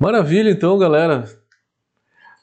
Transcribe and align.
Maravilha, 0.00 0.48
então, 0.48 0.78
galera. 0.78 1.24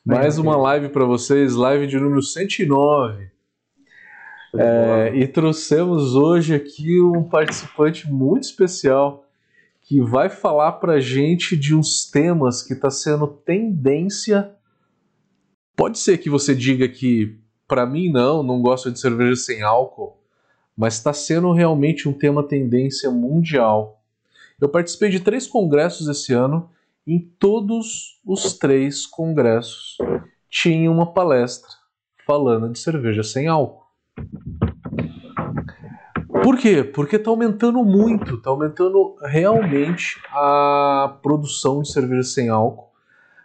Mais 0.06 0.38
uma 0.38 0.56
live 0.56 0.90
para 0.90 1.04
vocês, 1.06 1.56
live 1.56 1.88
de 1.88 2.00
número 2.00 2.22
109. 2.22 3.32
É, 4.54 5.12
e 5.16 5.28
trouxemos 5.28 6.14
hoje 6.14 6.54
aqui 6.54 7.02
um 7.02 7.24
participante 7.24 8.08
muito 8.08 8.44
especial 8.44 9.26
que 9.82 10.00
vai 10.00 10.30
falar 10.30 10.74
para 10.74 11.00
gente 11.00 11.58
de 11.58 11.74
uns 11.74 12.06
temas 12.06 12.62
que 12.62 12.74
está 12.74 12.92
sendo 12.92 13.26
tendência. 13.26 14.52
Pode 15.76 15.98
ser 15.98 16.20
que 16.20 16.30
você 16.30 16.54
diga 16.54 16.88
que 16.88 17.40
para 17.68 17.88
mim 17.88 18.12
não, 18.12 18.44
não 18.44 18.62
gosto 18.62 18.92
de 18.92 19.00
cerveja 19.00 19.36
sem 19.36 19.64
álcool, 19.64 20.16
mas 20.78 20.94
está 20.94 21.12
sendo 21.12 21.52
realmente 21.54 22.08
um 22.08 22.14
tema 22.14 22.48
tendência 22.48 23.10
mundial. 23.10 24.00
Eu 24.62 24.70
participei 24.70 25.10
de 25.10 25.22
três 25.22 25.48
congressos 25.48 26.08
esse 26.08 26.32
ano 26.34 26.70
em 27.08 27.20
todos 27.40 28.20
os 28.26 28.58
três 28.58 29.06
congressos 29.06 29.98
tinha 30.50 30.92
uma 30.92 31.14
palestra 31.14 31.70
falando 32.26 32.70
de 32.70 32.78
cerveja 32.78 33.24
sem 33.24 33.48
álcool. 33.48 33.88
Por 36.44 36.58
quê? 36.58 36.84
Porque 36.84 37.16
está 37.16 37.30
aumentando 37.30 37.84
muito, 37.84 38.36
está 38.36 38.50
aumentando 38.50 39.16
realmente 39.22 40.22
a 40.32 41.18
produção 41.22 41.82
de 41.82 41.92
cerveja 41.92 42.24
sem 42.24 42.50
álcool. 42.50 42.92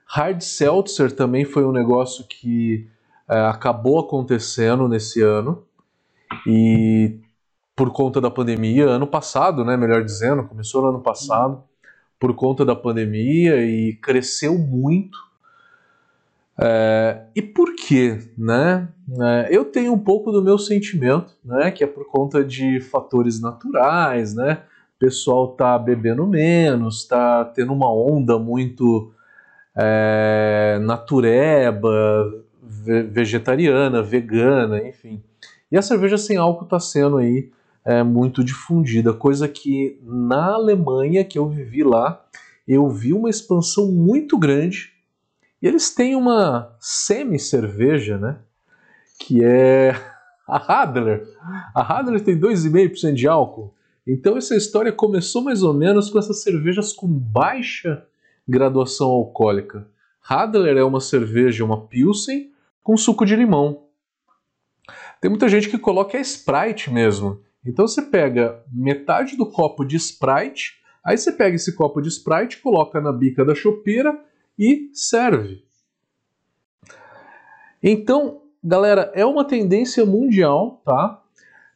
Hard 0.07 0.41
Seltzer 0.41 1.13
também 1.13 1.45
foi 1.45 1.65
um 1.65 1.73
negócio 1.73 2.27
que 2.27 2.89
é, 3.29 3.41
acabou 3.47 4.01
acontecendo 4.01 4.89
nesse 4.89 5.23
ano 5.23 5.65
e 6.47 7.19
por 7.75 7.91
conta 7.91 8.21
da 8.21 8.31
pandemia, 8.31 8.87
ano 8.87 9.07
passado, 9.07 9.65
né, 9.65 9.77
melhor 9.77 10.05
dizendo, 10.05 10.45
começou 10.45 10.83
no 10.83 10.89
ano 10.89 11.01
passado, 11.01 11.65
por 12.23 12.35
conta 12.35 12.65
da 12.65 12.77
pandemia 12.77 13.67
e 13.67 13.95
cresceu 13.95 14.57
muito. 14.57 15.19
É, 16.57 17.25
e 17.35 17.43
por 17.43 17.75
quê? 17.75 18.17
Né? 18.39 18.87
É, 19.21 19.49
eu 19.51 19.65
tenho 19.65 19.93
um 19.93 19.99
pouco 19.99 20.31
do 20.31 20.41
meu 20.41 20.57
sentimento, 20.57 21.35
né, 21.45 21.73
que 21.73 21.83
é 21.83 21.87
por 21.87 22.07
conta 22.07 22.45
de 22.45 22.79
fatores 22.79 23.41
naturais, 23.41 24.37
né? 24.37 24.63
O 24.95 25.01
pessoal 25.01 25.49
tá 25.49 25.77
bebendo 25.77 26.25
menos, 26.25 27.05
tá 27.09 27.45
tendo 27.45 27.73
uma 27.73 27.93
onda 27.93 28.39
muito 28.39 29.13
é, 29.77 30.79
natureba, 30.81 32.45
vegetariana, 33.11 34.01
vegana, 34.01 34.81
enfim. 34.87 35.21
E 35.73 35.77
a 35.77 35.83
cerveja 35.83 36.17
sem 36.17 36.37
álcool 36.37 36.67
está 36.67 36.79
sendo 36.79 37.17
aí 37.17 37.51
é, 37.85 38.03
muito 38.03 38.45
difundida, 38.45 39.13
coisa 39.13 39.49
que 39.49 39.99
na 40.03 40.55
Alemanha, 40.55 41.25
que 41.25 41.39
eu 41.39 41.49
vivi 41.49 41.83
lá, 41.83 42.25
eu 42.67 42.89
vi 42.89 43.13
uma 43.13 43.31
expansão 43.31 43.91
muito 43.91 44.39
grande. 44.39 44.93
E 45.61 45.67
eles 45.67 45.95
têm 45.95 46.15
uma 46.17 46.75
semi-cerveja, 46.81 48.19
né? 48.19 48.39
Que 49.19 49.45
é 49.45 49.95
a 50.47 50.57
Hadler. 50.57 51.27
A 51.75 51.83
Hadler 51.83 52.23
tem 52.23 52.39
2,5% 52.39 53.15
de 53.15 53.29
álcool. 53.29 53.75
Então 54.07 54.37
essa 54.37 54.57
história 54.57 54.93
começou 54.93 55.43
mais 55.43 55.63
ou 55.63 55.73
menos 55.73 56.11
com 56.11 56.19
essas 56.19 56.43
cervejas 56.43 56.93
com 56.93 57.07
baixa 57.07 58.05
graduação 58.49 59.09
alcoólica. 59.09 59.87
Hadler 60.29 60.77
é 60.77 60.85
uma 60.85 61.01
cerveja, 61.01 61.65
uma 61.65 61.87
Pilsen, 61.87 62.51
com 62.83 62.97
suco 62.97 63.25
de 63.25 63.37
limão. 63.37 63.85
Tem 65.21 65.31
muita 65.31 65.49
gente 65.49 65.69
que 65.69 65.79
coloca 65.79 66.19
a 66.19 66.21
Sprite 66.21 66.93
mesmo. 66.93 67.41
Então 67.65 67.87
você 67.87 68.03
pega 68.03 68.63
metade 68.73 69.37
do 69.37 69.47
copo 69.47 69.85
de 69.85 69.97
Sprite, 69.97 70.81
aí 71.05 71.17
você 71.17 71.33
pega 71.33 71.57
esse 71.57 71.75
copo 71.75 72.01
de 72.01 72.09
Sprite, 72.09 72.59
coloca 72.59 73.01
na 73.01 73.13
bica 73.13 73.45
da 73.45 73.55
chopeira 73.55 74.19
e 74.59 74.91
serve. 74.93 75.65
Então, 77.83 78.43
galera, 78.63 79.11
é 79.15 79.25
uma 79.25 79.45
tendência 79.45 80.05
mundial, 80.07 80.81
tá? 80.85 81.23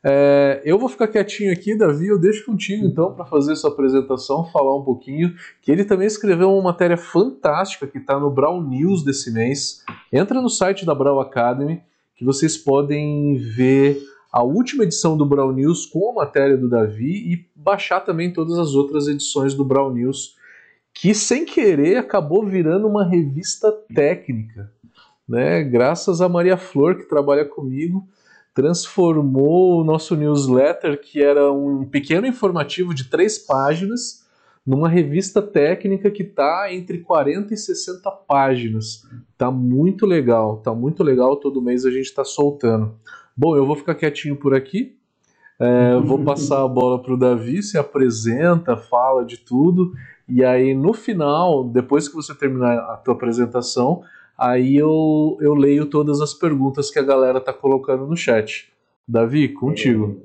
É, 0.08 0.62
eu 0.64 0.78
vou 0.78 0.88
ficar 0.88 1.08
quietinho 1.08 1.52
aqui, 1.52 1.76
Davi, 1.76 2.06
eu 2.06 2.20
deixo 2.20 2.46
contigo 2.46 2.86
então 2.86 3.12
para 3.12 3.24
fazer 3.24 3.56
sua 3.56 3.70
apresentação, 3.70 4.44
falar 4.52 4.76
um 4.76 4.84
pouquinho, 4.84 5.34
que 5.60 5.72
ele 5.72 5.84
também 5.84 6.06
escreveu 6.06 6.52
uma 6.52 6.62
matéria 6.62 6.96
fantástica 6.96 7.88
que 7.88 7.98
está 7.98 8.20
no 8.20 8.30
Brown 8.30 8.62
News 8.62 9.04
desse 9.04 9.32
mês. 9.32 9.82
Entra 10.12 10.40
no 10.40 10.48
site 10.48 10.86
da 10.86 10.94
Brown 10.94 11.18
Academy, 11.18 11.82
que 12.14 12.24
vocês 12.24 12.56
podem 12.56 13.36
ver 13.36 14.00
a 14.36 14.42
última 14.42 14.84
edição 14.84 15.16
do 15.16 15.24
Brown 15.24 15.50
News 15.50 15.86
com 15.86 16.10
a 16.10 16.24
matéria 16.24 16.58
do 16.58 16.68
Davi 16.68 17.32
e 17.32 17.48
baixar 17.54 18.00
também 18.00 18.30
todas 18.30 18.58
as 18.58 18.74
outras 18.74 19.08
edições 19.08 19.54
do 19.54 19.64
Brown 19.64 19.94
News, 19.94 20.36
que 20.92 21.14
sem 21.14 21.46
querer 21.46 21.96
acabou 21.96 22.44
virando 22.44 22.86
uma 22.86 23.02
revista 23.02 23.72
técnica. 23.94 24.70
Né? 25.26 25.64
Graças 25.64 26.20
a 26.20 26.28
Maria 26.28 26.58
Flor, 26.58 26.98
que 26.98 27.08
trabalha 27.08 27.46
comigo, 27.46 28.06
transformou 28.52 29.80
o 29.80 29.84
nosso 29.84 30.14
newsletter, 30.14 31.00
que 31.00 31.22
era 31.22 31.50
um 31.50 31.86
pequeno 31.86 32.26
informativo 32.26 32.92
de 32.92 33.08
três 33.08 33.38
páginas, 33.38 34.26
numa 34.66 34.88
revista 34.88 35.40
técnica 35.40 36.10
que 36.10 36.24
está 36.24 36.70
entre 36.74 36.98
40 36.98 37.54
e 37.54 37.56
60 37.56 38.10
páginas. 38.28 39.02
Tá 39.38 39.50
muito 39.50 40.04
legal, 40.04 40.58
tá 40.58 40.74
muito 40.74 41.02
legal. 41.02 41.36
Todo 41.36 41.62
mês 41.62 41.86
a 41.86 41.90
gente 41.90 42.04
está 42.04 42.22
soltando. 42.22 42.94
Bom, 43.36 43.56
eu 43.56 43.66
vou 43.66 43.76
ficar 43.76 43.94
quietinho 43.94 44.36
por 44.36 44.54
aqui. 44.54 44.96
É, 45.58 45.98
vou 46.00 46.22
passar 46.22 46.62
a 46.62 46.68
bola 46.68 47.02
para 47.02 47.14
o 47.14 47.18
Davi, 47.18 47.62
se 47.62 47.78
apresenta, 47.78 48.76
fala 48.76 49.24
de 49.24 49.38
tudo. 49.38 49.92
E 50.28 50.44
aí 50.44 50.74
no 50.74 50.92
final, 50.92 51.64
depois 51.64 52.08
que 52.08 52.14
você 52.14 52.34
terminar 52.34 52.78
a 52.78 52.96
tua 52.96 53.14
apresentação, 53.14 54.02
aí 54.36 54.76
eu, 54.76 55.38
eu 55.40 55.54
leio 55.54 55.86
todas 55.86 56.20
as 56.20 56.34
perguntas 56.34 56.90
que 56.90 56.98
a 56.98 57.02
galera 57.02 57.40
tá 57.40 57.52
colocando 57.52 58.06
no 58.06 58.16
chat. 58.16 58.72
Davi, 59.06 59.48
contigo. 59.48 60.22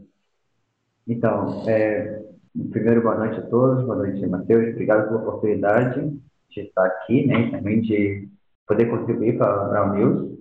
Então, 1.07 1.63
é, 1.67 2.23
primeiro 2.71 3.01
boa 3.01 3.16
noite 3.16 3.39
a 3.39 3.44
todos, 3.44 3.83
boa 3.85 3.97
noite 3.97 4.25
Matheus, 4.25 4.69
obrigado 4.69 5.07
pela 5.07 5.21
oportunidade 5.21 6.09
de 6.50 6.61
estar 6.61 6.85
aqui, 6.85 7.25
né, 7.27 7.51
também 7.51 7.81
de 7.81 8.27
poder 8.67 8.85
contribuir 8.89 9.38
para 9.38 9.66
Brown 9.66 9.94
News. 9.94 10.41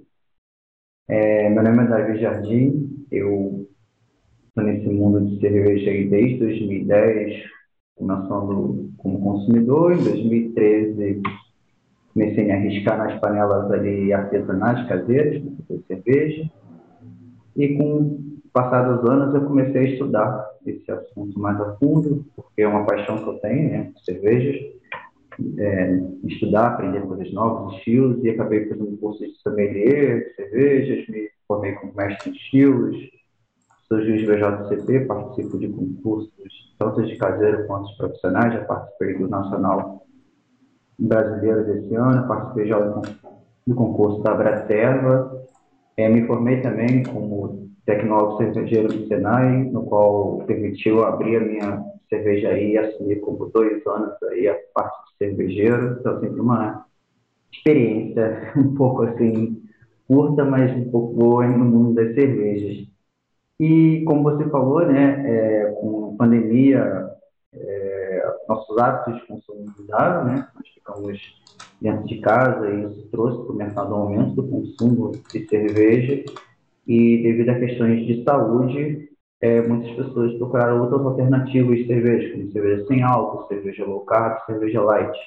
É, 1.12 1.50
meu 1.50 1.64
nome 1.64 1.82
é 1.82 1.86
Davi 1.88 2.20
Jardim, 2.20 3.04
eu 3.10 3.66
estou 4.46 4.62
nesse 4.62 4.86
mundo 4.86 5.26
de 5.26 5.40
cerveja 5.40 6.08
desde 6.08 6.38
2010, 6.38 7.46
começando 7.96 8.92
como 8.96 9.20
consumidor. 9.20 9.92
Em 9.92 10.04
2013, 10.04 11.20
comecei 12.14 12.44
a 12.44 12.46
me 12.46 12.52
arriscar 12.52 12.96
nas 12.96 13.18
panelas 13.18 13.72
ali 13.72 14.12
artesanais, 14.12 14.86
caseiras, 14.86 15.42
fazer 15.66 15.82
cerveja. 15.88 16.50
E 17.56 17.76
com 17.76 17.96
o 17.96 18.20
passar 18.52 18.82
dos 18.82 19.10
anos, 19.10 19.34
eu 19.34 19.44
comecei 19.48 19.80
a 19.80 19.90
estudar 19.90 20.48
esse 20.64 20.92
assunto 20.92 21.36
mais 21.40 21.60
a 21.60 21.74
fundo, 21.78 22.24
porque 22.36 22.62
é 22.62 22.68
uma 22.68 22.86
paixão 22.86 23.18
que 23.18 23.28
eu 23.30 23.34
tenho, 23.40 23.68
né, 23.68 23.92
cervejas 24.04 24.60
é, 25.58 26.00
estudar, 26.24 26.68
aprender 26.68 27.02
coisas 27.02 27.32
novas, 27.32 27.76
estilos, 27.76 28.24
e 28.24 28.30
acabei 28.30 28.68
fazendo 28.68 28.96
curso 28.98 29.24
de 29.24 29.34
sommelier, 29.42 30.24
de 30.24 30.34
cervejas, 30.34 31.08
me 31.08 31.28
formei 31.46 31.72
como 31.72 31.94
mestre 31.94 32.30
em 32.30 32.34
estilos, 32.34 32.96
sou 33.88 34.00
juiz 34.02 34.26
BJCP, 34.26 35.06
participo 35.06 35.58
de 35.58 35.68
concursos 35.68 36.70
tanto 36.80 37.02
de 37.02 37.14
caseiro 37.16 37.66
quanto 37.66 37.90
de 37.90 37.96
profissionais, 37.98 38.54
já 38.54 38.64
participei 38.64 39.18
do 39.18 39.28
Nacional 39.28 40.06
Brasileiro 40.98 41.66
desse 41.66 41.94
ano, 41.94 42.26
participei 42.26 42.68
já 42.68 42.78
do 42.78 43.74
concurso 43.74 44.22
da 44.22 44.34
Braterva, 44.34 45.44
é, 45.96 46.08
me 46.08 46.26
formei 46.26 46.62
também 46.62 47.02
como 47.02 47.69
tecnólogo 47.84 48.38
cervejeiro 48.38 48.88
do 48.88 49.06
Senai, 49.06 49.64
no 49.64 49.84
qual 49.84 50.38
permitiu 50.46 51.04
abrir 51.04 51.36
a 51.36 51.40
minha 51.40 51.84
cervejaria 52.08 52.68
e 52.68 52.78
assumir 52.78 53.20
como 53.20 53.46
dois 53.46 53.86
anos 53.86 54.22
aí 54.30 54.48
a 54.48 54.56
parte 54.74 54.96
de 55.12 55.26
cervejeiro. 55.26 55.96
Então, 56.00 56.20
sempre 56.20 56.40
uma 56.40 56.86
experiência 57.52 58.52
um 58.56 58.74
pouco 58.74 59.02
assim 59.02 59.62
curta, 60.06 60.44
mas 60.44 60.72
um 60.76 60.90
pouco 60.90 61.14
boa 61.14 61.46
no 61.46 61.64
mundo 61.64 61.94
das 61.94 62.14
cervejas. 62.14 62.88
E 63.60 64.02
como 64.06 64.22
você 64.22 64.48
falou, 64.48 64.84
né, 64.86 65.22
é, 65.24 65.70
com 65.80 66.14
a 66.14 66.16
pandemia, 66.18 67.10
é, 67.52 68.36
nossos 68.48 68.76
hábitos 68.78 69.20
de 69.20 69.26
consumo 69.26 69.66
mudaram, 69.78 70.24
né? 70.24 70.48
Nós 70.54 70.68
ficamos 70.68 71.18
dentro 71.80 72.06
de 72.06 72.20
casa 72.20 72.68
e 72.68 72.84
isso 72.84 73.08
trouxe 73.10 73.44
para 73.44 73.52
o 73.52 73.56
mercado 73.56 73.94
um 73.94 73.98
aumento 73.98 74.34
do 74.34 74.48
consumo 74.48 75.12
de 75.32 75.46
cerveja 75.46 76.24
e 76.86 77.22
devido 77.22 77.50
a 77.50 77.58
questões 77.58 78.06
de 78.06 78.24
saúde, 78.24 79.08
é, 79.40 79.62
muitas 79.62 79.90
pessoas 79.92 80.34
procuraram 80.34 80.82
outras 80.82 81.00
alternativas 81.00 81.78
de 81.78 81.86
cerveja, 81.86 82.32
como 82.32 82.52
cerveja 82.52 82.86
sem 82.86 83.02
álcool, 83.02 83.48
cerveja 83.48 83.84
low 83.84 84.00
carb, 84.00 84.44
cerveja 84.46 84.82
light. 84.82 85.18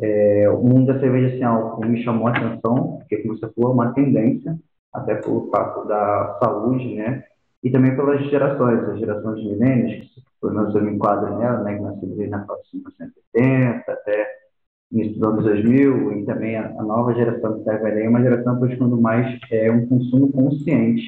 É, 0.00 0.48
o 0.50 0.62
mundo 0.62 0.92
da 0.92 1.00
cerveja 1.00 1.36
sem 1.36 1.42
álcool 1.42 1.86
me 1.86 2.04
chamou 2.04 2.28
a 2.28 2.36
atenção, 2.36 2.98
porque, 2.98 3.18
como 3.18 3.36
você 3.36 3.48
falou, 3.52 3.70
é 3.70 3.74
uma 3.74 3.94
tendência, 3.94 4.56
até 4.92 5.14
pelo 5.16 5.50
fato 5.50 5.86
da 5.86 6.38
saúde, 6.42 6.94
né? 6.94 7.24
E 7.64 7.70
também 7.70 7.96
pelas 7.96 8.22
gerações, 8.30 8.84
as 8.90 8.98
gerações 8.98 9.40
de 9.40 9.48
milênios, 9.48 10.06
que 10.14 10.22
pelo 10.40 10.54
menos 10.54 10.74
eu 10.74 10.82
me 10.82 10.92
enquadro 10.92 11.38
nela, 11.38 11.62
né? 11.62 11.76
Que 11.76 11.82
nasceu 11.82 12.08
na 12.08 12.38
1970 12.44 13.92
até 13.92 14.45
início 14.92 15.14
dos 15.14 15.28
anos 15.28 15.44
2000 15.44 16.12
e 16.12 16.24
também 16.24 16.56
a, 16.56 16.68
a 16.78 16.82
nova 16.82 17.14
geração 17.14 17.54
que 17.54 17.58
está 17.60 17.72
é 17.72 18.08
uma 18.08 18.22
geração 18.22 18.58
buscando 18.58 19.00
mais 19.00 19.38
é, 19.50 19.70
um 19.70 19.86
consumo 19.86 20.32
consciente 20.32 21.02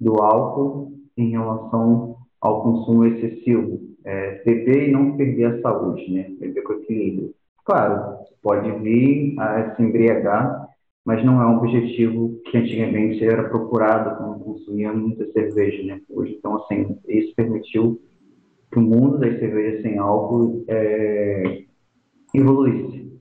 do 0.00 0.22
álcool 0.22 0.92
em 1.16 1.30
relação 1.30 2.16
ao 2.40 2.62
consumo 2.62 3.04
excessivo. 3.06 3.80
É, 4.04 4.42
beber 4.44 4.88
e 4.88 4.92
não 4.92 5.16
perder 5.16 5.46
a 5.46 5.62
saúde, 5.62 6.12
né? 6.12 6.30
Beber 6.38 6.62
com 6.62 6.74
equilíbrio. 6.74 7.34
Claro, 7.64 8.18
pode 8.40 8.70
vir 8.80 9.34
a 9.40 9.74
se 9.74 9.82
embriagar, 9.82 10.68
mas 11.04 11.24
não 11.24 11.42
é 11.42 11.46
um 11.46 11.56
objetivo 11.56 12.40
que 12.44 12.56
antigamente 12.56 13.24
era 13.24 13.48
procurado 13.48 14.16
quando 14.16 14.44
consumia 14.44 14.92
muita 14.92 15.26
cerveja, 15.32 15.82
né? 15.82 16.00
Hoje, 16.08 16.36
então, 16.38 16.56
assim, 16.56 16.96
isso 17.08 17.34
permitiu 17.34 18.00
que 18.70 18.78
o 18.78 18.82
mundo 18.82 19.18
das 19.18 19.40
cervejas 19.40 19.82
sem 19.82 19.98
álcool 19.98 20.64
é, 20.68 21.64
evoluísse. 22.34 23.20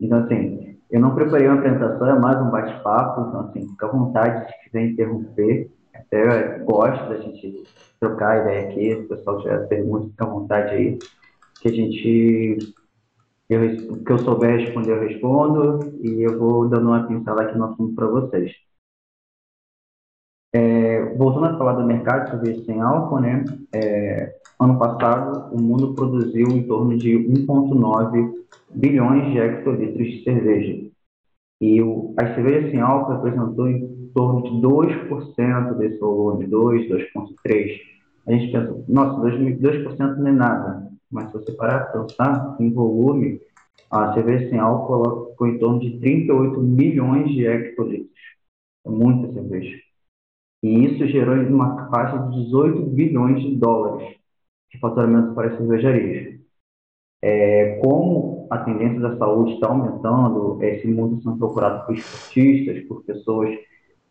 Então, 0.00 0.18
assim, 0.18 0.78
eu 0.90 1.00
não 1.00 1.14
preparei 1.14 1.46
uma 1.46 1.58
apresentação, 1.58 2.08
é 2.08 2.18
mais 2.18 2.40
um 2.40 2.50
bate-papo, 2.50 3.28
então, 3.28 3.40
assim, 3.40 3.68
fica 3.68 3.86
à 3.86 3.90
vontade 3.90 4.46
se 4.46 4.64
quiser 4.64 4.90
interromper. 4.90 5.70
Até 5.94 6.58
gosto 6.60 7.08
da 7.08 7.16
gente 7.18 7.64
trocar 8.00 8.40
ideia 8.40 8.68
aqui, 8.68 8.94
se 8.94 9.02
o 9.02 9.08
pessoal 9.08 9.38
tiver 9.40 9.66
perguntas, 9.68 10.10
fica 10.10 10.24
à 10.24 10.28
vontade 10.28 10.74
aí, 10.74 10.98
que 11.60 11.68
a 11.68 11.72
gente, 11.72 12.58
eu, 13.48 14.04
que 14.04 14.12
eu 14.12 14.18
souber 14.18 14.58
responder, 14.58 14.92
eu 14.92 15.00
respondo, 15.00 15.96
e 16.02 16.22
eu 16.22 16.38
vou 16.38 16.68
dando 16.68 16.88
uma 16.88 17.06
pincelada 17.06 17.48
aqui 17.48 17.58
no 17.58 17.64
assunto 17.64 17.94
para 17.94 18.06
vocês. 18.06 18.52
É, 20.56 21.04
voltando 21.16 21.46
a 21.46 21.58
falar 21.58 21.72
do 21.72 21.84
mercado 21.84 22.26
de 22.26 22.30
cerveja 22.30 22.64
sem 22.64 22.80
álcool, 22.80 23.18
né? 23.18 23.44
É, 23.74 24.36
ano 24.60 24.78
passado, 24.78 25.52
o 25.52 25.60
mundo 25.60 25.94
produziu 25.94 26.46
em 26.46 26.62
torno 26.62 26.96
de 26.96 27.10
1,9 27.18 28.32
bilhões 28.72 29.32
de 29.32 29.38
hectolitros 29.40 30.06
de 30.06 30.22
cerveja. 30.22 30.88
E 31.60 31.82
o, 31.82 32.14
as 32.16 32.36
cervejas 32.36 32.70
sem 32.70 32.80
álcool 32.80 33.14
representou 33.14 33.68
em 33.68 34.10
torno 34.14 34.42
de 34.44 34.50
2% 34.64 35.74
desse 35.74 35.98
volume, 35.98 36.46
2, 36.46 36.88
2,3%. 36.88 37.80
A 38.28 38.32
gente 38.32 38.52
pensa, 38.52 38.84
nossa, 38.88 39.20
2%, 39.20 40.16
não 40.18 40.28
é 40.28 40.32
nada. 40.32 40.88
Mas 41.10 41.26
se 41.26 41.32
você 41.32 41.50
parar 41.50 41.86
para 41.86 42.04
pensar 42.04 42.56
em 42.60 42.72
volume, 42.72 43.40
a 43.90 44.14
cerveja 44.14 44.50
sem 44.50 44.58
álcool 44.60 45.30
ficou 45.30 45.48
em 45.48 45.58
torno 45.58 45.80
de 45.80 45.98
38 45.98 46.60
milhões 46.60 47.28
de 47.32 47.44
hectolitros. 47.44 48.08
É 48.86 48.88
muita 48.88 49.32
cerveja. 49.32 49.93
E 50.64 50.86
isso 50.86 51.06
gerou 51.08 51.34
uma 51.34 51.90
faixa 51.90 52.16
de 52.30 52.42
18 52.44 52.86
bilhões 52.86 53.38
de 53.42 53.54
dólares 53.54 54.16
de 54.72 54.78
faturamento 54.78 55.34
para 55.34 55.48
as 55.48 55.58
cervejarias. 55.58 56.40
É, 57.22 57.78
como 57.84 58.46
a 58.50 58.56
tendência 58.56 58.98
da 58.98 59.14
saúde 59.18 59.52
está 59.52 59.68
aumentando, 59.68 60.62
esse 60.62 60.88
mundo 60.88 61.22
sendo 61.22 61.36
procurado 61.36 61.84
por 61.84 61.94
esportistas, 61.94 62.82
por 62.84 63.04
pessoas 63.04 63.54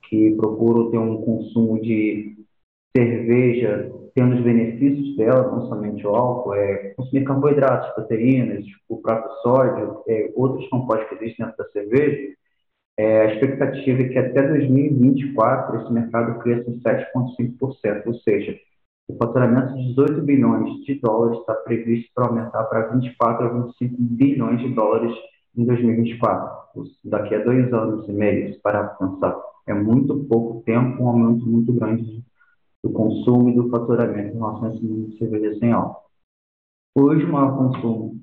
que 0.07 0.35
procuram 0.35 0.91
ter 0.91 1.00
um 1.00 1.23
consumo 1.23 1.81
de 1.81 2.38
cerveja, 2.95 3.91
tendo 4.13 4.35
os 4.35 4.41
benefícios 4.41 5.17
dela, 5.17 5.51
não 5.51 5.67
somente 5.67 6.05
o 6.05 6.15
álcool, 6.15 6.53
é 6.53 6.94
consumir 6.95 7.23
carboidratos, 7.23 7.89
proteínas, 7.95 8.63
o 8.88 8.97
próprio 8.97 9.31
sódio, 9.41 10.03
é, 10.07 10.31
outros 10.35 10.69
compostos 10.69 11.09
que 11.09 11.15
existem 11.15 11.47
dentro 11.47 11.63
da 11.63 11.69
cerveja, 11.71 12.35
é, 12.97 13.21
a 13.21 13.33
expectativa 13.33 14.01
é 14.01 14.09
que 14.09 14.19
até 14.19 14.47
2024 14.47 15.81
esse 15.81 15.91
mercado 15.91 16.39
cresça 16.39 16.69
em 16.69 16.79
7,5%, 16.79 18.03
ou 18.05 18.13
seja, 18.15 18.57
o 19.07 19.17
faturamento 19.17 19.73
de 19.73 19.89
18 19.89 20.21
bilhões 20.21 20.85
de 20.85 20.95
dólares 20.95 21.39
está 21.39 21.53
previsto 21.55 22.11
para 22.13 22.27
aumentar 22.27 22.63
para 22.65 22.87
24 22.87 23.45
a 23.45 23.49
25 23.49 23.95
bilhões 23.99 24.59
de 24.61 24.69
dólares 24.73 25.13
em 25.57 25.65
2024. 25.65 26.63
Daqui 27.03 27.35
a 27.35 27.43
dois 27.43 27.71
anos 27.73 28.07
e 28.07 28.11
meio, 28.11 28.59
para 28.61 28.87
pensar. 28.87 29.35
É 29.67 29.73
muito 29.73 30.23
pouco 30.25 30.61
tempo, 30.63 31.03
um 31.03 31.07
aumento 31.07 31.45
muito 31.45 31.73
grande 31.73 32.23
do 32.83 32.91
consumo 32.91 33.49
e 33.49 33.55
do 33.55 33.69
faturamento 33.69 34.35
em 34.35 34.39
relação 34.39 34.65
a 34.65 34.75
esse 34.75 35.17
cerveja 35.17 35.57
sem 35.59 35.71
álcool. 35.71 36.03
Hoje, 36.95 37.25
o 37.25 37.31
maior 37.31 37.57
consumo 37.57 38.21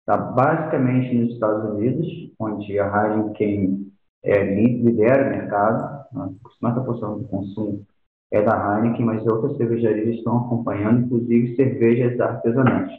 está 0.00 0.16
basicamente 0.16 1.14
nos 1.14 1.34
Estados 1.34 1.70
Unidos, 1.70 2.06
onde 2.38 2.78
a 2.78 2.86
Heineken 2.86 3.93
é, 4.24 4.42
lidera 4.54 5.26
o 5.26 5.30
mercado, 5.30 6.06
né? 6.12 6.30
50% 6.62 7.18
do 7.18 7.28
consumo 7.28 7.86
é 8.32 8.42
da 8.42 8.78
Heineken, 8.78 9.04
mas 9.04 9.26
outras 9.26 9.56
cervejarias 9.56 10.16
estão 10.16 10.38
acompanhando, 10.38 11.06
inclusive 11.06 11.54
cervejas 11.54 12.18
artesanais. 12.18 12.90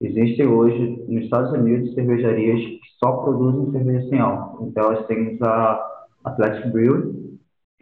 Existem 0.00 0.46
hoje, 0.46 1.04
nos 1.08 1.24
Estados 1.24 1.52
Unidos, 1.52 1.94
cervejarias 1.94 2.60
que 2.60 2.80
só 3.02 3.12
produzem 3.16 3.72
cerveja 3.72 4.08
sem 4.08 4.20
álcool. 4.20 4.68
Então, 4.68 4.84
elas 4.84 5.06
têm 5.06 5.38
a 5.42 5.80
Athletic 6.24 6.70
Brew, 6.70 7.26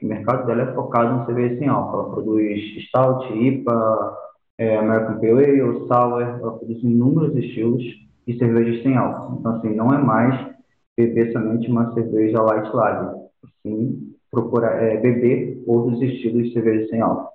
o 0.03 0.07
mercado 0.07 0.47
dela 0.47 0.63
é 0.63 0.75
focado 0.75 1.23
em 1.23 1.27
cerveja 1.27 1.59
sem 1.59 1.69
álcool. 1.69 1.99
Ela 1.99 2.11
produz 2.11 2.87
Stout, 2.89 3.33
IPA, 3.35 4.17
é, 4.59 4.77
American 4.77 5.19
Pale 5.19 5.45
Ale, 5.45 5.87
Sour, 5.89 6.23
ela 6.23 6.59
produz 6.59 6.83
inúmeros 6.83 7.37
estilos 7.37 7.83
de 8.27 8.39
cervejas 8.39 8.83
sem 8.83 8.97
álcool. 8.97 9.39
Então, 9.41 9.57
assim, 9.57 9.75
não 9.75 9.93
é 9.93 9.99
mais 9.99 10.54
beber 10.97 11.33
somente 11.33 11.71
uma 11.71 11.93
cerveja 11.95 12.43
light 12.43 12.75
lager. 12.75 13.15
Sim, 13.63 14.15
procurar 14.31 14.83
é, 14.83 14.97
beber 14.97 15.63
outros 15.67 16.01
estilos 16.03 16.49
de 16.49 16.53
cerveja 16.53 16.89
sem 16.89 17.01
álcool. 17.01 17.33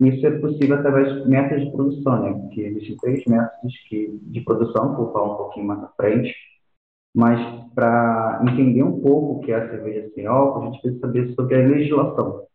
Isso 0.00 0.26
é 0.26 0.38
possível 0.38 0.76
através 0.76 1.22
de 1.22 1.28
métodos 1.28 1.64
de 1.64 1.72
produção, 1.72 2.22
né? 2.22 2.48
Que 2.52 2.60
existem 2.62 2.96
três 2.98 3.24
métodos 3.24 3.74
que, 3.88 4.20
de 4.24 4.40
produção, 4.42 4.94
vou 4.94 5.10
falar 5.12 5.32
um 5.32 5.36
pouquinho 5.36 5.66
mais 5.66 5.82
à 5.82 5.88
frente. 5.96 6.34
Mas 7.14 7.40
para 7.74 8.42
entender 8.42 8.82
um 8.82 9.00
pouco 9.00 9.36
o 9.36 9.40
que 9.40 9.52
é 9.52 9.56
a 9.56 9.70
cerveja 9.70 10.10
sem 10.14 10.26
álcool, 10.26 10.62
a 10.62 10.66
gente 10.66 10.82
precisa 10.82 11.00
saber 11.00 11.34
sobre 11.34 11.54
a 11.54 11.66
legislação. 11.66 12.46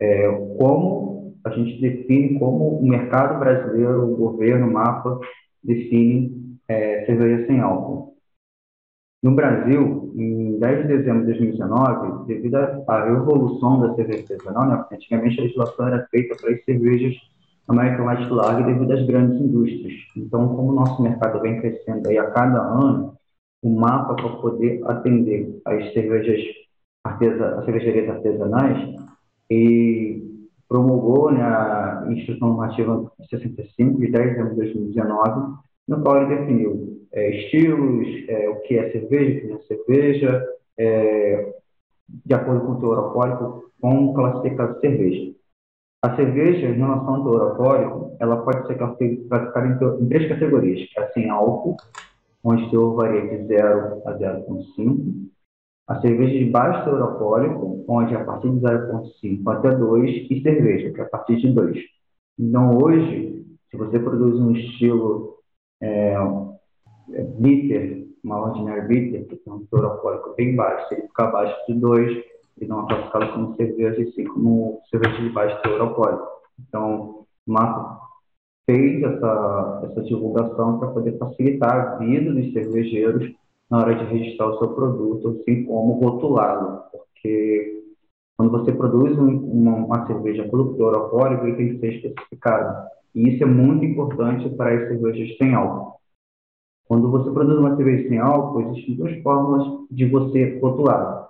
É, 0.00 0.28
como 0.58 1.36
a 1.44 1.50
gente 1.50 1.80
define, 1.80 2.38
como 2.40 2.78
o 2.78 2.88
mercado 2.88 3.38
brasileiro, 3.38 4.12
o 4.12 4.16
governo, 4.16 4.66
o 4.66 4.72
MAPA, 4.72 5.20
define 5.62 6.58
é, 6.66 7.06
cerveja 7.06 7.46
sem 7.46 7.60
álcool. 7.60 8.16
No 9.22 9.34
Brasil, 9.34 10.12
em 10.16 10.58
10 10.60 10.82
de 10.82 10.96
dezembro 10.96 11.26
de 11.26 11.38
2019, 11.38 12.26
devido 12.26 12.54
à 12.54 13.08
evolução 13.08 13.80
da 13.80 13.94
cerveja 13.94 14.20
artesanal, 14.20 14.68
né, 14.68 14.84
antigamente 14.92 15.40
a 15.40 15.42
legislação 15.42 15.88
era 15.88 16.06
feita 16.08 16.36
para 16.40 16.52
as 16.52 16.64
cervejas 16.64 17.16
American 17.66 18.06
Light 18.06 18.30
Lager 18.30 18.64
devido 18.64 18.92
às 18.92 19.06
grandes 19.06 19.40
indústrias. 19.40 19.92
Então, 20.16 20.48
como 20.54 20.70
o 20.70 20.74
nosso 20.74 21.02
mercado 21.02 21.40
vem 21.40 21.60
crescendo 21.60 22.08
aí 22.08 22.16
a 22.16 22.30
cada 22.30 22.60
ano, 22.60 23.14
o 23.62 23.70
mapa 23.70 24.14
para 24.14 24.36
poder 24.36 24.80
atender 24.86 25.60
as 25.64 25.92
cervejas 25.92 26.40
artesa, 27.04 27.58
as 27.58 27.64
cervejarias 27.64 28.08
artesanais 28.08 28.94
e 29.50 30.22
promulgou 30.68 31.32
né, 31.32 31.42
a 31.42 32.06
Instrução 32.10 32.48
Normativa 32.48 33.10
65 33.28 33.98
de 33.98 34.10
10 34.12 34.28
de 34.28 34.34
dezembro 34.34 34.50
de 34.50 34.60
2019, 34.60 35.54
no 35.88 36.02
qual 36.02 36.18
ele 36.18 36.36
definiu 36.36 36.98
é, 37.12 37.30
estilos, 37.30 38.06
é, 38.28 38.48
o 38.50 38.60
que 38.60 38.78
é 38.78 38.92
cerveja, 38.92 39.38
o 39.38 39.40
que 39.40 39.46
não 39.46 39.56
é 39.56 39.62
cerveja, 39.62 40.46
é, 40.78 41.54
de 42.26 42.34
acordo 42.34 42.66
com 42.66 42.72
o 42.72 42.80
teor 42.80 42.98
alcoólico, 42.98 43.72
como 43.80 44.14
classificar 44.14 44.70
a 44.70 44.80
cerveja. 44.80 45.32
A 46.02 46.14
cerveja, 46.14 46.68
em 46.68 46.74
relação 46.74 47.16
ao 47.16 47.24
teor 47.24 47.42
alcoólico, 47.42 48.16
ela 48.20 48.36
pode 48.42 48.66
ser 48.66 48.76
classificada 48.76 49.98
em, 50.00 50.08
três 50.08 50.28
categorias, 50.28 50.88
que 50.88 51.00
é 51.00 51.08
sem 51.12 51.30
álcool, 51.30 51.76
onde 52.44 52.64
o 52.64 52.70
teor 52.70 52.94
varia 52.94 53.22
de 53.22 53.46
0 53.46 54.02
a 54.06 54.12
0,5, 54.12 55.28
a 55.88 56.00
cerveja 56.00 56.38
de 56.38 56.50
baixo 56.50 56.84
teor 56.84 57.00
alcoólico, 57.00 57.84
onde 57.88 58.14
é 58.14 58.18
a 58.18 58.24
partir 58.24 58.50
de 58.50 58.60
0,5 58.60 59.52
até 59.52 59.74
2, 59.74 60.30
e 60.30 60.42
cerveja, 60.42 60.92
que 60.92 61.00
é 61.00 61.04
a 61.04 61.08
partir 61.08 61.36
de 61.36 61.52
2. 61.52 61.78
Então, 62.38 62.78
hoje, 62.78 63.44
se 63.70 63.76
você 63.76 63.98
produz 63.98 64.38
um 64.38 64.52
estilo 64.52 65.37
é, 65.80 66.14
é, 67.12 67.22
bitter, 67.38 68.08
uma 68.24 68.40
ordinary 68.40 68.86
bitter, 68.86 69.26
que 69.26 69.36
tem 69.36 69.52
um 69.52 69.64
teor 69.66 69.84
alcoólico 69.84 70.34
bem 70.36 70.56
baixo, 70.56 70.88
se 70.88 70.94
ele 70.94 71.08
ficar 71.08 71.28
abaixo 71.28 71.56
de 71.66 71.74
2, 71.74 72.24
ele 72.58 72.68
não 72.68 72.84
é 72.84 72.86
classificado 72.88 73.32
como 73.32 73.56
cerveja, 73.56 74.00
e 74.00 74.12
sim 74.12 74.24
como 74.24 74.80
cerveja 74.90 75.22
de 75.22 75.30
baixo 75.30 75.62
teor 75.62 75.80
alcoólico. 75.80 76.26
Então, 76.68 77.24
o 77.46 77.52
Marco 77.52 78.08
fez 78.68 79.02
essa, 79.02 79.80
essa 79.84 80.02
divulgação 80.02 80.78
para 80.78 80.90
poder 80.90 81.16
facilitar 81.16 81.74
a 81.74 81.96
vida 81.96 82.32
dos 82.32 82.52
cervejeiros 82.52 83.32
na 83.70 83.78
hora 83.78 83.94
de 83.94 84.04
registrar 84.04 84.48
o 84.48 84.58
seu 84.58 84.68
produto, 84.74 85.28
assim 85.28 85.64
como 85.64 86.00
rotulá-lo, 86.00 86.82
porque 86.90 87.82
quando 88.36 88.52
você 88.52 88.72
produz 88.72 89.18
um, 89.18 89.28
uma, 89.28 89.76
uma, 89.76 90.06
cerveja 90.06 90.48
pelo 90.48 90.74
teor 90.74 90.94
alcoólico, 90.94 91.44
ele 91.44 91.56
tem 91.56 91.68
que 91.70 91.80
ser 91.80 91.94
especificado. 91.94 92.88
E 93.14 93.28
isso 93.28 93.42
é 93.42 93.46
muito 93.46 93.84
importante 93.84 94.48
para 94.50 94.74
as 94.74 94.88
cervejas 94.88 95.36
sem 95.36 95.54
álcool. 95.54 95.98
Quando 96.86 97.10
você 97.10 97.30
produz 97.30 97.58
uma 97.58 97.76
cerveja 97.76 98.08
sem 98.08 98.18
álcool, 98.18 98.70
existem 98.70 98.96
duas 98.96 99.22
formas 99.22 99.86
de 99.90 100.06
você 100.06 100.58
rotular. 100.58 101.28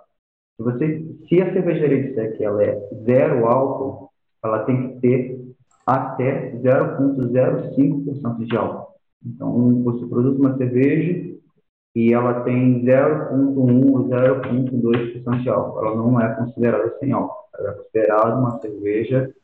Se, 0.56 0.62
você, 0.62 1.04
se 1.28 1.42
a 1.42 1.52
cervejaria 1.52 2.08
disser 2.08 2.36
que 2.36 2.44
ela 2.44 2.62
é 2.62 2.88
zero 3.04 3.46
álcool, 3.46 4.10
ela 4.42 4.64
tem 4.64 4.94
que 4.94 5.00
ter 5.00 5.48
até 5.84 6.52
0,05% 6.52 8.44
de 8.44 8.56
álcool. 8.56 8.94
Então, 9.24 9.82
você 9.82 10.06
produz 10.06 10.38
uma 10.38 10.56
cerveja 10.56 11.36
e 11.94 12.12
ela 12.12 12.44
tem 12.44 12.84
0,1 12.84 13.90
ou 13.90 14.08
0,2% 14.08 15.42
de 15.42 15.48
álcool. 15.48 15.84
Ela 15.84 15.96
não 15.96 16.20
é 16.20 16.34
considerada 16.36 16.96
sem 17.00 17.10
álcool. 17.12 17.48
Ela 17.58 17.70
é 17.70 17.74
considerada 17.74 18.36
uma 18.36 18.60
cerveja 18.60 19.34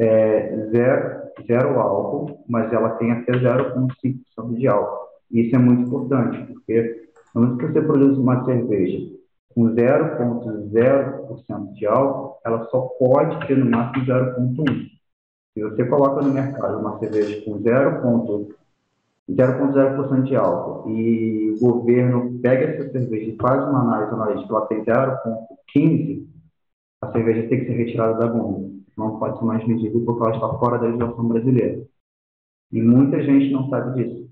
é, 0.00 0.68
zero, 0.72 1.20
zero 1.46 1.78
álcool, 1.78 2.42
mas 2.48 2.72
ela 2.72 2.96
tem 2.96 3.12
até 3.12 3.30
0,5% 3.32 4.54
de 4.54 4.66
álcool. 4.66 5.06
Isso 5.30 5.54
é 5.54 5.58
muito 5.58 5.82
importante, 5.82 6.42
porque 6.52 7.08
no 7.34 7.58
que 7.58 7.66
você 7.66 7.82
produz 7.82 8.16
uma 8.16 8.42
cerveja 8.44 9.10
com 9.54 9.74
0,0% 9.74 11.72
de 11.74 11.86
álcool, 11.86 12.38
ela 12.44 12.64
só 12.70 12.80
pode 12.98 13.46
ter 13.46 13.58
no 13.58 13.70
máximo 13.70 14.06
0,1%. 14.06 14.88
Se 15.52 15.62
você 15.62 15.84
coloca 15.84 16.22
no 16.22 16.32
mercado 16.32 16.78
uma 16.78 16.98
cerveja 16.98 17.44
com 17.44 17.60
0,0% 17.60 20.22
de 20.22 20.36
álcool 20.36 20.88
e 20.90 21.50
o 21.50 21.58
governo 21.60 22.38
pega 22.40 22.64
essa 22.66 22.90
cerveja 22.90 23.32
e 23.32 23.36
faz 23.36 23.62
uma 23.68 23.82
análise 23.82 24.14
analítica, 24.14 24.54
ela 24.54 24.66
tem 24.66 24.82
0,15%, 24.84 26.26
a 27.02 27.12
cerveja 27.12 27.48
tem 27.48 27.60
que 27.60 27.66
ser 27.66 27.72
retirada 27.72 28.18
da 28.18 28.26
bomba. 28.28 28.79
Não 29.00 29.18
pode 29.18 29.38
ser 29.38 29.44
mais 29.46 29.66
medida 29.66 29.98
porque 30.04 30.22
ela 30.22 30.34
está 30.34 30.58
fora 30.58 30.78
da 30.78 30.84
legislação 30.84 31.26
brasileira. 31.26 31.82
E 32.70 32.82
muita 32.82 33.22
gente 33.22 33.50
não 33.50 33.70
sabe 33.70 33.94
disso. 34.04 34.28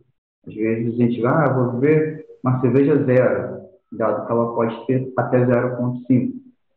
Às 0.47 0.55
vezes 0.55 0.95
a 0.95 0.97
gente 0.97 1.21
vai, 1.23 1.33
ah, 1.33 1.53
vou 1.53 1.81
ver 1.81 2.27
uma 2.45 2.61
cerveja 2.61 3.03
zero, 3.05 3.63
dado 3.91 4.27
que 4.27 4.33
ela 4.33 4.55
pode 4.55 4.87
ter 4.87 5.11
até 5.17 5.39
0,5. 5.45 6.35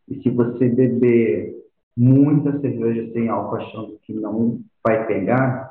E 0.08 0.24
se 0.24 0.30
você 0.30 0.70
beber 0.70 1.54
muita 1.96 2.58
cerveja 2.62 3.12
sem 3.12 3.28
álcool 3.28 3.58
achando 3.58 4.00
que 4.04 4.14
não 4.14 4.62
vai 4.82 5.06
pegar, 5.06 5.70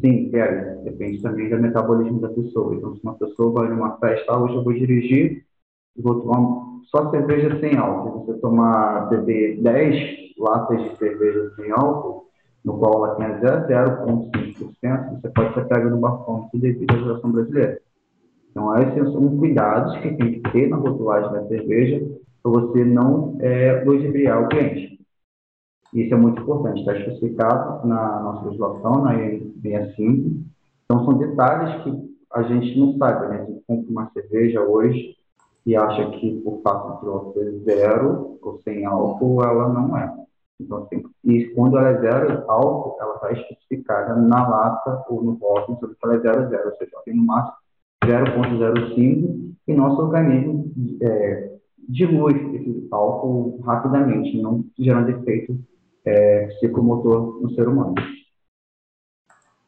sim, 0.00 0.30
pega. 0.30 0.80
Depende 0.82 1.20
também 1.20 1.50
do 1.50 1.60
metabolismo 1.60 2.20
da 2.20 2.30
pessoa. 2.30 2.74
Então, 2.74 2.96
se 2.96 3.02
uma 3.04 3.14
pessoa 3.14 3.52
vai 3.52 3.68
numa 3.68 3.98
festa, 3.98 4.32
ah, 4.32 4.42
hoje 4.42 4.54
eu 4.54 4.64
vou 4.64 4.72
dirigir, 4.72 5.44
vou 5.94 6.20
tomar 6.22 6.69
só 6.84 7.10
cerveja 7.10 7.58
sem 7.60 7.76
álcool. 7.76 8.24
Você 8.26 8.38
tomar, 8.40 9.08
beber 9.08 9.60
10 9.62 10.34
latas 10.38 10.82
de 10.82 10.96
cerveja 10.96 11.52
sem 11.56 11.70
álcool, 11.70 12.26
no 12.64 12.78
qual 12.78 13.06
ela 13.06 13.14
tem 13.16 13.26
0,5%, 13.40 15.20
você 15.20 15.28
pode 15.30 15.54
ser 15.54 15.68
pego 15.68 15.90
no 15.90 15.98
bafômetro 15.98 16.58
devido 16.58 16.90
à 16.90 16.94
legislação 16.94 17.32
brasileira. 17.32 17.80
Então, 18.50 18.76
esses 18.78 19.12
são 19.12 19.38
cuidados 19.38 19.96
que 19.98 20.16
tem 20.16 20.40
que 20.40 20.50
ter 20.50 20.68
na 20.68 20.76
rotulagem 20.76 21.32
da 21.32 21.46
cerveja 21.46 22.04
para 22.42 22.52
você 22.52 22.84
não 22.84 23.36
é, 23.40 23.84
ludibriar 23.84 24.42
o 24.42 24.48
cliente. 24.48 25.00
Isso 25.94 26.14
é 26.14 26.16
muito 26.16 26.42
importante, 26.42 26.80
está 26.80 26.96
especificado 26.96 27.86
na 27.86 28.20
nossa 28.20 28.44
legislação, 28.46 29.02
na 29.02 29.14
IN65. 29.14 30.42
Então, 30.84 31.04
são 31.04 31.18
detalhes 31.18 31.82
que 31.82 32.10
a 32.32 32.42
gente 32.42 32.78
não 32.78 32.96
sabe, 32.96 33.28
né? 33.28 33.46
Se 33.46 33.62
compra 33.66 33.90
uma 33.90 34.10
cerveja 34.12 34.60
hoje 34.62 35.16
e 35.66 35.76
acha 35.76 36.10
que 36.12 36.40
por 36.40 36.60
fato 36.62 37.00
de 37.00 37.06
ela 37.06 37.32
ser 37.32 37.58
zero 37.64 38.38
ou 38.42 38.60
sem 38.62 38.84
álcool, 38.84 39.42
ela 39.42 39.68
não 39.68 39.96
é. 39.96 40.14
Então, 40.60 40.78
assim, 40.84 41.02
e 41.24 41.46
quando 41.54 41.78
ela 41.78 41.90
é 41.90 42.00
zero 42.00 42.50
álcool, 42.50 42.96
ela 43.00 43.14
está 43.14 43.32
especificada 43.32 44.16
na 44.16 44.48
lata 44.48 45.04
ou 45.08 45.22
no 45.22 45.32
rótulo 45.32 45.78
sobre 45.78 45.96
que 45.96 46.04
ela 46.04 46.16
é 46.16 46.20
zero 46.20 46.48
zero, 46.50 46.68
ou 46.70 46.76
seja, 46.76 46.90
ela 46.92 47.02
tem 47.04 47.16
no 47.16 47.24
máximo 47.24 47.56
0,05 48.04 49.54
e 49.68 49.74
nosso 49.74 50.00
organismo 50.02 50.72
é, 51.02 51.58
dilui 51.88 52.56
esse 52.56 52.88
álcool 52.90 53.60
rapidamente, 53.60 54.40
não 54.40 54.64
gerando 54.78 55.10
efeito 55.10 55.58
é, 56.04 56.46
psicomotor 56.46 57.40
no 57.42 57.50
ser 57.54 57.68
humano. 57.68 57.94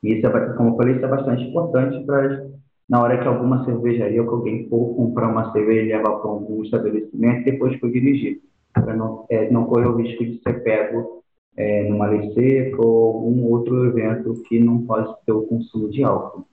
E 0.03 0.15
isso, 0.15 0.27
é, 0.27 0.53
como 0.55 0.71
eu 0.71 0.77
falei, 0.77 0.97
isso 0.97 1.05
é 1.05 1.09
bastante 1.09 1.45
importante 1.45 2.05
para 2.05 2.51
na 2.93 3.01
hora 3.01 3.19
que 3.19 3.27
alguma 3.27 3.65
cervejaria 3.65 4.21
ou 4.21 4.29
que 4.29 4.35
alguém 4.35 4.69
for 4.69 4.95
comprar 4.95 5.29
uma 5.29 5.51
cerveja 5.51 5.81
e 5.81 5.97
levar 5.97 6.19
para 6.19 6.31
algum 6.31 6.63
estabelecimento, 6.63 7.47
depois 7.47 7.81
for 7.81 7.91
dirigir, 7.91 8.43
para 8.75 8.95
não, 8.95 9.25
é, 9.31 9.51
não 9.51 9.65
correr 9.65 9.87
o 9.87 9.97
risco 9.97 10.23
de 10.23 10.43
ser 10.43 10.63
pego 10.63 11.25
é, 11.57 11.89
numa 11.89 12.07
lei 12.07 12.31
seca 12.35 12.85
ou 12.85 13.15
algum 13.15 13.51
outro 13.51 13.87
evento 13.87 14.43
que 14.47 14.61
não 14.61 14.87
pode 14.87 15.11
ter 15.25 15.33
o 15.33 15.47
consumo 15.47 15.89
de 15.89 16.05
álcool. 16.05 16.45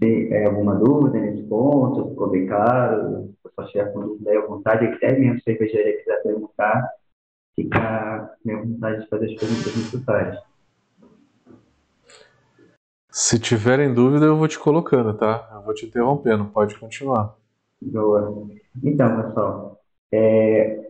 Tem 0.00 0.32
é, 0.32 0.46
alguma 0.46 0.74
dúvida 0.74 1.20
nesse 1.20 1.44
ponto? 1.44 2.08
Ficou 2.08 2.28
bem 2.28 2.48
claro? 2.48 3.20
O 3.22 3.48
pessoal 3.48 3.68
tiver 3.68 3.92
com 3.92 4.00
dúvida 4.00 4.30
aí 4.32 4.36
à 4.36 4.46
vontade, 4.46 4.84
até 4.86 5.16
mesmo 5.16 5.40
cervejaria 5.42 5.96
quiser 5.96 6.22
perguntar, 6.24 6.90
fica 7.54 7.78
à 7.78 8.36
vontade 8.64 9.00
de 9.00 9.08
fazer 9.08 9.26
as 9.26 9.34
perguntas 9.34 9.76
necessárias. 9.76 10.48
Se 13.10 13.38
tiverem 13.38 13.92
dúvida, 13.92 14.26
eu 14.26 14.36
vou 14.36 14.46
te 14.46 14.58
colocando, 14.58 15.16
tá? 15.16 15.48
Eu 15.54 15.62
vou 15.62 15.74
te 15.74 15.86
interrompendo, 15.86 16.46
pode 16.46 16.78
continuar. 16.78 17.34
Boa. 17.80 18.48
Então, 18.82 19.22
pessoal, 19.22 19.80
é, 20.12 20.88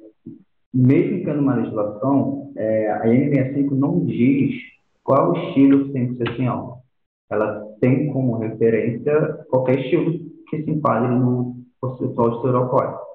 mesmo 0.73 1.25
tendo 1.25 1.41
uma 1.41 1.57
legislação, 1.57 2.53
é, 2.57 2.91
a 2.91 3.07
N65 3.07 3.71
não 3.71 4.05
diz 4.05 4.55
qual 5.03 5.35
estilo 5.35 5.93
tem 5.93 6.09
que 6.09 6.17
ser 6.17 6.37
sem 6.37 6.47
álcool. 6.47 6.83
Ela 7.31 7.65
tem 7.81 8.11
como 8.13 8.39
referência 8.39 9.45
qualquer 9.49 9.81
estilo 9.81 10.13
que 10.49 10.63
se 10.63 10.71
enquadre 10.71 11.15
no 11.15 11.57
percentual 11.81 12.31
de 12.31 12.43
serocorte 12.43 13.09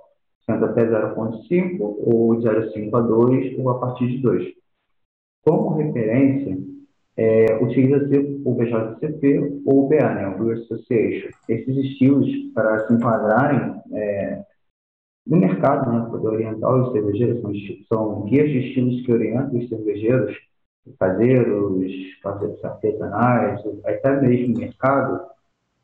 sendo 0.45 0.65
até 0.65 0.85
0,5 0.85 1.79
ou 1.79 2.35
de 2.35 2.47
0,5 2.47 2.97
a 2.97 3.01
2 3.01 3.59
ou 3.59 3.69
a 3.69 3.79
partir 3.79 4.07
de 4.07 4.17
2. 4.19 4.53
Como 5.43 5.75
referência, 5.75 6.57
é, 7.15 7.55
utiliza-se 7.61 8.41
o 8.43 8.55
BJCP 8.55 9.61
ou 9.65 9.85
o 9.85 9.89
BA, 9.89 10.13
né, 10.13 10.27
o 10.27 10.37
Brew 10.37 10.53
Association. 10.53 11.29
Esses 11.47 11.77
estilos, 11.77 12.27
para 12.53 12.87
se 12.87 12.93
enquadrarem 12.93 13.75
é, 13.93 14.43
no 15.25 15.37
mercado, 15.37 15.91
né, 15.91 16.07
poder 16.09 16.27
orientar 16.27 16.73
os 16.75 16.91
cervejeiros, 16.91 17.41
são, 17.41 17.53
são 17.87 18.21
guias 18.23 18.49
de 18.49 18.67
estilos 18.67 19.05
que 19.05 19.13
orientam 19.13 19.59
os 19.59 19.69
cervejeiros, 19.69 20.37
caseiros, 20.99 21.95
artesanais, 22.63 23.61
até 23.85 24.21
mesmo 24.21 24.57
mercado, 24.57 25.33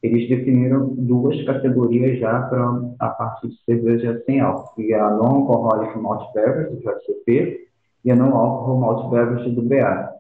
eles 0.02 0.30
definiram 0.30 0.94
duas 0.96 1.42
categorias 1.44 2.20
já 2.20 2.42
para 2.44 2.82
a 3.00 3.10
parte 3.10 3.50
de 3.50 3.64
cerveja 3.66 4.22
sem 4.26 4.40
álcool, 4.40 4.74
que 4.76 4.94
é 4.94 5.00
a 5.00 5.10
Non-Alcoholic 5.10 5.98
Malt 5.98 6.34
Beverage, 6.34 6.76
do 6.76 6.82
JCP, 6.82 7.68
e 8.06 8.12
a 8.12 8.16
Non-Alcohol 8.16 8.80
Malt 8.80 9.10
Beverage, 9.10 9.52
do 9.52 9.62
BA. 9.62 10.19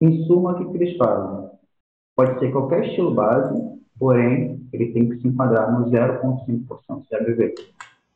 Em 0.00 0.24
suma, 0.24 0.52
o 0.52 0.70
que, 0.70 0.76
eles 0.76 0.96
falam? 0.96 1.50
Pode 2.14 2.38
ser 2.38 2.52
qualquer 2.52 2.86
estilo 2.86 3.14
base, 3.14 3.78
porém, 3.98 4.60
ele 4.72 4.92
tem 4.92 5.08
que 5.08 5.20
se 5.20 5.28
enquadrar 5.28 5.72
no 5.72 5.90
0,5% 5.90 7.08
de 7.08 7.16
ABV. 7.16 7.54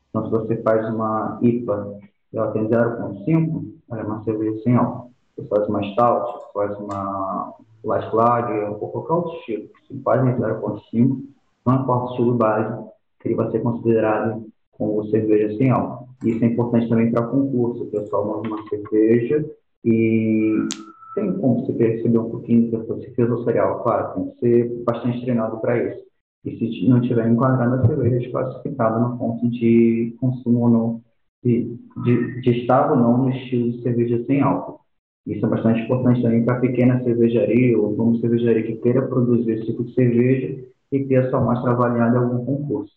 Então, 0.09 0.25
se 0.25 0.31
você 0.31 0.63
faz 0.63 0.89
uma 0.95 1.39
IPA 1.43 1.99
e 2.33 2.37
ela 2.37 2.53
tem 2.53 2.69
0,5%, 2.69 3.65
ela 3.91 4.01
é 4.01 4.05
uma 4.05 4.23
cerveja 4.23 4.63
sem 4.63 4.77
álcool. 4.77 5.11
Você 5.37 5.49
faz 5.49 5.69
uma 5.69 5.83
Stout, 5.83 6.53
faz 6.53 6.79
uma 6.79 7.55
Light 7.85 8.15
Lager 8.15 8.71
ou 8.71 8.89
qualquer 8.91 9.13
outro 9.15 9.39
estilo, 9.39 9.69
se 9.89 9.99
faz 10.03 10.25
em 10.25 10.41
0,5, 10.41 11.23
não 11.67 11.83
importa 11.83 12.05
o 12.05 12.11
estilo 12.11 12.35
base, 12.35 12.85
que 13.21 13.29
ele 13.29 13.35
vai 13.35 13.51
ser 13.51 13.61
considerado 13.61 14.47
como 14.73 15.05
cerveja 15.07 15.57
sem 15.57 15.71
álcool. 15.71 16.09
Isso 16.25 16.45
é 16.45 16.49
importante 16.49 16.89
também 16.89 17.11
para 17.11 17.27
concurso. 17.27 17.85
O 17.85 17.91
pessoal 17.91 18.27
manda 18.27 18.49
uma 18.49 18.69
cerveja 18.69 19.45
e 19.85 20.69
tem 21.15 21.33
como 21.35 21.67
você 21.67 21.73
perceber 21.73 22.19
um 22.19 22.31
pouquinho 22.31 22.71
da 22.71 22.85
sua 22.85 23.01
cerveja 23.01 23.37
sensorial, 23.37 23.83
claro, 23.83 24.15
tem 24.15 24.31
que 24.31 24.39
ser 24.41 24.83
bastante 24.85 25.23
treinado 25.23 25.61
para 25.61 25.91
isso. 25.91 26.03
E 26.45 26.57
se 26.57 26.89
não 26.89 27.01
tiver 27.01 27.29
enquadrando 27.29 27.77
a 27.77 27.87
cerveja 27.87 28.19
desclassificada 28.19 28.99
no 28.99 29.17
ponto 29.17 29.49
de 29.51 30.17
consumo 30.21 30.61
ou 30.61 30.71
não, 30.71 31.01
de, 31.45 31.77
de, 32.05 32.41
de 32.41 32.67
ou 32.73 32.97
não 32.97 33.19
no 33.19 33.31
estilo 33.31 33.73
de 33.73 33.83
cerveja 33.83 34.25
sem 34.27 34.41
álcool. 34.41 34.81
Isso 35.27 35.45
é 35.47 35.49
bastante 35.49 35.83
importante 35.83 36.21
também 36.21 36.45
para 36.45 36.61
pequena 36.61 37.03
cervejaria 37.05 37.79
ou 37.79 37.95
como 37.95 38.19
cervejaria 38.19 38.65
que 38.65 38.77
queira 38.77 39.03
produzir 39.03 39.53
esse 39.53 39.67
tipo 39.67 39.85
de 39.85 39.95
cerveja 39.95 40.65
e 40.91 41.05
ter 41.05 41.17
a 41.17 41.31
sua 41.31 41.41
amostra 41.41 41.71
avaliada 41.71 42.17
em 42.17 42.21
algum 42.21 42.45
concurso. 42.45 42.93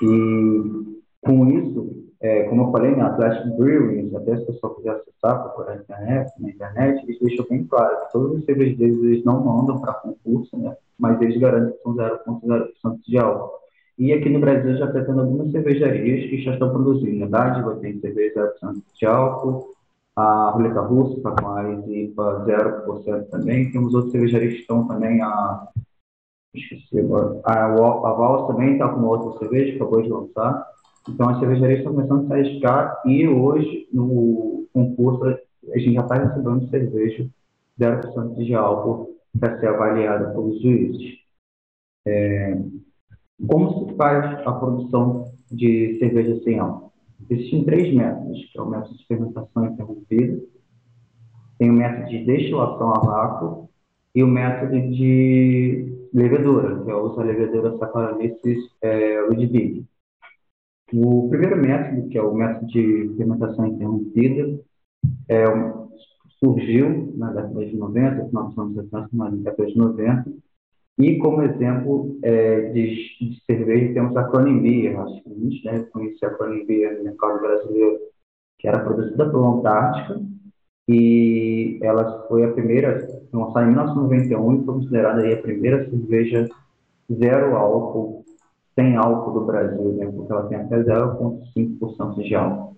E 0.00 0.98
com 1.20 1.50
isso, 1.50 2.07
é, 2.20 2.44
como 2.44 2.64
eu 2.64 2.72
falei, 2.72 2.96
na 2.96 3.08
Atlantic 3.08 3.56
Brewing, 3.56 4.14
até 4.16 4.36
se 4.36 4.42
o 4.42 4.46
pessoal 4.46 4.74
quiser 4.74 4.90
acessar, 4.90 5.42
procurar 5.42 5.76
na 5.76 5.82
internet, 5.82 6.32
na 6.40 6.48
internet, 6.50 7.04
eles 7.04 7.20
deixam 7.20 7.46
bem 7.48 7.64
claro 7.64 7.96
que 8.00 8.12
todos 8.12 8.38
os 8.38 8.44
cervejas 8.44 8.76
deles 8.76 9.02
eles 9.02 9.24
não 9.24 9.44
mandam 9.44 9.80
para 9.80 9.94
concurso, 9.94 10.56
né, 10.58 10.76
mas 10.98 11.20
eles 11.22 11.38
garantem 11.38 11.72
que 11.72 11.82
são 11.82 11.94
0,0% 11.94 13.00
de 13.06 13.18
álcool. 13.18 13.58
E 13.96 14.12
aqui 14.12 14.28
no 14.28 14.40
Brasil 14.40 14.76
já 14.76 14.86
está 14.86 15.04
tendo 15.04 15.20
algumas 15.20 15.50
cervejarias 15.50 16.30
que 16.30 16.42
já 16.42 16.52
estão 16.52 16.70
produzindo. 16.70 17.18
Na 17.18 17.26
Dádiva 17.26 17.76
tem 17.76 17.98
cerveja 18.00 18.54
0% 18.62 18.82
de 18.96 19.06
álcool, 19.06 19.74
a 20.14 20.50
roleta 20.50 20.80
russa 20.80 21.16
está 21.16 21.30
com 21.30 21.48
a 21.48 21.62
IPA 21.70 22.44
0% 22.46 23.28
também. 23.28 23.70
Temos 23.70 23.94
outros 23.94 24.12
cervejarias 24.12 24.54
que 24.54 24.60
estão 24.60 24.86
também, 24.86 25.22
a, 25.22 25.68
esqueci 26.54 26.98
agora, 26.98 27.40
a, 27.44 27.66
a 27.66 28.12
Vals 28.12 28.48
também 28.48 28.72
está 28.72 28.88
com 28.88 29.02
outra 29.02 29.38
cerveja, 29.38 29.76
acabou 29.76 30.02
de 30.02 30.08
lançar. 30.08 30.66
Então, 31.08 31.28
as 31.28 31.38
cervejarias 31.38 31.78
estão 31.78 31.94
começando 31.94 32.24
a 32.24 32.26
se 32.26 32.32
arriscar 32.32 33.02
e 33.06 33.26
hoje, 33.26 33.88
no 33.92 34.66
concurso, 34.72 35.24
a 35.24 35.78
gente 35.78 35.94
já 35.94 36.02
está 36.02 36.14
recebendo 36.16 36.68
cerveja 36.68 37.28
0% 37.80 38.34
de 38.36 38.54
álcool 38.54 39.16
para 39.38 39.58
ser 39.58 39.68
avaliada 39.68 40.30
pelos 40.30 40.60
juízes. 40.60 41.18
É, 42.06 42.58
como 43.46 43.88
se 43.88 43.94
faz 43.96 44.46
a 44.46 44.52
produção 44.52 45.32
de 45.50 45.98
cerveja 45.98 46.42
sem 46.42 46.58
álcool? 46.58 46.92
Existem 47.30 47.64
três 47.64 47.94
métodos, 47.94 48.44
que 48.50 48.58
é 48.58 48.62
o 48.62 48.68
método 48.68 48.96
de 48.96 49.06
fermentação 49.06 49.64
interrompida, 49.66 50.40
tem 51.58 51.70
o 51.70 51.74
método 51.74 52.08
de 52.08 52.24
destilação 52.24 52.94
a 52.94 53.00
vácuo 53.00 53.68
e 54.14 54.22
o 54.22 54.26
método 54.26 54.80
de 54.90 56.08
levedura, 56.14 56.82
que 56.82 56.90
é 56.90 56.94
o 56.94 57.06
uso 57.06 57.16
da 57.16 57.24
levedura 57.24 57.76
Saccharomyces 57.78 58.70
é, 58.80 59.20
Ludwig. 59.22 59.84
O 60.92 61.28
primeiro 61.28 61.56
método, 61.56 62.08
que 62.08 62.16
é 62.16 62.22
o 62.22 62.34
método 62.34 62.66
de 62.66 63.14
fermentação 63.16 63.66
interrompida, 63.66 64.58
é, 65.28 65.44
surgiu 66.40 67.12
na 67.16 67.32
década 67.32 67.66
de 67.66 67.76
90, 67.76 68.28
final 68.28 68.48
dos 68.48 68.58
anos 68.58 68.74
70, 68.74 69.08
na 69.12 69.30
década 69.30 69.66
de 69.66 69.76
90, 69.76 70.32
e 70.98 71.18
como 71.18 71.42
exemplo 71.42 72.18
é, 72.22 72.72
de, 72.72 72.94
de, 73.20 73.40
cerveja 73.44 73.94
temos 73.94 74.16
a 74.16 74.24
Cronenbeer, 74.24 74.98
acho 74.98 75.22
que 75.22 75.30
a 75.30 75.34
gente 75.34 75.62
deve 75.62 75.84
conhecer 75.90 76.26
a 76.26 76.34
Cronenbeer 76.34 76.98
no 76.98 77.04
mercado 77.04 77.40
brasileiro, 77.40 77.98
que 78.58 78.66
era 78.66 78.80
produzida 78.80 79.30
pela 79.30 79.48
Antártica, 79.48 80.20
e 80.88 81.78
ela 81.82 82.26
foi 82.28 82.44
a 82.44 82.52
primeira, 82.52 83.06
lançada 83.32 83.66
em 83.66 83.70
1991 83.70 84.54
e 84.54 84.64
foi 84.64 84.74
considerada 84.74 85.20
aí 85.20 85.34
a 85.34 85.42
primeira 85.42 85.88
cerveja 85.88 86.48
zero 87.12 87.54
álcool, 87.54 88.17
sem 88.78 88.94
álcool 88.94 89.32
do 89.32 89.44
Brasil, 89.44 89.92
né, 89.94 90.06
porque 90.06 90.32
ela 90.32 90.46
tem 90.46 90.58
até 90.58 90.78
0,5% 90.78 92.22
de 92.22 92.34
álcool. 92.36 92.76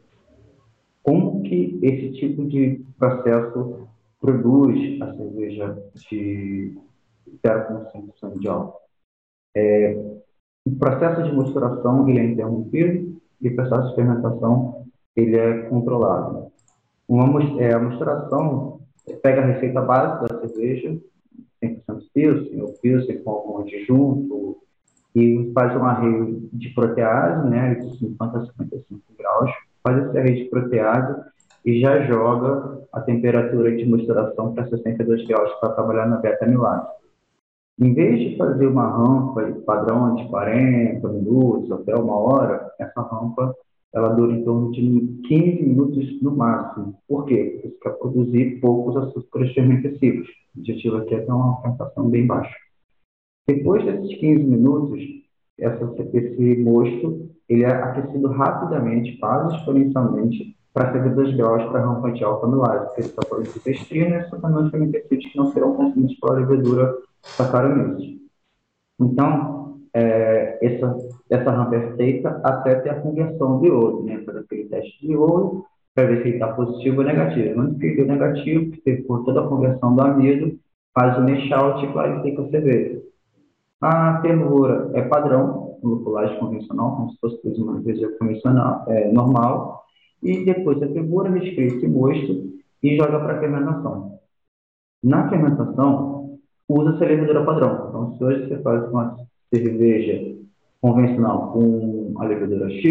Como 1.02 1.42
que 1.42 1.78
esse 1.82 2.12
tipo 2.12 2.46
de 2.46 2.82
processo 2.98 3.86
produz 4.18 5.00
a 5.02 5.14
cerveja 5.14 5.82
de 6.08 6.74
0,5% 7.44 8.38
de 8.40 8.48
álcool? 8.48 8.80
É, 9.54 9.92
o 10.64 10.74
processo 10.78 11.22
de 11.22 11.36
misturação 11.36 12.08
ele 12.08 12.18
é 12.18 12.24
interrompido 12.24 13.20
e 13.38 13.48
o 13.48 13.56
processo 13.56 13.90
de 13.90 13.94
fermentação 13.96 14.86
ele 15.14 15.36
é 15.36 15.62
controlado. 15.68 16.50
Uma, 17.06 17.60
é, 17.60 17.74
a 17.74 17.78
misturação 17.78 18.80
pega 19.22 19.42
a 19.42 19.46
receita 19.46 19.82
básica 19.82 20.34
da 20.34 20.48
cerveja, 20.48 20.98
100% 21.62 22.02
Pilsen, 22.14 22.62
ou 22.62 22.72
Pilsen 22.80 23.22
com 23.22 23.30
algum 23.30 23.58
adjunto, 23.58 24.62
e 25.14 25.50
faz 25.54 25.76
um 25.76 25.84
arreio 25.84 26.48
de 26.52 26.68
protease, 26.70 27.48
né, 27.48 27.74
de 27.74 27.98
50 27.98 28.38
a 28.38 28.46
55 28.46 29.00
graus, 29.18 29.50
faz 29.82 30.06
esse 30.06 30.18
arreio 30.18 30.44
de 30.44 30.50
protease 30.50 31.20
e 31.64 31.80
já 31.80 32.02
joga 32.02 32.80
a 32.92 33.00
temperatura 33.00 33.74
de 33.76 33.84
misturação 33.84 34.54
para 34.54 34.68
62 34.68 35.26
graus 35.26 35.52
para 35.60 35.70
trabalhar 35.70 36.06
na 36.06 36.16
beta-amilase. 36.16 36.88
Em 37.78 37.94
vez 37.94 38.20
de 38.20 38.36
fazer 38.36 38.66
uma 38.66 38.86
rampa 38.88 39.42
padrão 39.66 40.14
de 40.14 40.28
40 40.28 41.08
minutos 41.08 41.72
até 41.72 41.94
uma 41.94 42.16
hora, 42.16 42.70
essa 42.78 43.00
rampa 43.00 43.54
ela 43.92 44.10
dura 44.10 44.32
em 44.32 44.44
torno 44.44 44.70
de 44.70 44.80
15 45.26 45.62
minutos 45.62 46.22
no 46.22 46.36
máximo. 46.36 46.94
Por 47.08 47.24
quê? 47.24 47.58
Porque 47.62 47.68
você 47.68 47.74
quer 47.82 47.98
produzir 47.98 48.60
poucos 48.60 48.96
açúcares 48.96 49.52
fermentativos. 49.52 50.28
O 50.54 50.60
objetivo 50.60 50.96
aqui 50.98 51.14
é 51.14 51.20
ter 51.20 51.32
uma 51.32 51.60
fermentação 51.60 52.08
bem 52.08 52.26
baixa. 52.26 52.54
Depois 53.54 53.84
desses 53.84 54.16
15 54.18 54.44
minutos, 54.44 55.00
essa, 55.58 55.92
esse 56.14 56.56
mosto 56.62 57.28
ele 57.48 57.64
é 57.64 57.68
aquecido 57.68 58.28
rapidamente, 58.28 59.18
quase 59.18 59.56
exponencialmente, 59.56 60.56
para 60.72 60.92
72 60.92 61.36
graus 61.36 61.64
para 61.64 61.80
a 61.80 61.84
rampa 61.84 62.12
de 62.12 62.22
alta 62.22 62.46
amilase, 62.46 62.86
porque 62.86 63.00
ele 63.00 63.08
está 63.08 63.22
produzindo 63.28 63.70
estrina 63.70 64.08
e 64.08 64.18
açúcares 64.18 64.70
fermentativos 64.70 65.26
que 65.26 65.36
não 65.36 65.52
serão 65.52 65.74
consumidos 65.74 66.14
pela 66.20 66.34
levedura 66.34 66.94
Saccharomyces. 67.22 68.20
Então, 69.00 69.80
é, 69.92 70.64
essa 70.64 70.96
essa 71.28 71.50
rampa 71.50 71.74
é 71.74 71.96
feita 71.96 72.40
até 72.44 72.76
ter 72.76 72.90
a 72.90 73.00
conversão 73.00 73.60
de 73.60 73.70
ouro, 73.70 74.04
né? 74.04 74.22
Fazer 74.24 74.38
aquele 74.40 74.64
teste 74.66 75.06
de 75.06 75.16
ouro 75.16 75.64
para 75.92 76.06
ver 76.06 76.22
se 76.22 76.28
ele 76.28 76.36
está 76.36 76.52
positivo 76.52 76.98
ou 76.98 77.04
negativo. 77.04 77.54
Quando 77.54 77.82
ele 77.82 77.96
deu 77.96 78.06
negativo, 78.06 78.70
porque 78.70 78.96
por 79.02 79.24
toda 79.24 79.40
a 79.40 79.48
conversão 79.48 79.94
do 79.94 80.02
amido, 80.02 80.56
faz 80.94 81.18
o 81.18 81.22
mesh-out 81.22 81.84
e 81.84 81.92
clarifica 81.92 82.42
a 82.42 82.48
cerveja. 82.48 83.09
A 83.80 84.20
fervura 84.20 84.90
é 84.94 85.02
padrão, 85.02 85.78
lupulagem 85.82 86.38
convencional, 86.38 86.96
como 86.96 87.10
se 87.12 87.18
fosse 87.18 87.62
uma 87.62 87.74
cerveja 87.74 88.14
convencional, 88.18 88.84
é, 88.88 89.10
normal, 89.10 89.84
e 90.22 90.44
depois 90.44 90.82
a 90.82 90.88
fervura 90.88 91.30
reescreve 91.30 91.76
esse 91.76 91.88
mosto 91.88 92.52
e 92.82 92.96
joga 92.96 93.18
para 93.20 93.36
a 93.36 93.40
fermentação. 93.40 94.18
Na 95.02 95.30
fermentação, 95.30 96.38
usa-se 96.68 97.02
a 97.02 97.08
levedura 97.08 97.44
padrão. 97.44 97.86
Então, 97.88 98.16
se 98.16 98.24
hoje 98.24 98.48
você 98.48 98.62
faz 98.62 98.86
uma 98.90 99.16
cerveja 99.52 100.36
convencional 100.82 101.52
com 101.52 102.12
a 102.18 102.24
levedura 102.24 102.70
X, 102.70 102.82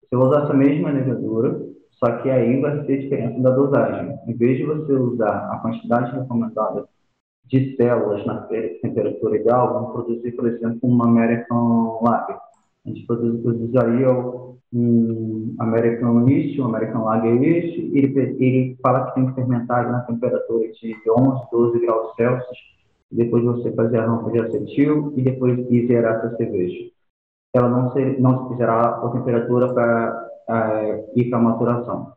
você 0.00 0.16
vai 0.16 0.26
usar 0.26 0.44
essa 0.44 0.54
mesma 0.54 0.90
levedura, 0.90 1.60
só 1.90 2.18
que 2.18 2.30
aí 2.30 2.60
vai 2.60 2.84
ter 2.84 3.02
diferença 3.02 3.40
da 3.40 3.50
dosagem. 3.50 4.16
Em 4.28 4.36
vez 4.36 4.58
de 4.58 4.64
você 4.64 4.92
usar 4.92 5.50
a 5.52 5.58
quantidade 5.58 6.16
recomendada 6.16 6.88
de 7.48 7.76
células 7.76 8.24
na 8.26 8.46
temperatura 8.82 9.36
ideal, 9.36 9.72
vamos 9.72 9.92
produzir, 9.92 10.32
por 10.32 10.46
exemplo, 10.46 10.78
uma 10.82 11.06
American 11.06 12.00
Lager. 12.02 12.36
A 12.84 12.88
gente 12.88 13.06
produz, 13.06 13.42
produziria 13.42 14.10
um 14.72 15.54
American 15.58 16.28
East, 16.28 16.58
um 16.58 16.66
American 16.66 17.04
Lager 17.04 17.42
East, 17.42 17.78
e 17.78 17.98
ele, 17.98 18.20
ele 18.38 18.78
fala 18.82 19.06
que 19.06 19.14
tem 19.14 19.26
que 19.26 19.34
fermentar 19.34 19.90
na 19.90 20.00
temperatura 20.00 20.68
de 20.68 20.94
11, 21.10 21.42
12 21.50 21.80
graus 21.80 22.14
Celsius, 22.16 22.58
depois 23.10 23.42
você 23.44 23.72
fazer 23.72 23.98
a 23.98 24.06
rampa 24.06 24.30
de 24.30 24.40
acetil 24.40 25.14
e 25.16 25.22
depois 25.22 25.56
zerar 25.86 26.16
essa 26.16 26.36
cerveja. 26.36 26.90
Ela 27.54 27.68
não 27.68 27.92
se, 27.92 28.20
não 28.20 28.54
zerar 28.56 29.04
a 29.04 29.10
temperatura 29.10 29.72
para 29.72 30.28
é, 30.50 31.04
ir 31.16 31.30
para 31.30 31.38
a 31.38 31.42
maturação. 31.42 32.12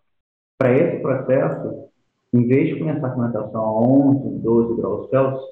Para 0.59 0.73
esse 0.75 1.01
processo, 1.01 1.90
em 2.33 2.47
vez 2.47 2.69
de 2.69 2.79
começar 2.79 3.07
a 3.07 3.13
fermentação 3.13 3.61
a 3.61 3.81
11, 3.81 4.39
12 4.39 4.75
graus 4.75 5.09
Celsius, 5.09 5.43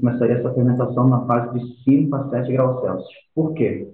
começaria 0.00 0.36
essa 0.36 0.52
fermentação 0.52 1.08
na 1.08 1.24
fase 1.26 1.58
de 1.58 1.82
5 1.84 2.14
a 2.14 2.28
7 2.28 2.52
graus 2.52 2.80
Celsius. 2.80 3.14
Por 3.34 3.54
quê? 3.54 3.90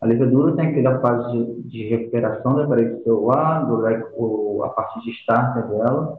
A 0.00 0.06
levedura 0.06 0.54
tem 0.56 0.68
aquela 0.68 1.00
fase 1.00 1.32
de, 1.32 1.62
de 1.62 1.88
recuperação 1.88 2.54
da 2.54 2.66
parede 2.66 3.02
celular, 3.02 3.64
do, 3.66 4.62
a 4.64 4.68
parte 4.70 5.00
de 5.02 5.10
starter 5.10 5.68
dela, 5.68 6.18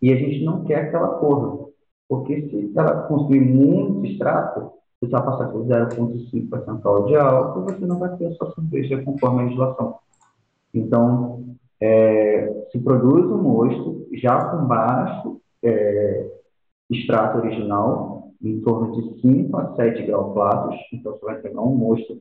e 0.00 0.12
a 0.12 0.16
gente 0.16 0.44
não 0.44 0.64
quer 0.64 0.90
que 0.90 0.96
ela 0.96 1.18
corra. 1.18 1.66
Porque 2.08 2.48
se 2.48 2.72
ela 2.76 3.02
consumir 3.02 3.40
muito 3.40 4.04
extrato, 4.06 4.72
você 5.00 5.10
vai 5.10 5.24
passar 5.24 5.48
por 5.48 5.64
0,5% 5.66 7.06
de 7.06 7.16
álcool, 7.16 7.62
você 7.62 7.84
não 7.86 7.98
vai 7.98 8.16
ter 8.16 8.26
a 8.26 8.34
sua 8.34 8.54
cerveja 8.54 9.02
conforme 9.02 9.40
a 9.40 9.44
legislação. 9.44 9.98
Então, 10.72 11.43
é, 11.84 12.66
se 12.72 12.78
produz 12.78 13.26
um 13.26 13.42
mosto 13.42 14.08
já 14.14 14.42
com 14.48 14.64
baixo 14.64 15.38
é, 15.62 16.30
extrato 16.90 17.38
original, 17.38 18.30
em 18.42 18.60
torno 18.62 18.92
de 18.92 19.20
5 19.20 19.56
a 19.56 19.76
7 19.76 20.02
graus 20.06 20.32
platos, 20.32 20.76
então 20.92 21.12
você 21.12 21.24
vai 21.26 21.40
pegar 21.40 21.60
um 21.60 21.76
mosto 21.76 22.18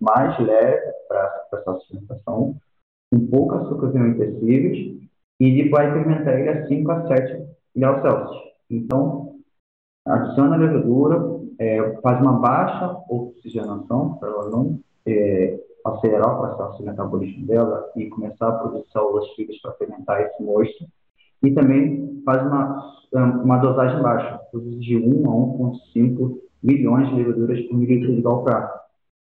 mais 0.00 0.36
leve 0.40 0.92
para 1.08 1.46
essa 1.52 1.78
fermentação, 1.88 2.56
com 3.12 3.26
pouco 3.28 3.54
açúcar 3.54 3.92
fermentescíveis, 3.92 5.00
e 5.38 5.68
vai 5.68 5.92
fermentar 5.92 6.40
ele 6.40 6.48
a 6.48 6.66
5 6.66 6.90
a 6.90 7.06
7 7.06 7.46
graus 7.76 8.02
Celsius. 8.02 8.42
Então, 8.68 9.36
adiciona 10.04 10.56
a 10.56 10.58
levedura, 10.58 11.40
é, 11.60 12.00
faz 12.00 12.20
uma 12.20 12.40
baixa 12.40 13.02
oxigenação 13.08 14.16
para 14.16 14.30
ela 14.30 14.50
não 14.50 14.80
é, 15.06 15.60
acelerar 15.94 16.34
o 16.34 16.38
processo 16.38 16.78
de 16.78 16.84
metabolismo 16.84 17.46
dela 17.46 17.90
e 17.96 18.06
começar 18.06 18.48
a 18.48 18.52
produzir 18.52 18.86
células 18.92 19.28
fibras 19.34 19.60
para 19.60 19.72
fermentar 19.72 20.20
esse 20.22 20.42
mosto. 20.42 20.84
E 21.42 21.50
também 21.52 22.22
faz 22.24 22.42
uma, 22.42 22.92
uma 23.12 23.58
dosagem 23.58 24.02
baixa, 24.02 24.40
de 24.54 24.96
1 24.96 25.30
a 25.30 25.34
1,5 25.34 26.38
milhões 26.62 27.08
de 27.08 27.14
leveduras 27.14 27.60
por 27.66 27.76
mililitro 27.76 28.14
de 28.14 28.22
galprato. 28.22 28.80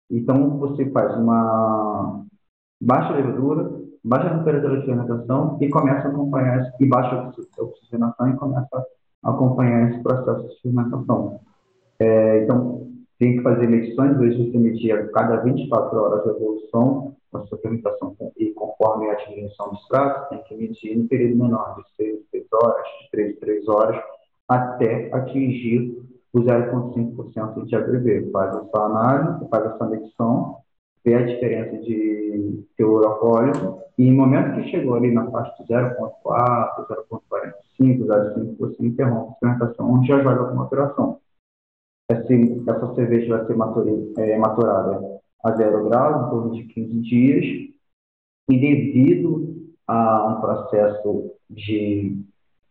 Então, 0.10 0.58
você 0.58 0.90
faz 0.90 1.16
uma 1.16 2.26
baixa 2.82 3.14
levedura, 3.14 3.72
baixa 4.04 4.38
temperatura 4.38 4.80
de 4.80 4.86
fermentação 4.86 5.58
e 5.62 5.70
começa 5.70 6.08
a 6.08 6.12
acompanhar, 6.12 6.74
e 6.80 6.86
baixa 6.86 7.32
oxigenação 7.60 8.30
e 8.30 8.36
começa 8.36 8.86
a 9.24 9.30
acompanhar 9.30 9.92
esse 9.92 10.02
processo 10.02 10.48
de 10.48 10.62
fermentação. 10.62 11.40
É, 12.00 12.44
então, 12.44 12.89
tem 13.20 13.36
que 13.36 13.44
fazer 13.44 13.68
medições, 13.68 14.18
vezes 14.18 14.38
você 14.38 14.58
medir 14.58 14.94
a 14.94 15.08
cada 15.10 15.42
24 15.42 15.98
horas 16.00 16.26
a 16.26 16.30
evolução 16.32 17.16
da 17.32 17.42
sua 17.44 17.58
fermentação 17.60 18.16
e 18.38 18.52
conforme 18.52 19.10
a 19.10 19.16
diminuição 19.16 19.70
do 19.70 19.76
extrato, 19.76 20.30
tem 20.30 20.42
que 20.44 20.56
medir 20.56 20.98
no 20.98 21.08
período 21.08 21.44
menor, 21.44 21.76
de 21.76 21.96
6 21.96 22.20
6 22.32 22.46
horas, 22.54 22.84
de 23.04 23.12
3 23.12 23.40
3 23.40 23.68
horas, 23.68 24.02
até 24.48 25.14
atingir 25.14 26.02
o 26.32 26.40
0,5% 26.40 27.66
de 27.66 27.76
ABV. 27.76 28.32
Faz 28.32 28.56
essa 28.56 28.84
análise, 28.84 29.50
faz 29.50 29.66
essa 29.66 29.86
medição, 29.86 30.58
vê 31.04 31.16
a 31.16 31.26
diferença 31.26 31.78
de 31.78 32.64
teor 32.78 33.06
alcoólico 33.06 33.82
e 33.98 34.08
em 34.08 34.16
momento 34.16 34.56
que 34.56 34.70
chegou 34.70 34.96
ali 34.96 35.12
na 35.12 35.30
faixa 35.30 35.54
de 35.62 35.74
0,4, 35.74 36.88
0,45, 36.88 38.06
0,5, 38.06 38.58
você 38.58 38.86
interrompe 38.86 39.34
a 39.34 39.40
fermentação, 39.40 40.06
já 40.06 40.24
joga 40.24 40.46
para 40.46 40.56
maturação. 40.56 41.20
Essa 42.10 42.96
cerveja 42.96 43.38
vai 43.38 43.46
ser 43.46 44.22
é, 44.22 44.38
maturada 44.38 45.20
a 45.44 45.56
zero 45.56 45.88
grau, 45.88 46.26
em 46.26 46.30
torno 46.30 46.52
de 46.54 46.64
15 46.64 47.02
dias, 47.02 47.46
e 48.50 48.60
devido 48.60 49.56
a 49.88 50.28
um 50.28 50.42
processo 50.42 51.32
de 51.50 52.18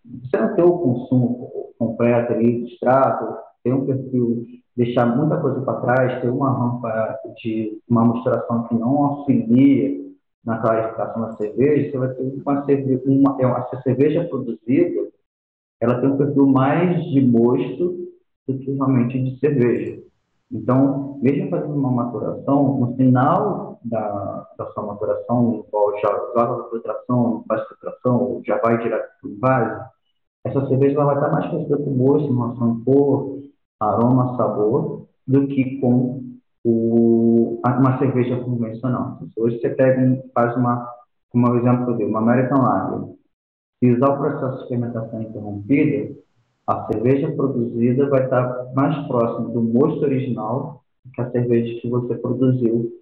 você 0.04 0.36
não 0.36 0.54
ter 0.54 0.62
o 0.62 0.78
consumo 0.78 1.72
completo 1.78 2.32
ali 2.32 2.60
do 2.60 2.66
extrato, 2.66 3.36
ter 3.62 3.72
um 3.72 3.86
perfil, 3.86 4.46
deixar 4.76 5.06
muita 5.06 5.40
coisa 5.40 5.60
para 5.60 5.80
trás, 5.80 6.20
ter 6.20 6.30
uma 6.30 6.50
rampa 6.50 7.18
de 7.36 7.80
uma 7.88 8.12
misturação 8.12 8.64
que 8.64 8.74
não 8.74 9.04
auxilia 9.04 10.08
na 10.44 10.58
clarificação 10.58 11.22
da 11.22 11.32
cerveja, 11.36 11.90
você 11.90 11.98
vai 11.98 12.08
ter 12.08 12.42
uma 12.44 12.64
cerveja, 12.64 13.02
uma, 13.06 13.36
é 13.40 13.82
cerveja 13.82 14.24
produzida, 14.28 15.08
ela 15.80 16.00
tem 16.00 16.10
um 16.10 16.16
perfil 16.16 16.46
mais 16.46 17.04
de 17.04 17.20
mosto 17.20 18.08
do 18.52 19.08
de 19.08 19.38
cerveja. 19.38 20.02
Então, 20.50 21.18
mesmo 21.20 21.50
fazendo 21.50 21.74
uma 21.74 21.90
maturação, 21.90 22.78
no 22.78 22.96
final 22.96 23.78
da, 23.84 24.48
da 24.56 24.66
sua 24.72 24.86
maturação, 24.86 25.66
qual 25.70 26.00
já 26.00 26.08
joga 26.08 26.62
a 26.62 26.70
filtração, 26.70 27.44
faz 27.46 27.68
filtração, 27.68 28.42
já 28.46 28.58
vai 28.58 28.78
direto 28.82 29.08
para 29.20 29.30
o 29.30 29.36
base, 29.36 29.88
essa 30.44 30.66
cerveja 30.68 31.04
vai 31.04 31.14
estar 31.16 31.30
mais 31.30 31.46
parecida 31.46 31.76
com 31.76 31.96
gosto, 31.96 32.34
relação 32.34 32.82
cor, 32.84 33.38
aroma, 33.78 34.36
sabor, 34.36 35.06
do 35.26 35.46
que 35.48 35.78
com 35.80 36.24
o, 36.64 37.60
uma 37.64 37.98
cerveja 37.98 38.40
convencional. 38.42 39.18
Então, 39.22 39.44
hoje 39.44 39.60
você 39.60 39.68
pega 39.70 40.22
faz 40.34 40.56
uma, 40.56 40.88
como 41.30 41.54
exemplo 41.56 41.94
uma 42.04 42.20
American 42.20 42.62
Lager, 42.62 43.14
se 43.78 43.92
usar 43.92 44.10
o 44.10 44.18
processo 44.18 44.62
de 44.62 44.68
fermentação 44.68 45.22
interrompida, 45.22 46.14
a 46.68 46.86
cerveja 46.92 47.32
produzida 47.32 48.10
vai 48.10 48.24
estar 48.24 48.70
mais 48.74 48.94
próximo 49.06 49.48
do 49.48 49.62
mosto 49.62 50.02
original 50.02 50.84
que 51.14 51.20
a 51.22 51.30
cerveja 51.30 51.80
que 51.80 51.88
você 51.88 52.14
produziu, 52.16 52.92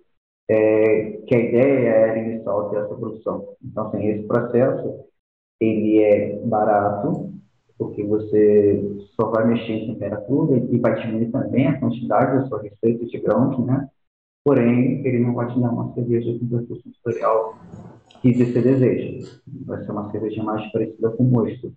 é, 0.48 1.20
que 1.26 1.34
a 1.34 1.40
ideia 1.40 1.88
era 1.88 2.18
inicial 2.18 2.70
dessa 2.70 2.94
produção. 2.94 3.56
Então, 3.64 3.88
assim, 3.88 4.06
esse 4.06 4.22
processo 4.22 5.00
ele 5.60 6.00
é 6.00 6.38
barato, 6.44 7.32
porque 7.76 8.04
você 8.04 9.04
só 9.16 9.30
vai 9.30 9.48
mexer 9.48 9.72
em 9.72 9.92
temperatura 9.94 10.58
e 10.70 10.78
vai 10.78 11.00
diminuir 11.00 11.32
também 11.32 11.66
a 11.66 11.80
quantidade 11.80 12.38
da 12.38 12.46
sua 12.46 12.62
receita 12.62 13.04
de 13.04 13.18
grãos, 13.18 13.58
né? 13.66 13.88
Porém, 14.44 15.04
ele 15.04 15.18
não 15.18 15.34
vai 15.34 15.52
te 15.52 15.60
dar 15.60 15.72
uma 15.72 15.92
cerveja 15.92 16.38
com 16.38 16.46
perfil 16.46 16.76
sensorial 16.82 17.58
que 18.22 18.32
você 18.32 18.62
deseja. 18.62 19.28
Vai 19.66 19.82
ser 19.82 19.90
uma 19.90 20.08
cerveja 20.12 20.40
mais 20.44 20.70
parecida 20.70 21.10
com 21.10 21.24
mosto. 21.24 21.72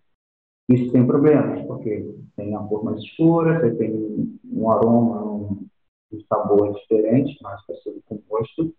Isso 0.70 0.92
tem 0.92 1.06
problemas, 1.06 1.66
porque 1.66 2.14
tem 2.36 2.56
a 2.56 2.60
cor 2.60 2.84
mais 2.84 3.00
escura, 3.00 3.60
você 3.60 3.72
tem 3.76 4.40
um 4.54 4.70
aroma, 4.70 5.24
um, 5.26 5.66
um 6.14 6.20
sabor 6.32 6.74
diferente, 6.76 7.38
mais 7.42 7.60
parecido 7.66 8.00
com 8.06 8.22
mosto. 8.30 8.72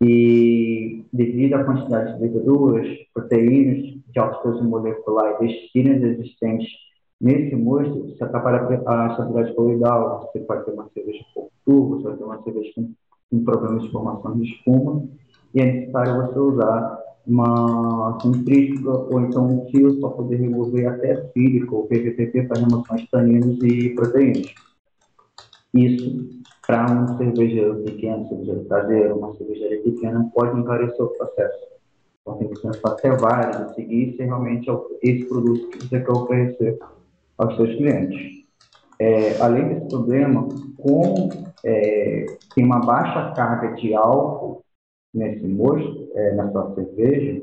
E 0.00 1.04
devido 1.12 1.54
à 1.54 1.64
quantidade 1.64 2.14
de 2.14 2.22
leveduras, 2.22 2.88
proteínas 3.12 3.78
de 4.08 4.18
alto 4.18 4.42
peso 4.42 4.64
molecular 4.64 5.36
e 5.42 5.46
destinas 5.46 6.02
existentes 6.02 6.68
nesse 7.20 7.54
mosto, 7.56 8.08
você 8.08 8.24
atrapalha 8.24 8.80
a 8.86 9.06
estabilidade 9.08 9.54
coloidal, 9.54 10.30
você 10.32 10.38
pode 10.40 10.64
ter 10.64 10.70
uma 10.70 10.88
cerveja 10.94 11.24
com 11.34 11.40
pouco 11.42 11.52
turbo, 11.66 11.96
você 11.96 12.08
vai 12.08 12.16
ter 12.16 12.24
uma 12.24 12.42
cerveja 12.42 12.72
com, 12.74 12.92
com 13.30 13.44
problemas 13.44 13.82
de 13.82 13.90
formação 13.90 14.38
de 14.38 14.50
espuma, 14.50 15.04
e 15.54 15.60
é 15.60 15.64
necessário 15.64 16.26
você 16.26 16.38
usar 16.38 17.07
uma 17.28 18.18
centrífuga 18.22 18.90
ou 18.90 19.20
então 19.20 19.46
um 19.46 19.70
fio 19.70 20.00
para 20.00 20.10
poder 20.10 20.36
remover 20.36 20.88
até 20.88 21.30
sílica 21.32 21.74
ou 21.74 21.86
PVPP 21.86 22.44
para 22.44 22.60
remoção 22.60 22.96
de 22.96 23.10
taninos 23.10 23.62
e 23.62 23.90
proteínas. 23.90 24.54
Isso 25.74 26.38
para 26.66 26.90
um 26.92 27.16
cervejeiro 27.16 27.82
pequeno, 27.82 28.28
cervejeiro 28.28 28.64
caseiro, 28.64 29.16
uma 29.16 29.34
cervejaria 29.36 29.82
pequena, 29.82 30.30
pode 30.34 30.58
encarecer 30.58 31.02
o 31.02 31.08
processo. 31.08 31.66
Então, 32.20 32.36
tem 32.36 32.48
que 32.48 32.60
ser 33.00 33.16
válido, 33.16 33.74
seguir 33.74 34.16
se 34.16 34.22
realmente 34.22 34.68
é 34.68 34.74
esse 35.02 35.24
produto 35.24 35.68
que 35.68 35.78
você 35.78 36.00
quer 36.00 36.12
oferecer 36.12 36.78
aos 37.38 37.56
seus 37.56 37.74
clientes. 37.76 38.44
É, 39.00 39.40
além 39.40 39.68
desse 39.68 39.88
problema, 39.88 40.46
como 40.76 41.30
é, 41.64 42.26
tem 42.54 42.64
uma 42.64 42.80
baixa 42.80 43.32
carga 43.32 43.74
de 43.76 43.94
álcool 43.94 44.62
nesse 45.14 45.46
mosto, 45.46 46.07
é, 46.18 46.34
na 46.34 46.50
sua 46.50 46.74
cerveja, 46.74 47.42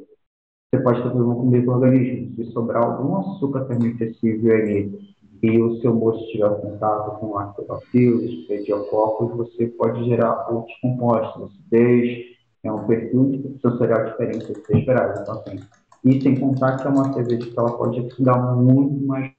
você 0.69 0.83
pode 0.83 1.01
ter 1.01 1.09
problema 1.09 1.35
com 1.35 1.45
micro-organismos. 1.45 2.35
Se 2.35 2.51
sobrar 2.51 2.83
algum 2.83 3.17
açúcar 3.17 3.65
fermentescível 3.65 4.53
ali 4.53 5.15
e 5.41 5.61
o 5.61 5.79
seu 5.79 5.93
moço 5.93 6.23
estiver 6.25 6.51
em 6.51 6.61
contato 6.61 7.19
com 7.19 7.33
lactobacilos, 7.33 8.47
pediococcus, 8.47 9.37
você 9.37 9.67
pode 9.67 10.03
gerar 10.05 10.51
outros 10.51 10.75
compostos, 10.81 11.51
acidez, 11.51 12.25
é 12.63 12.71
um 12.71 12.85
perfil 12.87 13.57
sensorial 13.61 14.05
diferente 14.05 14.47
do 14.47 14.53
que 14.53 14.67
você 14.67 14.79
esperava. 14.79 15.21
Então, 15.21 15.35
assim, 15.35 15.59
e 16.03 16.21
sem 16.21 16.39
contar 16.39 16.77
que 16.77 16.87
é 16.87 16.89
uma 16.89 17.13
cerveja 17.13 17.49
que 17.49 17.59
ela 17.59 17.77
pode 17.77 17.99
oxidar 18.01 18.55
muito 18.57 19.05
mais 19.05 19.31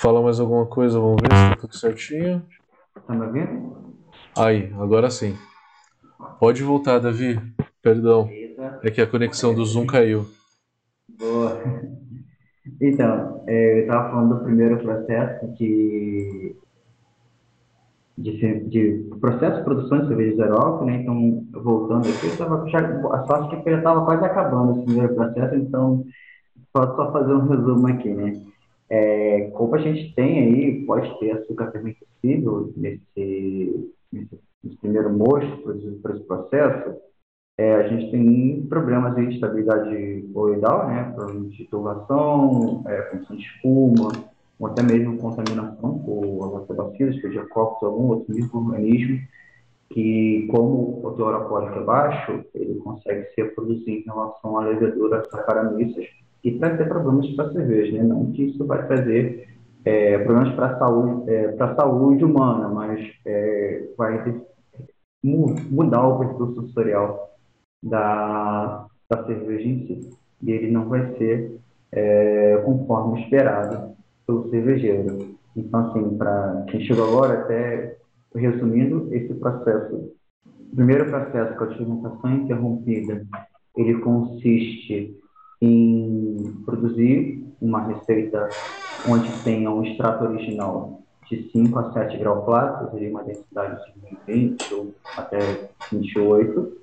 Fala 0.00 0.22
mais 0.22 0.40
alguma 0.40 0.66
coisa, 0.66 0.98
vamos 0.98 1.20
ver 1.20 1.34
se 1.34 1.50
tá 1.50 1.56
tudo 1.56 1.76
certinho. 1.76 2.42
Tá 3.06 3.14
me 3.14 3.26
ouvindo? 3.26 3.76
Aí, 4.36 4.72
agora 4.78 5.10
sim. 5.10 5.36
Pode 6.38 6.62
voltar, 6.62 6.98
Davi. 6.98 7.38
Perdão. 7.82 8.28
É 8.82 8.90
que 8.90 9.00
a 9.00 9.06
conexão 9.06 9.54
do 9.54 9.64
Zoom 9.64 9.86
caiu. 9.86 10.26
Boa. 11.18 11.60
Então, 12.80 13.44
é, 13.46 13.80
eu 13.80 13.82
estava 13.82 14.10
falando 14.10 14.38
do 14.38 14.44
primeiro 14.44 14.78
processo 14.78 15.46
de, 15.52 16.56
de, 18.16 18.68
de 18.68 19.10
processo 19.20 19.58
de 19.58 19.64
produção 19.64 20.00
de 20.00 20.08
cerveja 20.08 20.36
zero 20.36 20.54
álcool, 20.56 20.86
né? 20.86 20.96
Então, 21.02 21.46
voltando 21.52 22.08
aqui, 22.08 22.26
eu 22.26 22.36
tava 22.38 22.66
já, 22.68 22.78
a 22.78 23.26
sorte 23.26 23.56
é 23.56 23.60
que 23.60 23.70
já 23.70 23.78
estava 23.78 24.04
quase 24.04 24.24
acabando 24.24 24.72
esse 24.72 24.84
primeiro 24.84 25.14
processo, 25.14 25.54
então 25.56 26.04
só, 26.72 26.96
só 26.96 27.12
fazer 27.12 27.32
um 27.34 27.48
resumo 27.48 27.86
aqui, 27.88 28.10
né? 28.10 28.40
É, 28.88 29.50
como 29.54 29.74
a 29.76 29.78
gente 29.78 30.14
tem 30.14 30.38
aí, 30.38 30.84
pode 30.84 31.18
ter 31.20 31.32
açúcar 31.32 31.70
fermentescível 31.70 32.72
nesse 32.76 33.92
nesse, 34.12 34.76
primeiro 34.80 35.10
mosto 35.10 35.62
para 36.02 36.14
esse 36.14 36.24
processo, 36.24 36.96
é, 37.56 37.74
a 37.76 37.88
gente 37.88 38.10
tem 38.10 38.66
problemas 38.68 39.14
de 39.14 39.34
estabilidade 39.34 40.28
coloidal, 40.32 40.86
né, 40.88 41.12
problemas 41.14 41.52
de 41.52 41.64
turbação, 41.66 42.82
é, 42.86 43.02
função 43.10 43.36
de 43.36 43.42
espuma, 43.42 44.12
ou 44.58 44.66
até 44.66 44.82
mesmo 44.82 45.18
contaminação 45.18 45.98
por 46.00 46.52
lactobacilos, 46.52 47.20
pediococcus, 47.20 47.82
algum 47.82 48.08
outro 48.08 48.34
microorganismo 48.34 49.20
que, 49.90 50.46
como 50.50 51.00
o 51.04 51.12
teor 51.12 51.34
alcoólico 51.34 51.78
é 51.78 51.84
baixo, 51.84 52.44
ele 52.54 52.76
consegue 52.76 53.26
se 53.30 53.42
reproduzir 53.42 54.00
em 54.00 54.04
relação 54.04 54.58
à 54.58 54.64
levedura 54.64 55.24
saccharomyces 55.30 56.06
e 56.42 56.58
trazer 56.58 56.88
problemas 56.88 57.28
para 57.34 57.46
a 57.46 57.52
cerveja, 57.52 57.96
né? 57.96 58.02
não 58.02 58.32
que 58.32 58.44
isso 58.44 58.66
vai 58.66 58.86
trazer 58.86 59.48
é, 59.84 60.18
problemas 60.18 60.54
para 60.54 60.66
a 60.66 60.78
saúde, 60.78 61.30
é, 61.30 61.48
para 61.52 61.74
saúde 61.74 62.24
humana, 62.24 62.68
mas 62.68 63.00
é, 63.26 63.88
vai 63.96 64.42
mudar 65.22 66.06
o 66.06 66.18
perfil 66.18 66.54
sensorial 66.54 67.36
da, 67.82 68.86
da 69.08 69.24
cerveja 69.26 69.68
em 69.68 69.86
si. 69.86 70.10
E 70.42 70.50
ele 70.50 70.70
não 70.70 70.88
vai 70.88 71.14
ser 71.16 71.60
é, 71.92 72.56
conforme 72.64 73.22
esperado 73.22 73.94
pelo 74.26 74.48
cervejeiro. 74.50 75.36
Então, 75.56 75.90
assim, 75.90 76.16
para 76.16 76.64
quem 76.68 76.80
chegou 76.82 77.08
agora, 77.08 77.40
até 77.40 77.96
resumindo, 78.34 79.08
esse 79.12 79.34
processo, 79.34 80.12
o 80.72 80.76
primeiro 80.76 81.06
processo, 81.06 81.56
que 81.56 81.64
a 81.64 81.76
fermentação 81.76 82.32
interrompida, 82.32 83.26
ele 83.76 83.98
consiste 83.98 85.19
em 85.60 86.62
produzir 86.64 87.46
uma 87.60 87.82
receita 87.86 88.48
onde 89.08 89.30
tenha 89.42 89.70
um 89.70 89.84
extrato 89.84 90.24
original 90.24 91.02
de 91.28 91.50
5 91.50 91.78
a 91.78 91.92
7 91.92 92.16
graus 92.18 92.44
Celsius, 92.44 92.90
seria 92.90 93.10
uma 93.10 93.22
densidade 93.22 93.80
de 93.94 94.18
20 94.26 94.74
ou 94.74 94.94
até 95.16 95.70
28, 95.92 96.80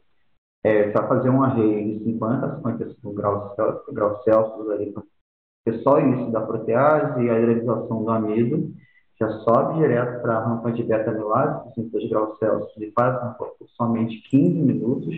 é, 0.63 0.89
para 0.91 1.07
fazer 1.07 1.29
um 1.29 1.43
array 1.43 1.97
de 1.97 2.03
50 2.03 2.45
a 2.45 2.55
55 2.55 3.13
graus, 3.13 4.23
Celsius 4.23 4.69
ali, 4.69 4.93
porque 4.93 5.83
só 5.83 5.99
isso 5.99 6.31
da 6.31 6.41
protease 6.41 7.23
e 7.23 7.29
a 7.29 7.39
hidrolização 7.39 8.03
do 8.03 8.09
amido 8.09 8.71
já 9.19 9.29
sobe 9.39 9.79
direto 9.79 10.21
para 10.21 10.37
a 10.37 10.45
rampa 10.45 10.71
de 10.71 10.83
beta-amilase, 10.83 11.73
52 11.73 12.09
graus 12.09 12.37
Celsius, 12.37 12.77
e 12.77 12.91
faz 12.91 13.17
por 13.37 13.53
somente 13.75 14.21
15 14.29 14.59
minutos, 14.59 15.15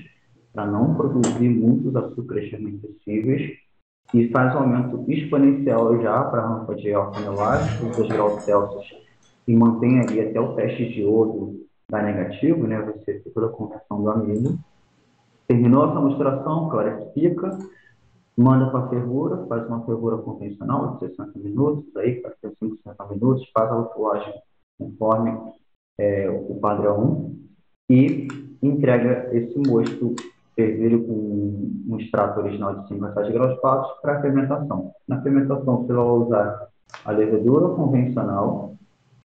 para 0.53 0.65
não 0.65 0.95
produzir 0.95 1.49
muitos 1.49 1.95
açúcares 1.95 2.49
fermentescíveis, 2.49 3.57
e 4.13 4.27
faz 4.29 4.55
um 4.55 4.59
aumento 4.59 5.05
exponencial 5.11 6.01
já 6.01 6.23
para 6.23 6.41
a 6.41 6.47
rampa 6.47 6.75
de 6.75 6.91
alfanilase, 6.93 7.85
2 7.95 8.07
graus 8.07 8.43
Celsius, 8.43 8.87
e 9.47 9.55
mantém 9.55 9.99
ali 9.99 10.21
até 10.21 10.39
o 10.39 10.55
teste 10.55 10.89
de 10.89 11.01
iodo 11.01 11.59
dar 11.89 12.03
negativo, 12.03 12.67
né? 12.67 12.81
Você, 12.81 13.13
pela 13.33 13.49
conversão 13.49 14.01
do 14.01 14.09
amido. 14.09 14.59
Terminou 15.47 15.89
essa 15.89 15.99
misturação, 15.99 16.69
clarifica, 16.69 17.57
manda 18.37 18.69
para 18.69 18.85
a 18.85 18.89
fervura, 18.89 19.45
faz 19.47 19.67
uma 19.67 19.83
fervura 19.83 20.17
convencional 20.17 20.93
de 20.93 21.07
60 21.07 21.39
minutos, 21.39 21.95
aí 21.97 22.21
45, 22.21 22.77
60 22.83 23.13
minutos, 23.13 23.49
faz 23.51 23.71
a 23.71 23.73
autolagem 23.73 24.33
conforme 24.77 25.37
é, 25.97 26.29
o 26.29 26.55
padrão 26.59 27.35
e 27.89 28.27
entrega 28.61 29.35
esse 29.35 29.57
mosto 29.67 30.15
fervilho 30.59 31.07
com 31.07 31.93
um 31.93 31.97
extrato 31.97 32.41
original 32.41 32.75
de 32.75 32.87
5 32.89 33.05
a 33.05 33.13
7 33.13 33.31
graus 33.31 33.59
Fahrenheit 33.61 34.01
para 34.01 34.21
fermentação. 34.21 34.91
Na 35.07 35.21
fermentação 35.21 35.77
você 35.77 35.93
vai 35.93 36.05
usar 36.05 36.67
a 37.05 37.11
levedura 37.11 37.69
convencional, 37.75 38.75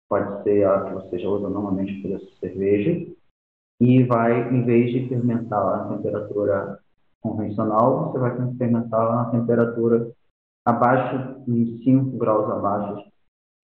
pode 0.10 0.44
ser 0.44 0.66
a 0.66 0.86
que 0.86 0.94
você 0.94 1.20
já 1.20 1.28
usa 1.28 1.50
normalmente 1.50 2.02
para 2.02 2.16
essa 2.16 2.26
cerveja, 2.40 3.06
e 3.82 4.04
vai, 4.04 4.54
em 4.54 4.64
vez 4.64 4.92
de 4.92 5.10
fermentar 5.10 5.90
na 5.90 5.98
temperatura 5.98 6.80
convencional, 7.22 8.12
você 8.12 8.20
vai 8.20 8.56
fermentar 8.58 9.16
na 9.16 9.26
temperatura 9.32 10.10
abaixo, 10.66 11.42
em 11.48 11.78
5 11.84 12.18
graus 12.18 12.50
abaixo 12.50 13.06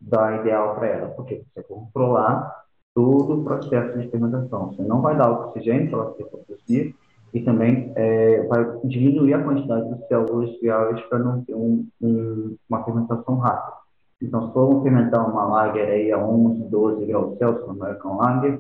da 0.01 0.35
ideal 0.41 0.75
para 0.75 0.87
ela, 0.87 1.09
porque 1.11 1.43
você 1.55 1.63
controlar 1.63 2.63
todo 2.93 3.39
o 3.39 3.43
processo 3.43 3.97
de 3.97 4.09
fermentação. 4.09 4.73
Você 4.73 4.83
não 4.83 5.01
vai 5.01 5.17
dar 5.17 5.31
oxigênio 5.31 5.89
para 5.89 5.99
ela 5.99 6.15
se 6.15 6.23
produzir 6.25 6.95
e 7.33 7.41
também 7.41 7.91
é, 7.95 8.45
vai 8.47 8.63
diminuir 8.83 9.33
a 9.33 9.43
quantidade 9.43 9.93
de 9.93 10.07
células 10.07 10.51
viáveis 10.61 11.01
para 11.07 11.19
não 11.19 11.43
ter 11.43 11.55
um, 11.55 11.87
um, 12.01 12.55
uma 12.69 12.83
fermentação 12.83 13.37
rápida. 13.37 13.77
Então, 14.21 14.47
se 14.47 14.53
for 14.53 14.83
fermentar 14.83 15.29
uma 15.29 15.45
lager 15.45 15.89
aí 15.89 16.11
a 16.11 16.17
11, 16.17 16.69
12 16.69 17.05
graus 17.05 17.37
Celsius, 17.37 17.65
uma 17.65 17.85
American 17.85 18.17
Lager, 18.17 18.59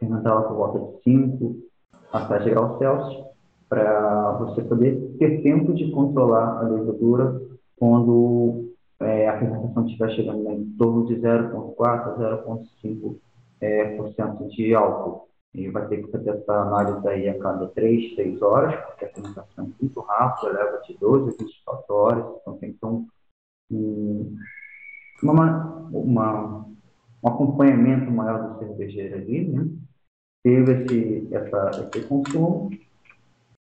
fermentar 0.00 0.32
ela 0.32 0.42
por 0.42 0.56
volta 0.56 0.78
de 0.78 1.02
5 1.02 1.56
a 2.12 2.26
7 2.26 2.50
graus 2.50 2.78
Celsius, 2.78 3.24
para 3.68 4.32
você 4.38 4.62
poder 4.62 5.16
ter 5.18 5.42
tempo 5.42 5.74
de 5.74 5.90
controlar 5.92 6.60
a 6.60 6.62
levedura 6.62 7.40
quando 7.78 8.70
é, 9.00 9.28
a 9.28 9.38
fermentação 9.38 9.84
estiver 9.84 10.10
chegando 10.10 10.50
em 10.50 10.64
torno 10.78 11.06
de 11.06 11.16
0,4 11.16 11.78
a 11.80 12.42
0,5% 12.44 13.16
é, 13.60 13.96
de 14.48 14.74
álcool. 14.74 15.28
E 15.54 15.68
vai 15.70 15.86
ter 15.86 16.02
que 16.02 16.10
fazer 16.10 16.30
essa 16.30 16.52
análise 16.52 17.06
aí 17.08 17.28
a 17.28 17.38
cada 17.38 17.68
3, 17.68 18.16
6 18.16 18.42
horas, 18.42 18.74
porque 18.86 19.04
a 19.04 19.08
fermentação 19.08 19.64
é 19.64 19.68
muito 19.80 20.00
rápida, 20.00 20.52
leva 20.52 20.82
de 20.82 20.98
12 20.98 21.28
a 21.28 21.44
24 21.44 21.94
horas, 21.94 22.24
então 22.40 22.56
tem 22.58 22.72
que 22.72 22.78
ter 22.78 22.86
um, 22.86 23.06
um, 23.70 24.36
uma, 25.22 25.88
uma, 25.92 26.66
um 27.22 27.28
acompanhamento 27.28 28.10
maior 28.10 28.54
do 28.54 28.58
cervejeiro 28.58 29.14
ali, 29.14 29.46
né? 29.46 29.68
Teve 30.42 30.72
esse, 30.72 31.34
essa, 31.34 31.88
esse 31.94 32.06
consumo, 32.06 32.70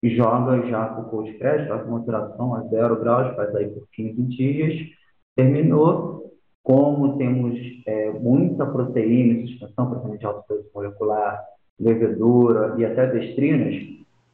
joga 0.03 0.67
já 0.67 0.85
para 0.85 1.01
o 1.01 1.09
cold 1.09 1.31
press, 1.33 1.67
faz 1.67 1.85
uma 1.85 1.99
maturação 1.99 2.55
a 2.55 2.61
zero 2.67 2.99
graus, 2.99 3.35
faz 3.35 3.55
aí 3.55 3.67
por 3.67 3.87
15 3.93 4.21
dias, 4.23 4.89
terminou. 5.35 6.17
Como 6.63 7.17
temos 7.17 7.57
é, 7.85 8.11
muita 8.11 8.65
proteína, 8.65 9.47
suspensão 9.47 9.89
proteína 9.89 10.17
de 10.17 10.25
alto 10.25 10.45
peso 10.49 10.69
molecular, 10.75 11.41
levedura 11.79 12.75
e 12.77 12.85
até 12.85 13.07
destrinas, 13.07 13.75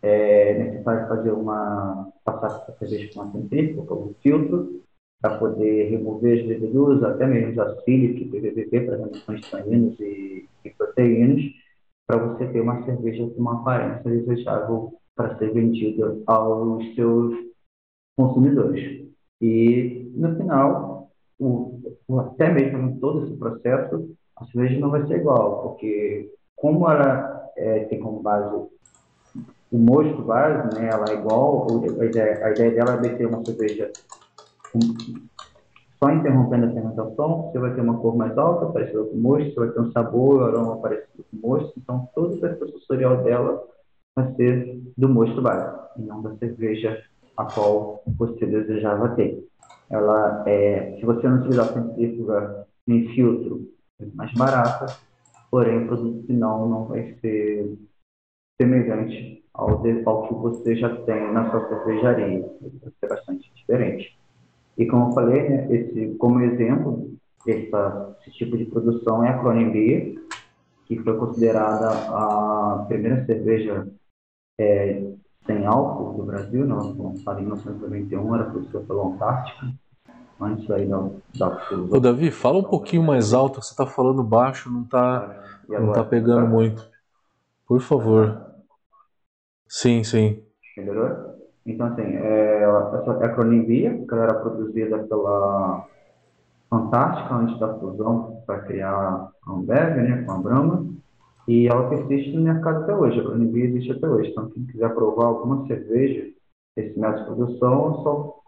é 0.02 0.54
necessário 0.58 1.08
fazer 1.08 1.32
uma 1.32 2.12
passar 2.24 2.66
cerveja 2.80 3.14
com 3.14 3.22
uma 3.22 3.32
centrífuga, 3.32 3.94
um 3.94 4.14
filtro, 4.22 4.82
para 5.22 5.38
poder 5.38 5.90
remover 5.90 6.42
as 6.42 6.46
leveduras, 6.46 7.04
até 7.04 7.26
mesmo 7.26 7.62
a 7.62 7.82
sílica, 7.84 8.30
PVPP, 8.30 8.82
para 8.82 8.98
remoção 8.98 9.36
de 9.36 9.50
taninos 9.50 10.00
e, 10.00 10.50
e 10.66 10.70
proteínas, 10.72 11.42
para 12.06 12.18
você 12.18 12.48
ter 12.48 12.60
uma 12.60 12.84
cerveja 12.84 13.26
com 13.30 13.42
uma 13.42 13.62
aparência 13.62 14.12
desejável 14.12 14.94
para 15.16 15.38
ser 15.38 15.54
vendida 15.54 16.18
aos 16.28 16.94
seus 16.96 17.36
consumidores. 18.18 19.08
E, 19.42 20.12
no 20.16 20.36
final, 20.36 21.10
o, 21.40 21.80
o, 22.08 22.20
até 22.20 22.52
mesmo 22.52 23.00
todo 23.00 23.26
esse 23.26 23.38
processo, 23.38 24.14
a 24.36 24.46
cerveja 24.48 24.80
não 24.80 24.90
vai 24.90 25.08
ser 25.08 25.20
igual, 25.20 25.70
porque 25.70 26.30
como 26.64 26.90
ela 26.90 27.52
é, 27.58 27.80
tem 27.86 28.00
como 28.00 28.22
base 28.22 28.56
o 28.56 29.78
mosto 29.78 30.22
base, 30.22 30.80
né, 30.80 30.90
ela 30.94 31.10
é 31.10 31.16
igual, 31.16 31.68
a 32.00 32.06
ideia, 32.06 32.46
a 32.46 32.52
ideia 32.52 32.72
dela 32.72 33.06
é 33.06 33.10
ter 33.10 33.26
uma 33.26 33.44
cerveja 33.44 33.92
só 36.00 36.10
interrompendo 36.10 36.68
a 36.68 36.72
fermentação, 36.72 37.52
você 37.52 37.60
vai 37.60 37.74
ter 37.76 37.82
uma 37.82 37.98
cor 37.98 38.16
mais 38.16 38.38
alta, 38.38 38.68
parecida 38.68 39.04
com 39.04 39.16
o 39.16 39.18
mosto, 39.18 39.54
você 39.54 39.60
vai 39.60 39.70
ter 39.72 39.82
um 39.82 39.92
sabor, 39.92 40.42
um 40.42 40.46
aroma 40.46 40.78
parecido 40.78 41.26
com 41.30 41.38
o 41.38 41.50
mosto, 41.50 41.74
então 41.76 42.08
todo 42.16 42.36
o 42.36 42.38
processo 42.38 42.72
sensorial 42.72 43.24
dela 43.24 43.62
vai 44.16 44.34
ser 44.36 44.82
do 44.98 45.10
mosto 45.10 45.42
base, 45.42 45.76
e 45.98 46.02
não 46.04 46.22
da 46.22 46.34
cerveja 46.38 47.04
a 47.36 47.44
qual 47.44 48.04
você 48.18 48.46
desejava 48.46 49.10
ter. 49.16 49.46
Ela 49.90 50.44
é, 50.48 50.96
se 50.98 51.06
você 51.06 51.28
não 51.28 51.40
utilizar 51.40 51.74
centrífuga 51.74 52.68
nem 52.88 53.10
filtro, 53.14 53.68
é 54.00 54.06
mais 54.14 54.32
barata, 54.34 54.86
porém 55.54 55.84
o 55.84 55.86
produto 55.86 56.26
final 56.26 56.68
não 56.68 56.86
vai 56.86 57.16
ser 57.22 57.78
semelhante 58.60 59.46
ao, 59.54 59.84
de, 59.84 60.00
que 60.00 60.34
você 60.34 60.76
já 60.76 60.90
tem 61.04 61.32
na 61.32 61.52
sua 61.52 61.70
cervejaria, 61.70 62.42
vai 62.60 62.92
ser 63.00 63.08
bastante 63.08 63.54
diferente. 63.54 64.18
E 64.76 64.88
como 64.88 65.10
eu 65.10 65.14
falei, 65.14 65.48
né, 65.48 65.68
esse, 65.72 66.16
como 66.16 66.42
exemplo, 66.42 67.16
essa, 67.48 68.18
esse 68.22 68.32
tipo 68.32 68.58
de 68.58 68.66
produção 68.66 69.24
é 69.24 69.30
a 69.30 69.38
Cronenbeer, 69.38 70.16
que 70.88 70.98
foi 70.98 71.16
considerada 71.20 71.88
a 71.88 72.86
primeira 72.88 73.24
cerveja 73.24 73.88
é, 74.60 75.04
sem 75.46 75.68
álcool 75.68 76.18
do 76.18 76.26
Brasil, 76.26 76.66
não, 76.66 76.98
lançada 76.98 77.40
em 77.40 77.44
1991, 77.44 78.34
era 78.34 78.46
produzida 78.46 78.80
pela 78.80 79.06
Antártica, 79.06 79.72
antes 80.40 80.70
aí 80.72 80.88
da, 80.88 81.10
da 81.36 81.68
Ô 81.92 82.00
Davi, 82.00 82.32
fala 82.32 82.60
um 82.60 82.64
pouquinho 82.64 83.04
mais 83.04 83.34
alto, 83.34 83.62
você 83.62 83.72
está 83.72 83.86
falando 83.86 84.24
baixo, 84.24 84.72
não 84.72 84.84
está 84.84 85.44
não 85.68 85.92
tá 85.92 86.04
pegando 86.04 86.48
muito. 86.48 86.88
Por 87.66 87.82
favor. 87.82 88.42
Sim, 89.68 90.04
sim. 90.04 90.44
Melhorou? 90.78 91.34
Então, 91.66 91.88
assim, 91.88 92.02
é, 92.02 92.64
essa 92.64 93.26
acronimia, 93.26 93.98
que 94.06 94.14
ela 94.14 94.24
era 94.24 94.34
produzida 94.34 95.00
pela 95.00 95.88
Fantástica 96.70 97.36
antes 97.36 97.60
da 97.60 97.74
fusão 97.76 98.42
para 98.46 98.60
criar 98.62 98.92
a 98.92 99.52
Ambev, 99.52 99.96
né, 99.98 100.24
com 100.24 100.32
a 100.32 100.38
Brahma, 100.40 100.86
e 101.48 101.68
ela 101.68 101.90
persiste 101.90 102.36
no 102.36 102.42
mercado 102.42 102.84
até 102.84 102.96
hoje. 102.96 103.20
A 103.20 103.24
acronimia 103.24 103.66
existe 103.66 103.92
até 103.92 104.08
hoje. 104.08 104.32
Então, 104.32 104.50
quem 104.50 104.66
quiser 104.66 104.94
provar 104.94 105.26
alguma 105.26 105.66
cerveja, 105.68 106.30
esse 106.76 107.00
método 107.00 107.20
de 107.20 107.26
produção, 107.26 107.86
é 107.86 108.43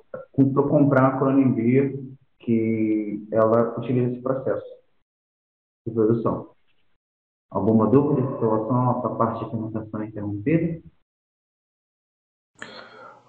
só 0.54 0.64
comprar 0.64 1.04
a 1.04 1.08
acronimia 1.16 1.94
que 2.40 3.28
ela 3.32 3.78
utiliza 3.78 4.12
esse 4.12 4.22
processo 4.22 4.66
de 5.88 5.94
produção. 5.94 6.50
Alguma 7.50 7.88
dúvida 7.88 8.22
em 8.22 8.40
relação 8.40 8.90
a 8.90 9.00
essa 9.00 9.10
parte 9.16 9.46
de 9.46 9.52
fermentação 9.52 10.04
interrompida? 10.04 10.82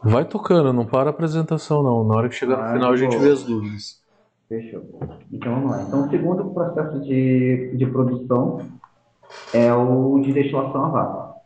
Vai 0.02 0.24
tocando, 0.24 0.72
não 0.72 0.86
para 0.86 1.10
a 1.10 1.12
apresentação 1.12 1.82
não. 1.82 2.04
Na 2.04 2.16
hora 2.16 2.28
que 2.28 2.34
chegar 2.34 2.56
no 2.56 2.74
final 2.74 2.92
a 2.92 2.96
gente 2.96 3.16
vê 3.16 3.30
as 3.30 3.42
dúvidas. 3.42 4.02
Fechou. 4.48 4.82
Então 5.32 5.54
vamos 5.54 5.70
lá. 5.70 5.82
Então 5.82 6.06
o 6.06 6.10
segundo 6.10 6.50
processo 6.52 7.00
de, 7.00 7.76
de 7.76 7.86
produção 7.86 8.60
é 9.52 9.72
o 9.72 10.20
de 10.20 10.32
destilação 10.32 10.84
a 10.84 10.88
vácuo. 10.88 11.40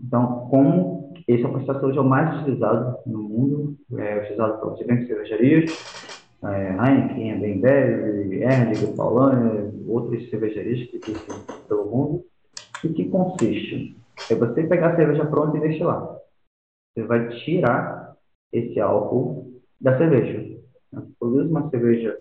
Então, 0.00 0.48
como 0.48 1.07
esse 1.28 1.44
é 1.44 1.46
o 1.46 1.52
processo 1.52 1.84
hoje 1.84 1.98
é 1.98 2.00
o 2.00 2.04
mais 2.04 2.40
utilizado 2.40 2.96
no 3.06 3.22
mundo, 3.22 3.76
é 3.98 4.16
utilizado 4.16 4.58
por 4.60 4.74
diferentes 4.76 5.06
cervejarias, 5.06 6.18
é, 6.42 6.70
Heineken, 6.70 7.40
Bembev, 7.40 8.32
Erdinger, 8.32 8.96
Paulania, 8.96 9.70
outras 9.86 10.28
cervejarias 10.30 10.88
que 10.88 10.96
existem 10.96 11.36
pelo 11.68 11.84
mundo. 11.84 12.24
E 12.82 12.88
que 12.88 13.10
consiste? 13.10 13.94
É 14.30 14.34
você 14.34 14.62
pegar 14.62 14.92
a 14.92 14.96
cerveja 14.96 15.26
pronta 15.26 15.58
e 15.58 15.60
destilar. 15.60 16.16
Você 16.94 17.04
vai 17.04 17.28
tirar 17.40 18.16
esse 18.50 18.80
álcool 18.80 19.60
da 19.78 19.98
cerveja. 19.98 20.58
Você 20.92 21.06
produz 21.20 21.50
uma 21.50 21.68
cerveja, 21.68 22.16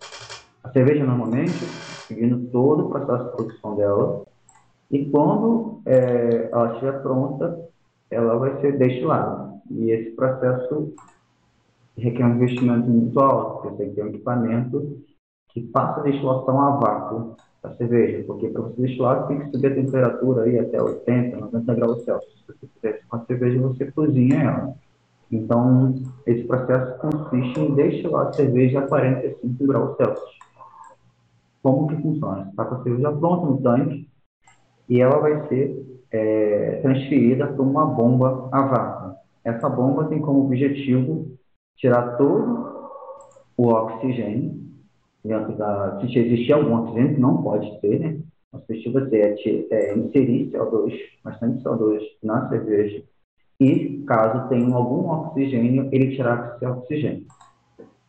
a 0.64 0.70
cerveja 0.72 1.06
normalmente, 1.06 1.54
seguindo 2.08 2.50
todo 2.52 2.88
o 2.88 2.90
processo 2.90 3.24
de 3.24 3.36
produção 3.38 3.76
dela, 3.78 4.26
e 4.92 5.06
quando 5.06 5.82
é, 5.86 6.50
ela 6.52 6.74
estiver 6.74 7.02
pronta, 7.02 7.68
ela 8.10 8.38
vai 8.38 8.60
ser 8.62 8.78
destilada. 8.78 9.54
E 9.70 9.92
esse 9.92 10.12
processo 10.12 10.94
requer 11.98 12.26
um 12.26 12.36
investimento 12.36 12.88
muito 12.90 13.20
alto, 13.20 13.62
porque 13.62 13.70
você 13.70 13.78
tem 13.78 13.90
que 13.90 13.96
ter 13.96 14.04
um 14.04 14.10
equipamento 14.10 14.98
que 15.50 15.70
faça 15.74 16.02
a 16.02 16.04
destilação 16.04 16.62
a 16.62 16.72
vácuo 16.78 17.36
da 17.62 17.76
cerveja, 17.76 18.24
porque 18.26 18.50
para 18.50 18.62
você 18.62 18.82
destilar 18.82 19.28
tem 19.28 19.40
que 19.40 19.52
subir 19.52 19.68
a 19.68 19.76
temperatura 19.76 20.44
aí 20.44 20.60
até 20.60 20.82
80, 20.82 21.38
90 21.38 21.76
graus 21.76 22.04
Celsius. 22.04 22.46
Se 22.46 22.54
você 22.54 22.68
fizer 22.68 23.02
com 23.08 23.16
a 23.16 23.26
cerveja, 23.26 23.60
você 23.60 23.92
cozinha 23.92 24.42
ela. 24.42 24.76
Então, 25.32 25.96
esse 26.26 26.44
processo 26.44 26.98
consiste 27.00 27.60
em 27.60 27.76
destilar 27.76 28.28
a 28.28 28.34
cerveja 28.34 28.80
a 28.80 28.88
45 28.88 29.68
graus 29.68 29.98
Celsius. 29.98 30.38
Como 31.62 31.88
que 31.88 32.02
funciona? 32.02 32.44
Você 32.44 32.50
está 32.50 32.66
com 32.66 32.76
a 32.76 32.84
cerveja 32.84 33.12
pronta 33.12 33.46
no 33.48 33.62
tanque, 33.62 34.08
e 34.88 35.02
ela 35.02 35.20
vai 35.20 35.48
ser 35.50 35.97
é, 36.18 36.80
transferida 36.82 37.48
para 37.48 37.62
uma 37.62 37.86
bomba 37.86 38.50
a 38.52 38.62
vácuo. 38.62 39.16
Essa 39.44 39.70
bomba 39.70 40.06
tem 40.06 40.20
como 40.20 40.46
objetivo 40.46 41.38
tirar 41.78 42.18
todo 42.18 42.90
o 43.56 43.68
oxigênio 43.68 44.60
dentro 45.24 45.56
da. 45.56 46.00
Se 46.02 46.18
existir 46.18 46.54
algum 46.54 46.76
oxigênio, 46.84 47.20
não 47.20 47.42
pode 47.42 47.80
ter, 47.82 48.00
né? 48.00 48.20
O 48.52 48.58
objetivo 48.58 49.00
é, 49.00 49.36
é 49.72 49.98
inserir 49.98 50.52
CO2, 50.52 50.94
bastante 51.24 51.64
CO2 51.64 52.02
na 52.24 52.50
cerveja 52.50 53.04
e, 53.60 54.04
caso 54.08 54.48
tenha 54.50 54.74
algum 54.74 55.10
oxigênio, 55.10 55.90
ele 55.92 56.16
tirar 56.16 56.56
esse 56.56 56.66
oxigênio. 56.66 57.26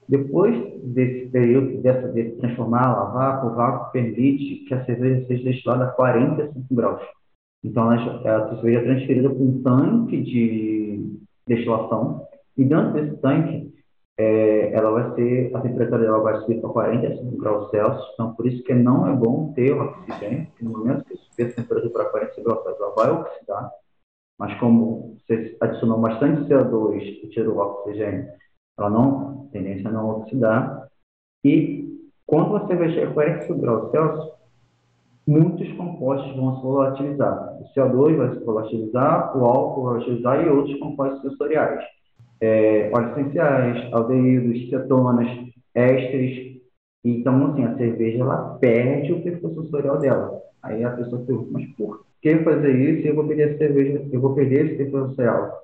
Depois 0.09 0.55
desse 0.83 1.27
período, 1.29 1.83
dessa, 1.83 2.09
de 2.09 2.31
transformar 2.33 2.87
a 2.87 3.05
vácuo, 3.05 3.51
o 3.51 3.55
vácuo 3.55 3.93
permite 3.93 4.65
que 4.67 4.75
a 4.75 4.85
cerveja 4.85 5.27
seja 5.27 5.45
destilada 5.45 5.85
a 5.85 5.89
45 5.89 6.75
graus. 6.75 7.03
Então, 7.65 7.91
a 7.91 8.49
cerveja 8.51 8.79
é 8.79 8.83
transferida 8.83 9.31
para 9.31 9.39
um 9.39 9.63
tanque 9.63 10.23
de 10.23 11.19
destilação. 11.47 12.27
E 12.57 12.65
dentro 12.65 12.93
desse 12.93 13.17
tanque, 13.19 13.73
é, 14.19 14.73
ela 14.73 14.91
vai 14.91 15.15
ser, 15.15 15.55
a 15.55 15.61
temperatura 15.61 16.01
dela 16.01 16.19
vai 16.19 16.41
subir 16.41 16.61
para 16.61 16.71
45 16.71 17.37
graus 17.37 17.71
Celsius, 17.71 18.11
então 18.15 18.35
por 18.35 18.47
isso 18.49 18.65
que 18.65 18.75
não 18.75 19.07
é 19.07 19.15
bom 19.15 19.53
ter 19.53 19.73
o 19.73 19.81
oxigênio, 19.81 20.49
no 20.61 20.71
momento 20.71 21.05
que 21.05 21.17
subir 21.17 21.45
a 21.45 21.53
temperatura 21.55 21.93
para 21.93 22.11
45 22.11 22.45
graus 22.45 22.63
Celsius, 22.65 22.81
ela 22.81 22.95
vai 22.97 23.11
oxidar, 23.13 23.71
mas 24.37 24.59
como 24.59 25.17
você 25.19 25.57
adicionou 25.61 26.01
bastante 26.01 26.49
CO2 26.49 27.01
e 27.01 27.29
tirou 27.29 27.57
o 27.57 27.61
oxigênio, 27.61 28.29
ela 28.77 28.91
não, 28.91 29.49
tendência 29.53 29.89
a 29.89 29.93
não 29.93 30.11
oxidar. 30.11 30.89
E 31.45 31.89
quando 32.27 32.51
você 32.51 32.75
vai 32.75 32.91
chegar 32.91 33.11
a 33.11 33.15
45 33.15 33.61
graus 33.61 33.91
Celsius, 33.91 34.38
muitos 35.29 35.71
compostos 35.75 36.35
vão 36.35 36.57
se 36.57 36.63
volatilizar. 36.63 37.59
O 37.61 37.65
CO2 37.75 38.17
vai 38.17 38.33
se 38.33 38.45
volatilizar, 38.45 39.37
o 39.37 39.45
álcool 39.45 39.83
vai 39.85 40.01
se 40.01 40.07
volatilizar 40.07 40.47
e 40.47 40.49
outros 40.49 40.79
compostos 40.79 41.21
sensoriais. 41.21 41.85
É, 42.41 42.91
óleos 42.95 43.19
essenciais, 43.19 43.93
aldeídos, 43.93 44.71
cetonas, 44.71 45.29
ésteres. 45.75 46.63
Então, 47.05 47.47
assim, 47.47 47.65
a 47.65 47.77
cerveja 47.77 48.23
ela 48.23 48.57
perde 48.59 49.13
o 49.13 49.23
perfil 49.23 49.55
sensorial 49.55 49.99
dela. 49.99 50.41
Aí 50.63 50.83
a 50.83 50.91
pessoa 50.91 51.23
pergunta, 51.23 51.51
mas 51.53 51.67
por 51.77 52.05
que 52.23 52.39
fazer 52.39 52.75
isso 52.75 53.07
eu 53.07 53.15
vou 53.15 53.27
perder 53.27 53.55
a 53.55 53.59
cerveja, 53.59 54.09
eu 54.11 54.21
vou 54.21 54.35
perder 54.35 54.67
esse 54.67 54.77
perfil 54.77 55.09
sensorial? 55.09 55.63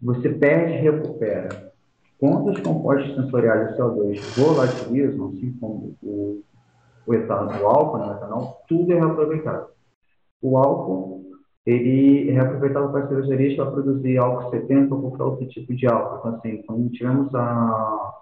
Você 0.00 0.28
perde 0.28 0.74
e 0.74 0.80
recupera. 0.80 1.72
Quando 2.18 2.50
os 2.50 2.60
compostos 2.60 3.14
sensoriais 3.16 3.70
de 3.70 3.78
CO2 3.78 4.20
volatilizam, 4.36 5.26
assim 5.26 5.52
como 5.60 5.94
o, 6.02 6.40
o 7.06 7.14
etanol, 7.14 7.62
o 7.62 7.66
álcool, 7.66 7.98
né, 7.98 8.06
o 8.06 8.16
etanol, 8.16 8.56
tudo 8.68 8.92
é 8.92 8.96
reaproveitado. 8.96 9.66
O 10.40 10.56
álcool, 10.56 11.22
ele 11.64 12.30
é 12.30 12.32
reaproveitado 12.32 12.90
para 12.90 13.04
as 13.04 13.08
cervejarias 13.08 13.56
para 13.56 13.70
produzir 13.70 14.18
álcool 14.18 14.50
70 14.50 14.94
ou 14.94 15.00
qualquer 15.00 15.22
outro 15.22 15.48
tipo 15.48 15.74
de 15.74 15.86
álcool. 15.86 16.18
Então, 16.18 16.34
assim, 16.36 16.62
quando 16.62 16.90
tivemos 16.90 17.34
a, 17.34 18.14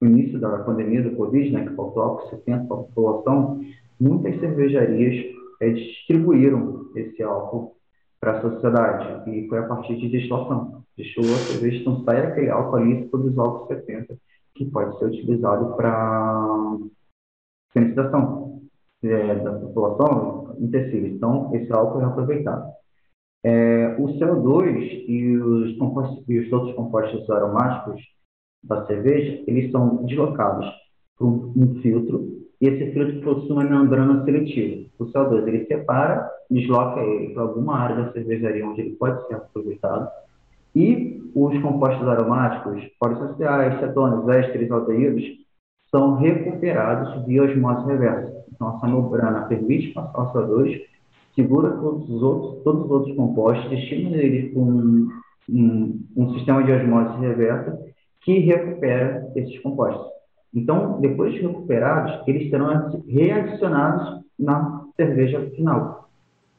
o 0.00 0.06
início 0.06 0.40
da 0.40 0.58
pandemia 0.58 1.02
do 1.02 1.16
Covid, 1.16 1.52
né, 1.52 1.66
que 1.66 1.74
faltou 1.74 2.02
álcool 2.02 2.30
70 2.30 2.66
para 2.66 2.76
a 2.76 2.80
população, 2.80 3.60
muitas 4.00 4.38
cervejarias 4.40 5.24
é, 5.60 5.70
distribuíram 5.70 6.86
esse 6.94 7.22
álcool 7.22 7.76
para 8.20 8.38
a 8.38 8.40
sociedade 8.40 9.30
e 9.30 9.48
foi 9.48 9.58
a 9.58 9.66
partir 9.66 9.96
de 9.96 10.08
destilação. 10.08 10.82
Destilou 10.96 11.32
a 11.32 11.38
cerveja, 11.38 11.80
então 11.80 12.02
sai 12.04 12.26
aquele 12.26 12.50
álcool 12.50 12.76
ali 12.76 12.92
e 12.92 13.08
produz 13.08 13.38
álcool 13.38 13.68
70, 13.68 14.16
que 14.54 14.64
pode 14.66 14.98
ser 14.98 15.06
utilizado 15.06 15.76
para 15.76 16.76
sanitização 17.72 18.62
é, 19.02 19.34
da 19.36 19.52
população 19.52 20.56
tecidos. 20.70 21.10
Então, 21.10 21.54
esse 21.54 21.72
álcool 21.72 22.00
é 22.00 22.04
aproveitado. 22.04 22.68
É, 23.44 23.96
o 23.98 24.06
CO2 24.18 25.04
e 25.06 25.36
os, 25.38 25.76
e 26.28 26.38
os 26.40 26.52
outros 26.52 26.74
compostos 26.74 27.30
aromáticos 27.30 28.02
da 28.62 28.84
cerveja, 28.86 29.44
eles 29.46 29.70
são 29.70 30.04
deslocados 30.04 30.66
para 31.16 31.26
um, 31.26 31.78
filtro 31.80 32.38
e 32.60 32.66
esse 32.66 32.92
filtro 32.92 33.20
possui 33.20 33.52
uma 33.52 33.64
membrana 33.64 34.24
seletiva. 34.24 34.88
O 34.98 35.04
CO2 35.06 35.46
ele 35.46 35.66
separa, 35.66 36.28
desloca 36.50 37.00
ele 37.00 37.32
para 37.32 37.44
alguma 37.44 37.78
área 37.78 38.04
da 38.04 38.12
cervejaria 38.12 38.66
onde 38.66 38.80
ele 38.80 38.96
pode 38.96 39.24
ser 39.28 39.34
aproveitado. 39.34 40.10
E 40.74 41.22
os 41.34 41.56
compostos 41.62 42.06
aromáticos, 42.06 42.82
polissociais, 42.98 43.78
cetonas, 43.78 44.28
ésteres, 44.28 44.70
aldeídos, 44.70 45.24
são 45.90 46.16
recuperados 46.16 47.24
via 47.26 47.44
osmose 47.44 47.86
reversa. 47.86 48.44
Então, 48.52 48.76
essa 48.76 48.86
membrana 48.86 49.42
permite 49.42 49.92
passar 49.92 50.22
o 50.22 50.32
CO2, 50.32 50.80
segura 51.34 51.70
todos 51.70 52.10
os 52.10 52.22
outros, 52.22 52.62
todos 52.64 52.84
os 52.84 52.90
outros 52.90 53.16
compostos, 53.16 53.70
destina 53.70 54.16
eles 54.16 54.52
para 54.52 54.62
um, 54.62 55.08
um, 55.48 56.04
um 56.16 56.34
sistema 56.34 56.62
de 56.62 56.72
osmose 56.72 57.20
reversa 57.20 57.78
que 58.22 58.38
recupera 58.40 59.30
esses 59.36 59.58
compostos. 59.60 60.06
Então, 60.52 61.00
depois 61.00 61.32
de 61.34 61.40
recuperados, 61.40 62.26
eles 62.26 62.50
serão 62.50 62.68
readicionados 63.06 64.24
na 64.38 64.84
cerveja 64.96 65.50
final. 65.50 66.08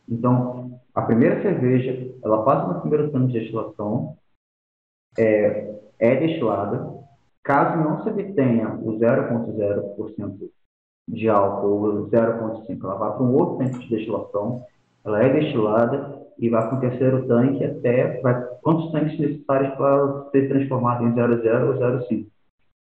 Então, 0.08 0.80
a 0.94 1.02
primeira 1.02 1.42
cerveja, 1.42 2.12
ela 2.24 2.44
passa 2.44 2.74
no 2.74 2.82
primeiro 2.82 3.12
tanque 3.12 3.34
de 3.34 3.40
destilação, 3.40 4.18
é, 5.18 5.76
é 6.00 6.16
destilada. 6.16 6.99
Caso 7.50 7.80
não 7.80 8.04
se 8.04 8.10
obtenha 8.12 8.70
o 8.76 9.00
0,0% 9.00 10.52
de 11.08 11.28
álcool 11.28 11.84
ou 11.84 12.08
0,5%, 12.08 12.84
ela 12.84 12.94
vai 12.94 13.12
para 13.12 13.24
um 13.24 13.34
outro 13.34 13.58
tanque 13.58 13.80
de 13.80 13.90
destilação, 13.90 14.64
ela 15.04 15.24
é 15.24 15.34
destilada 15.34 16.16
e 16.38 16.48
vai 16.48 16.70
para 16.70 16.78
o 16.78 16.80
terceiro 16.80 17.28
tanque 17.28 17.66
até 17.66 18.22
vai, 18.22 18.40
quantos 18.62 18.92
tanques 18.92 19.20
necessários 19.20 19.74
para 19.74 20.30
ser 20.30 20.48
transformado 20.48 21.04
em 21.04 21.16
0,0 21.16 21.68
ou 21.70 21.74
0,5. 21.74 22.28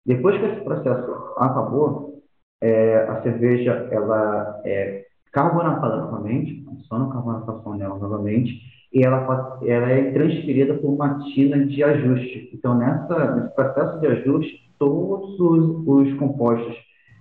Depois 0.04 0.36
que 0.36 0.46
esse 0.46 0.60
processo 0.62 1.34
acabou, 1.36 2.20
é, 2.60 2.96
a 2.96 3.22
cerveja 3.22 3.88
ela 3.92 4.60
é 4.64 5.06
carbonatada 5.30 5.96
novamente, 5.96 6.64
adiciona 6.70 7.06
a 7.06 7.12
carbonatação 7.12 7.76
nela 7.76 7.98
novamente, 7.98 8.60
e 8.92 9.04
ela, 9.04 9.58
ela 9.62 9.90
é 9.90 10.10
transferida 10.12 10.74
por 10.74 10.90
uma 10.90 11.18
tina 11.20 11.64
de 11.66 11.82
ajuste. 11.82 12.50
Então, 12.54 12.76
nessa, 12.76 13.36
nesse 13.36 13.54
processo 13.54 14.00
de 14.00 14.06
ajuste, 14.06 14.72
todos 14.78 15.38
os, 15.38 15.86
os 15.86 16.14
compostos 16.14 16.76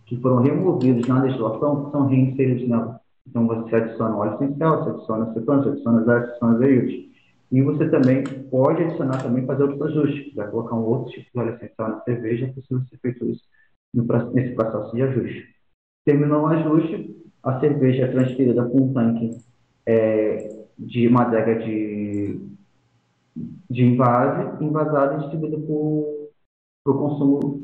que 0.06 0.16
foram 0.22 0.42
removidos 0.42 1.08
na 1.08 1.22
destilação 1.22 1.92
são 1.92 2.08
reinseridos 2.08 2.68
nela. 2.68 3.00
Então, 3.28 3.46
você 3.46 3.76
adiciona 3.76 4.16
óleo 4.16 4.36
essencial, 4.36 4.84
você 4.84 4.90
adiciona 4.92 5.34
cetona, 5.34 5.64
você 5.64 5.70
adiciona 5.70 6.00
azeite, 6.00 6.30
adiciona 6.30 6.56
azeite. 6.56 7.08
E 7.52 7.62
você 7.62 7.90
também 7.90 8.24
pode 8.50 8.84
adicionar 8.84 9.22
também, 9.22 9.46
fazer 9.46 9.64
outros 9.64 9.82
ajustes. 9.82 10.34
Vai 10.34 10.50
colocar 10.50 10.76
um 10.76 10.84
outro 10.84 11.12
tipo 11.12 11.30
de 11.34 11.40
óleo 11.40 11.56
essencial 11.56 11.90
na 11.90 12.02
cerveja, 12.02 12.46
é 12.46 12.50
possível 12.50 12.84
ser 12.86 12.98
feito 13.00 13.26
isso 13.26 13.44
nesse 14.34 14.56
processo 14.56 14.96
de 14.96 15.02
ajuste. 15.02 15.46
Terminou 16.06 16.44
o 16.44 16.48
ajuste, 16.48 17.16
a 17.44 17.60
cerveja 17.60 18.04
é 18.04 18.12
transferida 18.12 18.64
para 18.64 18.82
um 18.82 18.94
tanque 18.94 19.38
é, 19.86 20.66
de 20.78 21.08
uma 21.08 21.24
adega 21.24 21.56
de, 21.60 22.40
de 23.70 23.84
invase, 23.84 24.64
invasada 24.64 25.16
e 25.16 25.20
distribuída 25.20 25.58
para 25.58 26.94
o 26.94 26.98
consumo 26.98 27.62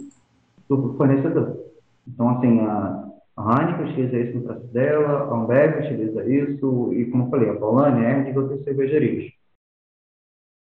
do 0.69 0.93
fornecedor. 0.95 1.63
Então, 2.07 2.29
assim, 2.29 2.59
a, 2.61 3.09
a 3.37 3.61
Heineken 3.61 3.85
utiliza 3.85 4.19
isso 4.19 4.37
no 4.37 4.43
processo 4.43 4.73
dela, 4.73 5.23
a 5.23 5.35
Ambev 5.35 5.79
utiliza 5.79 6.29
isso, 6.29 6.93
e 6.93 7.09
como 7.09 7.25
eu 7.25 7.29
falei, 7.29 7.49
a 7.49 7.55
Paulane, 7.55 8.05
a 8.05 8.09
Erd 8.09 8.31
e 8.31 8.37
outras 8.37 8.63
cervejarias. 8.63 9.31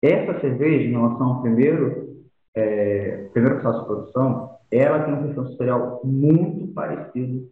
Essa 0.03 0.41
cerveja, 0.41 0.85
em 0.85 0.93
relação 0.93 1.27
ao 1.27 1.43
primeiro, 1.43 2.25
é, 2.55 3.29
primeiro 3.33 3.61
processo 3.61 3.81
de 3.81 3.87
produção, 3.87 4.57
ela 4.71 5.05
tem 5.05 5.15
um 5.15 5.23
perfil 5.23 5.47
sensorial 5.47 6.01
muito 6.05 6.73
parecido 6.73 7.51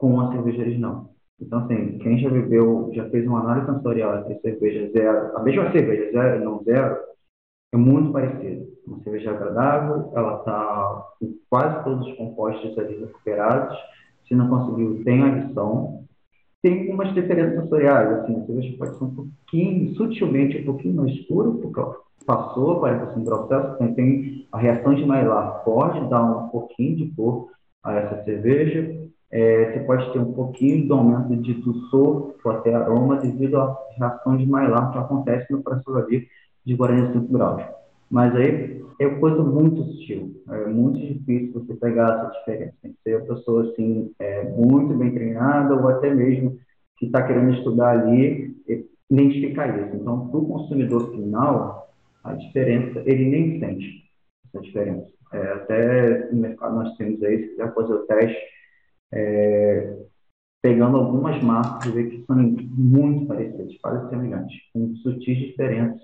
com 0.00 0.18
a 0.18 0.32
cerveja 0.32 0.62
original. 0.62 1.10
Então, 1.38 1.60
assim, 1.60 1.98
quem 1.98 2.18
já 2.18 2.30
bebeu, 2.30 2.90
já 2.94 3.08
fez 3.10 3.26
uma 3.26 3.40
análise 3.40 3.66
sensorial 3.66 4.18
entre 4.18 4.40
cerveja 4.40 4.90
zero, 4.92 5.36
a 5.36 5.42
mesma 5.42 5.70
cerveja 5.70 6.10
zero 6.10 6.40
e 6.40 6.44
não 6.44 6.64
zero, 6.64 6.96
é 7.72 7.76
muito 7.76 8.10
parecido. 8.10 8.66
Uma 8.86 9.02
cerveja 9.02 9.30
agradável, 9.30 10.10
ela 10.16 10.38
está 10.38 11.06
com 11.20 11.34
quase 11.48 11.84
todos 11.84 12.06
os 12.08 12.16
compostos 12.16 12.76
ali 12.78 12.98
recuperados. 12.98 13.78
Se 14.26 14.34
não 14.34 14.48
conseguiu, 14.48 15.04
tem 15.04 15.22
adição. 15.22 16.04
Tem 16.62 16.80
algumas 16.82 17.14
diferenças 17.14 17.62
sensoriais, 17.62 18.20
assim, 18.20 18.40
a 18.40 18.46
cerveja 18.46 18.76
pode 18.78 18.98
ser 18.98 19.04
um 19.04 19.14
pouquinho, 19.14 19.94
sutilmente 19.94 20.58
um 20.58 20.64
pouquinho 20.64 20.96
mais 20.96 21.12
escura, 21.12 21.50
porque 21.50 21.78
ela 21.78 21.96
passou, 22.26 22.80
45 22.80 23.24
graus 23.24 23.48
Celsius, 23.48 23.78
tem, 23.78 23.94
tem 23.94 24.46
a 24.52 24.58
reação 24.58 24.94
de 24.94 25.04
Maillard 25.04 25.64
pode 25.64 26.08
dar 26.08 26.22
um 26.22 26.48
pouquinho 26.48 26.96
de 26.96 27.14
cor 27.14 27.48
a 27.82 27.94
essa 27.94 28.24
cerveja. 28.24 29.10
É, 29.32 29.72
você 29.72 29.80
pode 29.80 30.12
ter 30.12 30.18
um 30.18 30.32
pouquinho 30.32 30.84
de 30.84 30.92
aumento 30.92 31.36
de 31.36 31.54
dulçor 31.54 32.34
ou 32.44 32.52
até 32.52 32.74
aroma 32.74 33.16
devido 33.16 33.58
à 33.58 33.78
reação 33.96 34.36
de 34.36 34.46
Maillard 34.46 34.92
que 34.92 34.98
acontece 34.98 35.52
no 35.52 35.62
processo 35.62 35.96
ali 35.96 36.26
de 36.64 36.76
45 36.76 37.32
graus. 37.32 37.62
Mas 38.10 38.34
aí 38.34 38.82
é 38.98 39.08
coisa 39.08 39.42
muito 39.42 39.84
sutil, 39.84 40.42
é 40.50 40.66
muito 40.66 40.98
difícil 40.98 41.52
você 41.52 41.74
pegar 41.74 42.18
essa 42.18 42.38
diferença. 42.38 42.74
Tem 42.82 42.92
que 42.92 42.98
ser 43.02 43.16
uma 43.16 43.34
pessoa 43.34 43.70
assim, 43.70 44.10
é, 44.18 44.50
muito 44.50 44.94
bem 44.94 45.12
treinada 45.12 45.74
ou 45.74 45.88
até 45.88 46.12
mesmo 46.12 46.58
que 46.98 47.06
está 47.06 47.22
querendo 47.22 47.54
estudar 47.54 47.90
ali 47.90 48.50
identificar 49.10 49.76
isso. 49.76 49.96
Então, 49.96 50.28
para 50.28 50.38
o 50.38 50.46
consumidor 50.46 51.10
final, 51.10 51.92
a 52.22 52.34
diferença, 52.34 53.02
ele 53.04 53.28
nem 53.28 53.58
sente 53.58 54.04
essa 54.46 54.62
diferença. 54.62 55.06
É, 55.32 55.52
até 55.52 56.32
no 56.32 56.40
mercado 56.40 56.76
nós 56.76 56.96
temos 56.96 57.22
aí, 57.22 57.42
se 57.42 57.48
quiser 57.50 57.74
fazer 57.74 57.92
o 57.92 58.06
teste, 58.06 58.40
é, 59.12 59.96
pegando 60.62 60.96
algumas 60.96 61.42
marcas 61.42 61.92
que 61.92 62.24
são 62.26 62.36
muito 62.36 63.26
parecidas, 63.26 63.76
quase 63.82 64.08
semelhantes, 64.10 64.56
com 64.72 64.94
sutis 64.96 65.38
diferenças, 65.38 66.00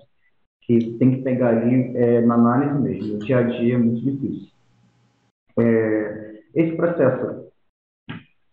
que 0.61 0.97
tem 0.97 1.11
que 1.11 1.21
pegar 1.21 1.49
ali 1.49 1.95
é, 1.95 2.21
na 2.21 2.35
análise 2.35 2.81
mesmo. 2.81 3.13
No 3.13 3.19
dia 3.19 3.39
a 3.39 3.43
dia 3.43 3.75
é 3.75 3.77
muito 3.77 4.01
difícil. 4.01 4.49
É, 5.59 6.41
esse 6.53 6.75
processo 6.75 7.47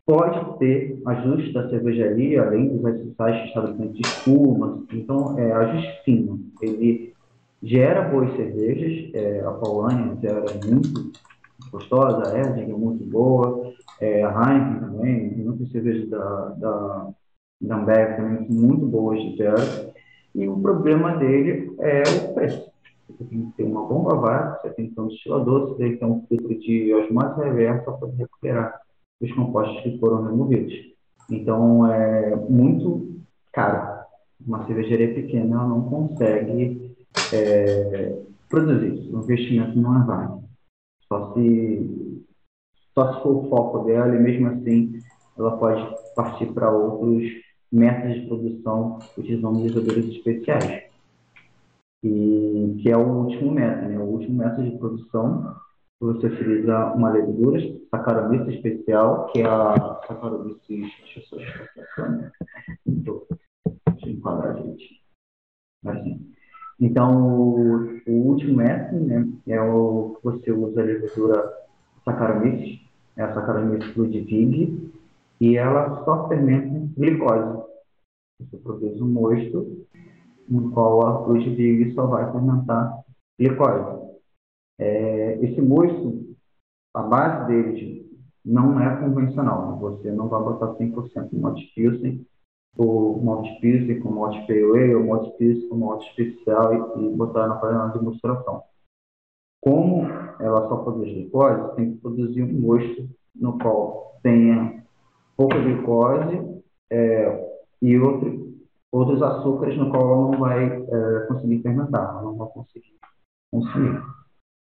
pode 0.06 0.58
ter 0.58 1.00
ajuste 1.06 1.52
da 1.52 1.68
cervejaria, 1.68 2.42
além 2.42 2.68
dos 2.68 2.84
acessórios 2.84 3.48
estabelecimento 3.48 3.94
de 3.94 4.02
espumas. 4.02 4.84
Então, 4.92 5.38
é 5.38 5.52
ajuste 5.52 6.04
fino. 6.04 6.40
Ele 6.60 7.14
gera 7.62 8.02
boas 8.02 8.34
cervejas. 8.36 9.10
É, 9.14 9.40
a 9.40 9.52
Paulânia 9.52 10.16
gera 10.20 10.44
muito 10.64 11.12
gostosa, 11.70 12.30
a 12.30 12.38
Erding 12.38 12.70
é 12.70 12.76
muito 12.76 13.04
boa, 13.04 13.72
é, 14.00 14.20
Heineken 14.22 14.80
também, 14.80 15.36
muitas 15.36 15.70
cervejas 15.70 16.08
da, 16.08 16.48
da, 16.50 17.10
da 17.60 17.76
Ambev 17.76 18.16
também 18.16 18.48
muito 18.48 18.86
boas 18.86 19.20
de 19.20 19.36
zero. 19.36 19.92
E 20.34 20.48
o 20.48 20.60
problema 20.60 21.16
dele 21.16 21.74
é 21.78 22.02
o 22.02 22.34
preço. 22.34 22.70
Você 23.08 23.24
tem 23.24 23.46
que 23.46 23.56
ter 23.56 23.64
uma 23.64 23.86
bomba 23.86 24.16
vácuo, 24.16 24.62
você 24.62 24.74
tem 24.74 24.88
que 24.88 24.94
ter 24.94 25.00
um 25.00 25.08
destilador, 25.08 25.68
você 25.68 25.74
tem 25.76 25.92
que 25.92 25.98
ter 25.98 26.04
um 26.06 26.22
filtro 26.26 26.58
de 26.58 26.94
osmose 26.94 27.40
reversa 27.40 27.92
para 27.92 28.08
recuperar 28.08 28.80
os 29.20 29.32
compostos 29.32 29.80
que 29.82 29.98
foram 29.98 30.24
removidos. 30.24 30.74
Então, 31.30 31.90
é 31.92 32.34
muito 32.36 33.20
caro. 33.52 34.04
Uma 34.44 34.66
cervejaria 34.66 35.14
pequena 35.14 35.66
não 35.66 35.82
consegue 35.82 36.96
é, 37.32 38.18
produzir. 38.48 39.08
O 39.12 39.18
investimento 39.18 39.78
não 39.78 40.02
é 40.02 40.04
válido. 40.04 40.44
Só 41.08 41.32
se, 41.34 42.23
só 42.94 43.14
se 43.14 43.22
for 43.22 43.44
o 43.44 43.48
foco 43.48 43.84
dela 43.84 44.14
e 44.14 44.18
mesmo 44.18 44.48
assim 44.48 45.00
ela 45.36 45.56
pode 45.56 45.84
partir 46.14 46.46
para 46.52 46.70
outros 46.70 47.24
métodos 47.70 48.20
de 48.20 48.26
produção 48.26 48.98
utilizando 49.18 49.62
levedouras 49.62 50.06
especiais. 50.06 50.84
E 52.04 52.76
que 52.80 52.90
é 52.90 52.96
o 52.96 53.24
último 53.24 53.50
método, 53.50 53.88
né? 53.88 53.98
O 53.98 54.04
último 54.04 54.38
método 54.38 54.70
de 54.70 54.78
produção 54.78 55.56
você 56.00 56.26
utiliza 56.26 56.92
uma 56.92 57.10
levedura 57.10 57.60
Saccharomyces 57.90 58.56
especial, 58.56 59.26
que 59.28 59.40
é 59.40 59.46
a 59.46 60.00
Saccharomyces, 60.06 60.60
deixa 60.68 61.20
eu 61.20 61.22
só 61.24 61.36
explicar 61.40 62.32
então, 62.86 63.22
deixa 63.86 64.06
eu 64.06 64.12
enquadrar, 64.12 64.56
gente. 64.62 65.02
Assim. 65.86 66.34
Então, 66.80 67.26
o, 67.26 68.00
o, 68.06 68.12
último 68.12 68.56
método 68.56 69.00
né, 69.04 69.26
é 69.46 69.60
o 69.60 70.16
que 70.16 70.24
você 70.24 70.52
usa 70.52 70.82
a 70.82 70.84
levedura 70.84 71.52
Saccharomyces, 72.04 72.80
é 73.16 73.22
a 73.22 73.34
Saccharomyces 73.34 73.94
Ludwig, 73.96 74.92
e 75.40 75.56
ela 75.56 76.04
só 76.04 76.28
fermenta 76.28 76.88
glicose. 76.96 77.64
Você 78.40 78.56
produz 78.58 79.00
um 79.00 79.08
mosto 79.08 79.86
no 80.48 80.70
qual 80.72 81.06
a 81.06 81.26
Ludwig 81.26 81.92
só 81.94 82.06
vai 82.06 82.30
fermentar 82.30 83.04
glicose. 83.38 84.04
É, 84.78 85.38
esse 85.44 85.60
mosto, 85.62 86.34
a 86.94 87.02
base 87.02 87.46
dele 87.46 88.04
não 88.44 88.80
é 88.80 88.96
convencional. 88.96 89.78
Você 89.78 90.10
não 90.10 90.28
vai 90.28 90.42
botar 90.42 90.74
100% 90.74 91.30
de 91.30 91.38
Malt 91.38 91.60
Pilsen, 91.74 92.26
ou 92.76 93.22
Malt 93.22 93.60
Pilsen 93.60 94.00
com 94.00 94.10
Malt 94.10 94.46
Pale 94.46 94.94
ou 94.94 95.06
Malt 95.06 95.36
Pilsen 95.36 95.68
com 95.68 95.76
Malt 95.76 96.04
Especial 96.08 96.74
e, 96.98 97.06
e 97.06 97.16
botar 97.16 97.46
na 97.46 97.56
panela 97.56 97.88
de 97.88 97.98
demonstração. 97.98 98.62
Como 99.64 100.04
ela 100.40 100.68
só 100.68 100.76
produz 100.76 101.10
glicose, 101.10 101.74
tem 101.76 101.94
que 101.94 102.00
produzir 102.00 102.42
um 102.42 102.60
mosto 102.60 103.08
no 103.34 103.58
qual 103.58 104.20
tenha 104.22 104.84
pouca 105.36 105.58
glicose 105.58 106.62
é, 106.92 107.64
e 107.80 107.98
outro, 107.98 108.54
outros 108.92 109.22
açúcares 109.22 109.78
no 109.78 109.90
qual 109.90 110.02
ela 110.02 110.30
não 110.30 110.38
vai 110.38 110.66
é, 110.66 111.26
conseguir 111.28 111.62
fermentar, 111.62 112.10
ela 112.10 112.22
não 112.22 112.36
vai 112.36 112.48
conseguir 112.48 112.94
consumir. 113.50 114.02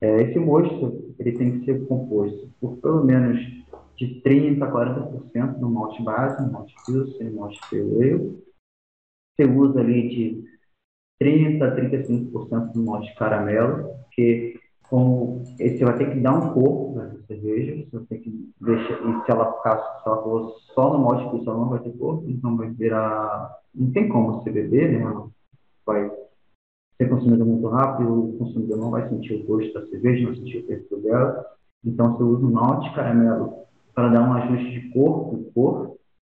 É, 0.01 0.23
esse 0.23 0.39
mosto 0.39 1.15
ele 1.19 1.33
tem 1.33 1.59
que 1.59 1.67
ser 1.67 1.87
composto 1.87 2.49
por 2.59 2.79
pelo 2.79 3.05
menos 3.05 3.39
de 3.97 4.23
30% 4.23 4.63
a 4.63 4.71
40% 4.71 5.59
no 5.59 5.69
malte 5.69 6.03
base, 6.03 6.43
no 6.43 6.53
malte 6.53 6.75
pilsen, 6.87 7.31
malte 7.31 7.61
pale 7.69 8.39
Você 9.37 9.45
usa 9.45 9.81
ali 9.81 10.09
de 10.09 10.45
30% 11.21 11.63
a 11.63 11.77
35% 11.77 12.75
no 12.75 12.85
malte 12.87 13.15
caramelo, 13.17 13.91
que 14.13 14.59
como 14.89 15.45
você 15.45 15.85
vai 15.85 15.99
ter 15.99 16.13
que 16.13 16.21
dar 16.21 16.35
um 16.35 16.55
corpo 16.55 16.95
para 16.95 17.11
cerveja, 17.27 17.85
você 17.85 17.97
vai 17.97 18.07
ter 18.07 18.19
que 18.19 18.53
deixar, 18.61 18.95
e 18.95 19.25
se 19.25 19.31
ela 19.31 19.53
ficar, 19.53 20.03
for 20.05 20.55
só 20.75 20.93
no 20.93 21.05
malte 21.05 21.31
pilsen, 21.31 21.49
ela 21.49 21.59
não 21.59 21.69
vai 21.69 21.79
ter 21.81 21.97
corpo, 21.99 22.25
então 22.29 22.57
vai 22.57 22.71
virar, 22.71 23.59
não 23.75 23.91
tem 23.93 24.09
como 24.09 24.33
você 24.33 24.51
beber, 24.51 24.99
né? 24.99 25.29
Vai 25.85 26.11
ser 26.97 27.09
consumida 27.09 27.45
muito 27.45 27.69
rápido, 27.69 28.31
o 28.31 28.39
consumidor 28.39 28.79
não 28.79 28.91
vai 28.91 29.09
sentir 29.09 29.35
o 29.35 29.47
gosto 29.47 29.73
da 29.75 29.87
cerveja, 29.87 30.23
não 30.23 30.35
vai 30.35 30.41
sentir 30.41 30.59
o 30.59 30.67
perfil 30.67 31.03
dela. 31.03 31.47
Então, 31.85 32.17
você 32.17 32.23
usa 32.23 32.47
o 32.47 32.51
malte 32.51 32.95
caramelo 32.95 33.59
para 33.95 34.09
dar 34.09 34.29
um 34.29 34.33
ajuste 34.33 34.81
de 34.81 34.89
cor, 34.91 35.39
cor 35.55 35.97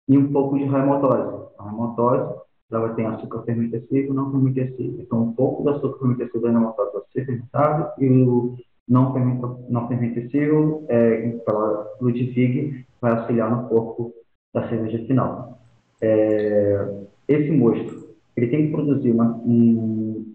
e 0.08 0.18
um 0.18 0.32
pouco 0.32 0.58
de 0.58 0.66
reimotose. 0.66 1.50
A 1.58 1.64
reimotose 1.64 2.42
ela 2.72 2.94
ter 2.94 3.06
açúcar 3.06 3.44
fermentescível 3.44 4.12
e 4.12 4.16
não 4.16 4.32
fermentescível. 4.32 5.02
Então, 5.02 5.24
um 5.24 5.34
pouco 5.34 5.64
do 5.64 5.70
açúcar 5.70 6.00
fermentescível 6.00 6.42
da 6.42 6.52
reimotose 6.52 6.94
vai 6.94 7.02
ser 7.12 7.26
fermentado 7.26 7.92
e 8.00 8.10
o 8.10 8.56
não, 8.88 9.14
fermenta, 9.14 9.56
não 9.70 9.88
fermentescível, 9.88 10.86
é, 10.88 11.30
pela 11.46 11.88
Ludwig, 12.02 12.86
vai 13.02 13.12
auxiliar 13.12 13.50
no 13.56 13.70
corpo 13.70 14.14
da 14.54 14.68
cerveja 14.68 15.06
final. 15.06 15.60
É, 16.02 17.04
esse 17.28 17.52
mosto, 17.52 18.10
ele 18.36 18.48
tem 18.48 18.66
que 18.66 18.72
produzir 18.72 19.12
uma, 19.12 19.36
um, 19.46 20.34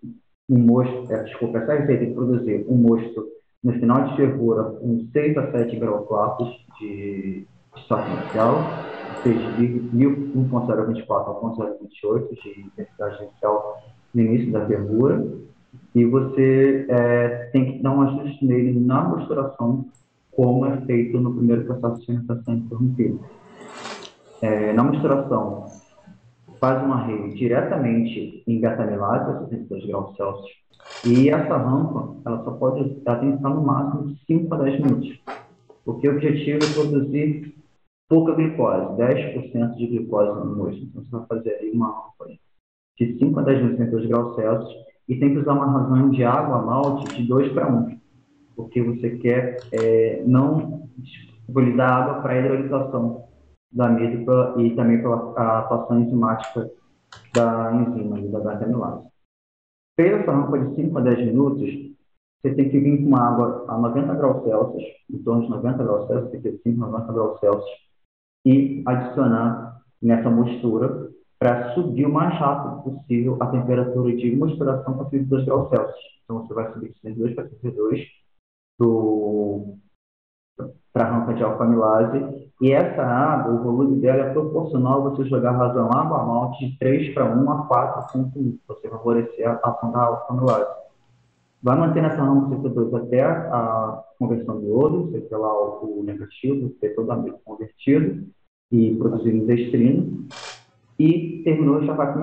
um 0.48 0.58
mosto, 0.58 1.12
é, 1.12 1.22
desculpa, 1.24 1.58
essa 1.58 1.74
receita 1.74 2.00
tem 2.00 2.08
que 2.10 2.14
produzir 2.14 2.64
um 2.68 2.76
mosto 2.76 3.26
no 3.62 3.72
final 3.72 4.04
de 4.04 4.16
fervura 4.16 4.64
com 4.64 5.06
6 5.12 5.38
a 5.38 5.50
7 5.50 5.76
graus 5.76 6.06
de, 6.78 7.46
seja, 9.22 9.50
de 9.52 9.66
1.024 9.94 11.08
a 11.10 11.34
1.028 11.40 12.42
de 12.42 12.60
intensidade 12.60 13.22
inicial 13.24 13.82
no 14.14 14.20
início 14.20 14.52
da 14.52 14.66
fervura, 14.66 15.26
e 15.94 16.04
você 16.04 16.86
é, 16.88 17.28
tem 17.52 17.72
que 17.72 17.82
dar 17.82 17.92
um 17.92 18.02
ajuste 18.02 18.44
nele 18.44 18.78
na 18.78 19.16
misturação, 19.16 19.86
como 20.30 20.66
é 20.66 20.76
feito 20.82 21.18
no 21.18 21.34
primeiro 21.34 21.64
processo 21.64 22.00
de 22.00 22.06
fermentação 22.06 22.54
interrompida. 22.54 23.18
É, 24.42 24.72
na 24.72 24.84
misturação, 24.84 25.66
faz 26.60 26.82
uma 26.82 27.04
rede 27.06 27.36
diretamente 27.36 28.42
em 28.46 28.60
beta-milase, 28.60 29.30
a 29.30 29.38
62 29.48 29.86
graus 29.86 30.16
Celsius, 30.16 30.64
e 31.06 31.30
essa 31.30 31.56
rampa, 31.56 32.16
ela 32.26 32.44
só 32.44 32.50
pode, 32.52 32.80
ela 33.06 33.24
estar 33.34 33.48
no 33.48 33.62
máximo 33.62 34.08
de 34.08 34.18
5 34.26 34.54
a 34.54 34.58
10 34.58 34.80
minutos, 34.80 35.20
porque 35.84 36.08
o 36.08 36.12
objetivo 36.12 36.58
é 36.64 36.72
produzir 36.72 37.54
pouca 38.14 38.32
glicose, 38.34 38.96
10% 38.96 39.74
de 39.74 39.86
glicose 39.88 40.38
no 40.38 40.54
mosto. 40.54 40.84
Então, 40.84 41.02
você 41.02 41.10
vai 41.10 41.26
fazer 41.26 41.50
aí 41.54 41.72
uma 41.72 41.88
rampa 41.88 42.32
de 42.96 43.18
5 43.18 43.40
a 43.40 43.42
10 43.42 43.58
minutos 43.58 43.80
em 43.80 43.90
2 43.90 44.06
graus 44.06 44.36
Celsius 44.36 44.72
e 45.08 45.18
tem 45.18 45.32
que 45.32 45.38
usar 45.40 45.54
uma 45.54 45.66
razão 45.66 46.10
de 46.10 46.22
água 46.22 46.62
malte 46.62 47.12
de 47.16 47.26
2 47.26 47.52
para 47.52 47.74
1, 47.74 47.98
porque 48.54 48.80
você 48.80 49.18
quer 49.18 49.56
é, 49.72 50.22
não 50.24 50.88
disponibilizar 50.96 51.90
água 51.90 52.22
para 52.22 52.34
a 52.34 52.38
hidrolização 52.38 53.24
da 53.72 53.88
amido 53.88 54.60
e 54.60 54.70
também 54.76 55.02
pela 55.02 55.32
atuação 55.58 56.00
enzimática 56.00 56.70
da 57.34 57.74
enzima, 57.74 58.20
da 58.28 58.38
beta-amilase. 58.38 59.08
Fez 59.96 60.12
essa 60.12 60.30
rampa 60.30 60.56
de 60.60 60.76
5 60.76 60.98
a 60.98 61.00
10 61.00 61.26
minutos, 61.26 61.68
você 62.40 62.54
tem 62.54 62.70
que 62.70 62.78
vir 62.78 63.02
com 63.02 63.16
água 63.16 63.64
a 63.66 63.76
90 63.76 64.14
graus 64.14 64.44
Celsius, 64.44 64.84
em 65.10 65.18
torno 65.18 65.42
de 65.42 65.50
90 65.50 65.82
graus 65.82 66.06
Celsius, 66.06 66.30
75, 66.30 66.78
90 66.78 67.12
graus 67.12 67.40
Celsius, 67.40 67.83
e 68.44 68.82
adicionar 68.86 69.80
nessa 70.02 70.28
mistura 70.30 71.10
para 71.38 71.74
subir 71.74 72.06
o 72.06 72.12
mais 72.12 72.38
rápido 72.38 72.82
possível 72.82 73.36
a 73.40 73.46
temperatura 73.46 74.14
de 74.16 74.34
misturação 74.34 74.96
para 74.96 75.06
32 75.06 75.44
graus 75.44 75.68
Celsius. 75.68 76.14
Então, 76.24 76.38
você 76.38 76.54
vai 76.54 76.72
subir 76.72 76.92
de 76.92 77.00
32 77.00 77.34
para 77.34 77.44
32 77.44 78.00
do 78.78 79.76
para 80.92 81.08
a 81.08 81.10
rampa 81.10 81.34
de 81.34 81.42
alfamilase. 81.42 82.52
E 82.60 82.70
essa 82.70 83.02
água, 83.02 83.52
o 83.52 83.62
volume 83.64 84.00
dela 84.00 84.26
é 84.26 84.32
proporcional 84.32 85.00
a 85.00 85.10
você 85.10 85.24
jogar 85.24 85.50
razão 85.50 85.92
água 85.92 86.24
malte 86.24 86.70
de 86.70 86.78
3 86.78 87.12
para 87.12 87.34
1 87.34 87.50
a 87.50 87.68
4,1, 87.68 88.58
você 88.68 88.88
favorecer 88.88 89.48
a 89.48 89.54
ação 89.54 89.90
da 89.90 90.04
alfamilase. 90.04 90.83
Vai 91.64 91.78
manter 91.78 92.02
nessa 92.02 92.22
rampa 92.22 92.56
CO2 92.56 93.06
até 93.06 93.22
a 93.22 94.04
conversão 94.18 94.60
de 94.60 94.66
você 95.10 95.20
ter 95.22 95.36
lá 95.36 95.82
o 95.82 96.02
negativo, 96.04 96.68
ter 96.78 96.94
todo 96.94 97.10
amigo 97.10 97.40
convertido 97.42 98.28
e 98.70 98.94
produzindo 98.96 99.46
destrino. 99.46 100.28
e 100.98 101.42
terminou 101.42 101.82
já 101.82 101.94
vai 101.94 102.12
o 102.12 102.20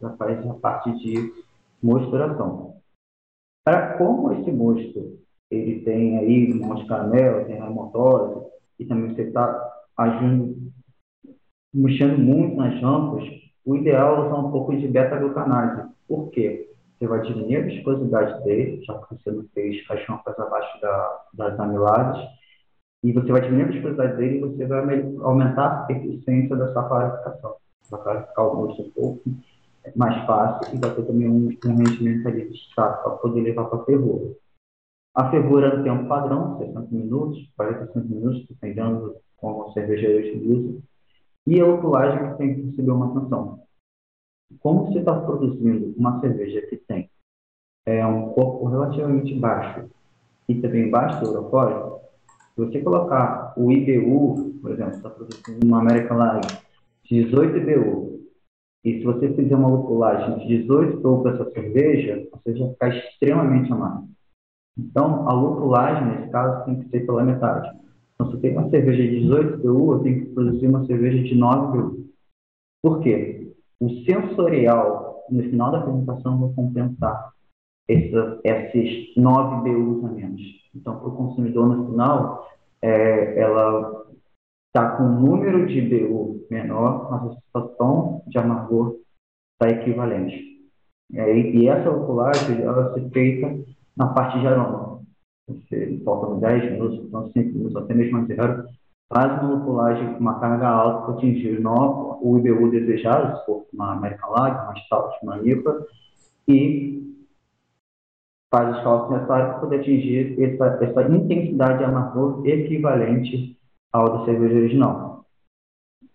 já 0.00 0.10
faz 0.16 0.44
a 0.44 0.54
parte 0.54 0.90
de 0.98 1.32
mosturação. 1.80 2.74
Para 3.64 3.96
como 3.98 4.32
esse 4.32 4.50
mosto 4.50 5.16
ele 5.48 5.82
tem 5.82 6.18
aí 6.18 6.52
monte 6.66 6.86
caramelo, 6.86 7.46
tem 7.46 7.62
remontose, 7.62 8.46
e 8.80 8.84
também 8.84 9.14
você 9.14 9.22
está 9.22 9.86
agindo, 9.96 10.72
mexendo 11.72 12.18
muito 12.18 12.56
nas 12.56 12.82
rampas, 12.82 13.24
o 13.64 13.76
ideal 13.76 14.16
é 14.16 14.26
usar 14.26 14.38
um 14.40 14.50
pouco 14.50 14.76
de 14.76 14.88
beta-glucanase. 14.88 15.88
Por 16.08 16.30
quê? 16.30 16.75
Você 16.98 17.06
vai 17.06 17.20
diminuir 17.22 17.56
a 17.56 17.62
viscosidade 17.62 18.44
dele, 18.44 18.82
já 18.84 18.98
que 18.98 19.14
você 19.14 19.30
não 19.30 19.44
fez 19.54 19.84
as 19.90 20.04
rampas 20.06 20.38
abaixo 20.38 20.80
da, 20.80 21.24
das 21.34 21.60
amilases, 21.60 22.26
e 23.04 23.12
você 23.12 23.30
vai 23.30 23.42
diminuir 23.42 23.64
a 23.64 23.72
viscosidade 23.72 24.16
dele 24.16 24.38
e 24.38 24.40
você 24.40 24.66
vai 24.66 25.00
aumentar 25.20 25.86
a 25.88 25.92
eficiência 25.92 26.56
da 26.56 26.72
sua 26.72 26.88
clarificação. 26.88 27.56
Vai 27.90 28.02
clarificar 28.02 28.48
o 28.48 28.56
mosto 28.56 28.82
um 28.82 28.90
pouco 28.90 29.22
mais 29.94 30.26
fácil 30.26 30.74
e 30.74 30.80
vai 30.80 30.94
ter 30.94 31.02
também 31.02 31.28
um, 31.28 31.48
um 31.64 31.76
rendimento 31.76 32.26
ali 32.26 32.48
de 32.48 32.56
estado 32.56 33.02
para 33.02 33.12
poder 33.12 33.42
levar 33.42 33.66
para 33.66 33.80
a 33.80 33.84
fervura. 33.84 34.34
A 35.14 35.30
fervura 35.30 35.76
no 35.76 35.84
tempo 35.84 36.08
padrão, 36.08 36.58
60 36.58 36.88
minutos, 36.90 37.38
45 37.56 38.08
minutos, 38.08 38.46
dependendo 38.48 39.16
como 39.36 39.68
o 39.68 39.72
cervejeiro 39.72 40.26
utiliza. 40.26 40.78
E 41.46 41.60
a 41.60 41.66
lupulagem 41.66 42.32
que 42.32 42.38
tem 42.38 42.54
que 42.54 42.62
receber 42.62 42.90
uma 42.90 43.16
atenção. 43.16 43.65
Como 44.60 44.86
você 44.86 45.00
está 45.00 45.18
produzindo 45.20 45.94
uma 45.96 46.20
cerveja 46.20 46.62
que 46.66 46.76
tem 46.76 47.10
é, 47.86 48.04
um 48.06 48.30
corpo 48.30 48.66
relativamente 48.66 49.34
baixo 49.34 49.88
e 50.48 50.54
também 50.60 50.90
baixo 50.90 51.24
eurofórico, 51.24 52.00
se 52.54 52.64
você 52.64 52.80
colocar 52.80 53.52
o 53.56 53.70
IBU, 53.70 54.60
por 54.62 54.72
exemplo, 54.72 54.94
está 54.94 55.10
produzindo 55.10 55.66
uma 55.66 55.80
American 55.80 56.16
Lager 56.16 56.62
18 57.10 57.56
IBU, 57.58 58.16
e 58.84 58.98
se 58.98 59.04
você 59.04 59.32
fizer 59.34 59.54
uma 59.54 59.68
lupulagem 59.68 60.38
de 60.38 60.58
18 60.58 60.98
IBU 60.98 61.22
para 61.22 61.34
essa 61.34 61.50
cerveja, 61.50 62.28
você 62.32 62.58
vai 62.58 62.70
ficar 62.70 62.88
extremamente 62.96 63.72
amargo. 63.72 64.08
Então, 64.78 65.28
a 65.28 65.32
lupulagem, 65.32 66.06
nesse 66.06 66.30
caso, 66.30 66.64
tem 66.66 66.80
que 66.80 66.88
ser 66.90 67.06
pela 67.06 67.24
metade. 67.24 67.76
Então, 68.14 68.28
se 68.30 68.36
eu 68.36 68.40
tenho 68.40 68.58
uma 68.58 68.70
cerveja 68.70 69.02
de 69.02 69.20
18 69.20 69.58
BU, 69.58 69.92
eu 69.92 69.98
tenho 70.00 70.20
que 70.20 70.32
produzir 70.32 70.66
uma 70.66 70.86
cerveja 70.86 71.22
de 71.22 71.34
9 71.34 71.78
BU. 71.78 72.06
Por 72.82 73.00
quê? 73.00 73.45
O 73.80 73.88
sensorial, 74.04 75.24
no 75.30 75.42
final 75.42 75.70
da 75.70 75.78
apresentação, 75.78 76.38
vai 76.40 76.54
compensar 76.54 77.32
essa, 77.88 78.40
esses 78.44 79.14
9 79.16 79.70
BUs 79.70 80.04
a 80.04 80.08
menos. 80.08 80.40
Então, 80.74 80.98
para 80.98 81.08
o 81.08 81.16
consumidor, 81.16 81.68
no 81.68 81.90
final, 81.90 82.48
é, 82.82 83.40
ela 83.40 84.06
está 84.68 84.96
com 84.96 85.04
um 85.04 85.20
número 85.20 85.66
de 85.66 85.80
BU 85.80 86.46
menor, 86.50 87.10
mas 87.10 87.32
a 87.32 87.40
sensação 87.40 88.22
de 88.26 88.38
amargor 88.38 88.96
está 89.54 89.74
equivalente. 89.74 90.56
É, 91.14 91.38
e 91.38 91.68
essa 91.68 91.90
lupulagem, 91.90 92.62
ela 92.62 92.92
ser 92.94 93.08
feita 93.10 93.64
na 93.96 94.08
parte 94.08 94.40
de 94.40 94.46
aroma. 94.46 95.00
Você 95.48 96.00
faltam 96.04 96.40
10 96.40 96.72
minutos, 96.72 97.06
então 97.06 97.30
5 97.30 97.38
minutos, 97.38 97.76
até 97.76 97.94
mesmo 97.94 98.26
zero, 98.26 98.64
faz 99.08 99.42
uma 99.42 99.54
lupulagem 99.54 100.14
com 100.14 100.20
uma 100.20 100.40
carga 100.40 100.68
alta 100.68 101.06
para 101.06 101.14
atingir 101.14 101.60
o 101.64 102.38
IBU 102.38 102.70
desejado, 102.70 103.38
se 103.38 103.46
for 103.46 103.66
uma 103.72 103.92
American 103.92 104.30
Lager, 104.30 104.62
uma 104.64 104.76
Stout, 104.76 105.16
uma 105.22 105.38
IPA, 105.42 105.86
e 106.48 106.96
faz 108.52 108.76
os 108.76 108.82
cálculos 108.82 109.12
necessários 109.12 109.50
para 109.50 109.60
poder 109.60 109.80
atingir 109.80 110.42
essa, 110.42 110.84
essa 110.84 111.02
intensidade 111.08 111.78
de 111.78 111.84
amargor 111.84 112.46
equivalente 112.46 113.58
ao 113.92 114.18
da 114.18 114.24
cerveja 114.24 114.56
original. 114.56 115.24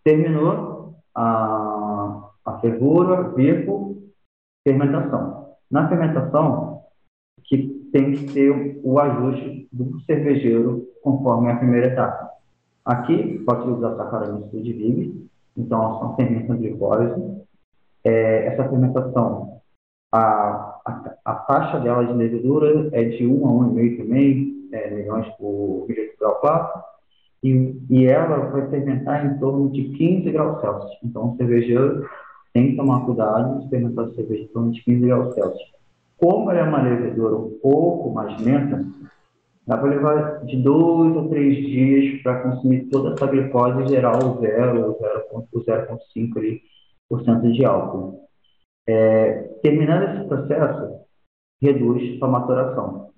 Terminou 0.04 0.96
a, 1.16 2.30
a 2.46 2.60
fervura, 2.60 3.24
bico, 3.24 4.02
fermentação. 4.68 5.56
Na 5.70 5.88
fermentação, 5.88 6.82
que 7.44 7.90
tem 7.92 8.14
que 8.14 8.34
ter 8.34 8.80
o 8.84 9.00
ajuste 9.00 9.68
do 9.72 10.00
cervejeiro 10.02 10.88
conforme 11.04 11.52
a 11.52 11.58
primeira 11.58 11.88
etapa. 11.88 12.41
Aqui, 12.84 13.40
pode 13.46 13.70
usar 13.70 13.96
Saccharomyces 13.96 14.64
de 14.64 15.22
então 15.56 16.00
são 16.00 16.16
fermentação 16.16 16.56
de 16.56 16.70
glicose. 16.70 17.42
É, 18.04 18.48
essa 18.48 18.68
fermentação, 18.68 19.62
a, 20.12 20.80
a, 20.86 21.16
a, 21.24 21.36
taxa 21.36 21.80
dela 21.80 22.06
de 22.06 22.14
levedura 22.14 22.90
é 22.94 23.04
de 23.04 23.28
1 23.28 23.48
a 23.48 23.52
1,5 23.52 23.98
também, 23.98 24.70
é, 24.72 24.90
milhões 24.90 25.28
por 25.38 25.86
mililitro 25.88 26.36
4, 26.42 26.82
e, 27.44 27.76
e 27.90 28.06
ela 28.06 28.38
vai 28.50 28.68
fermentar 28.70 29.26
em 29.26 29.38
torno 29.40 29.70
de 29.72 29.84
15 29.84 30.32
graus 30.32 30.62
Celsius. 30.62 30.98
Então, 31.04 31.34
o 31.34 31.38
cervejeiro 31.38 32.10
tem 32.54 32.72
que 32.72 32.78
tomar 32.78 33.06
cuidado 33.06 33.62
de 33.62 33.70
fermentar 33.70 34.06
a 34.06 34.14
cerveja 34.14 34.44
em 34.44 34.48
torno 34.48 34.72
de 34.72 34.84
15 34.84 35.06
graus 35.06 35.34
Celsius. 35.36 35.72
Como 36.18 36.52
ela 36.52 36.60
é 36.60 36.64
uma 36.64 36.82
levedura 36.82 37.36
um 37.36 37.58
pouco 37.62 38.12
mais 38.12 38.40
lenta, 38.42 38.86
dá 39.68 39.78
para 39.78 39.90
levar 39.90 40.46
de 40.46 40.58
dois 40.58 41.16
ou 41.16 41.30
três 41.30 41.56
dias 41.58 42.22
para 42.22 42.42
consumir 42.42 42.90
toda 42.90 43.14
essa 43.14 43.28
glicose 43.28 43.84
e 43.84 43.88
gerar 43.88 44.18
o 44.24 44.40
0, 44.40 44.98
o 45.52 45.60
0,5% 45.60 47.52
de 47.52 47.66
álcool. 47.66 48.22
É, 48.88 49.44
terminando 49.62 50.16
esse 50.16 50.28
processo, 50.28 51.02
reduz 51.62 52.22
a 52.22 52.28
maturação. 52.28 53.12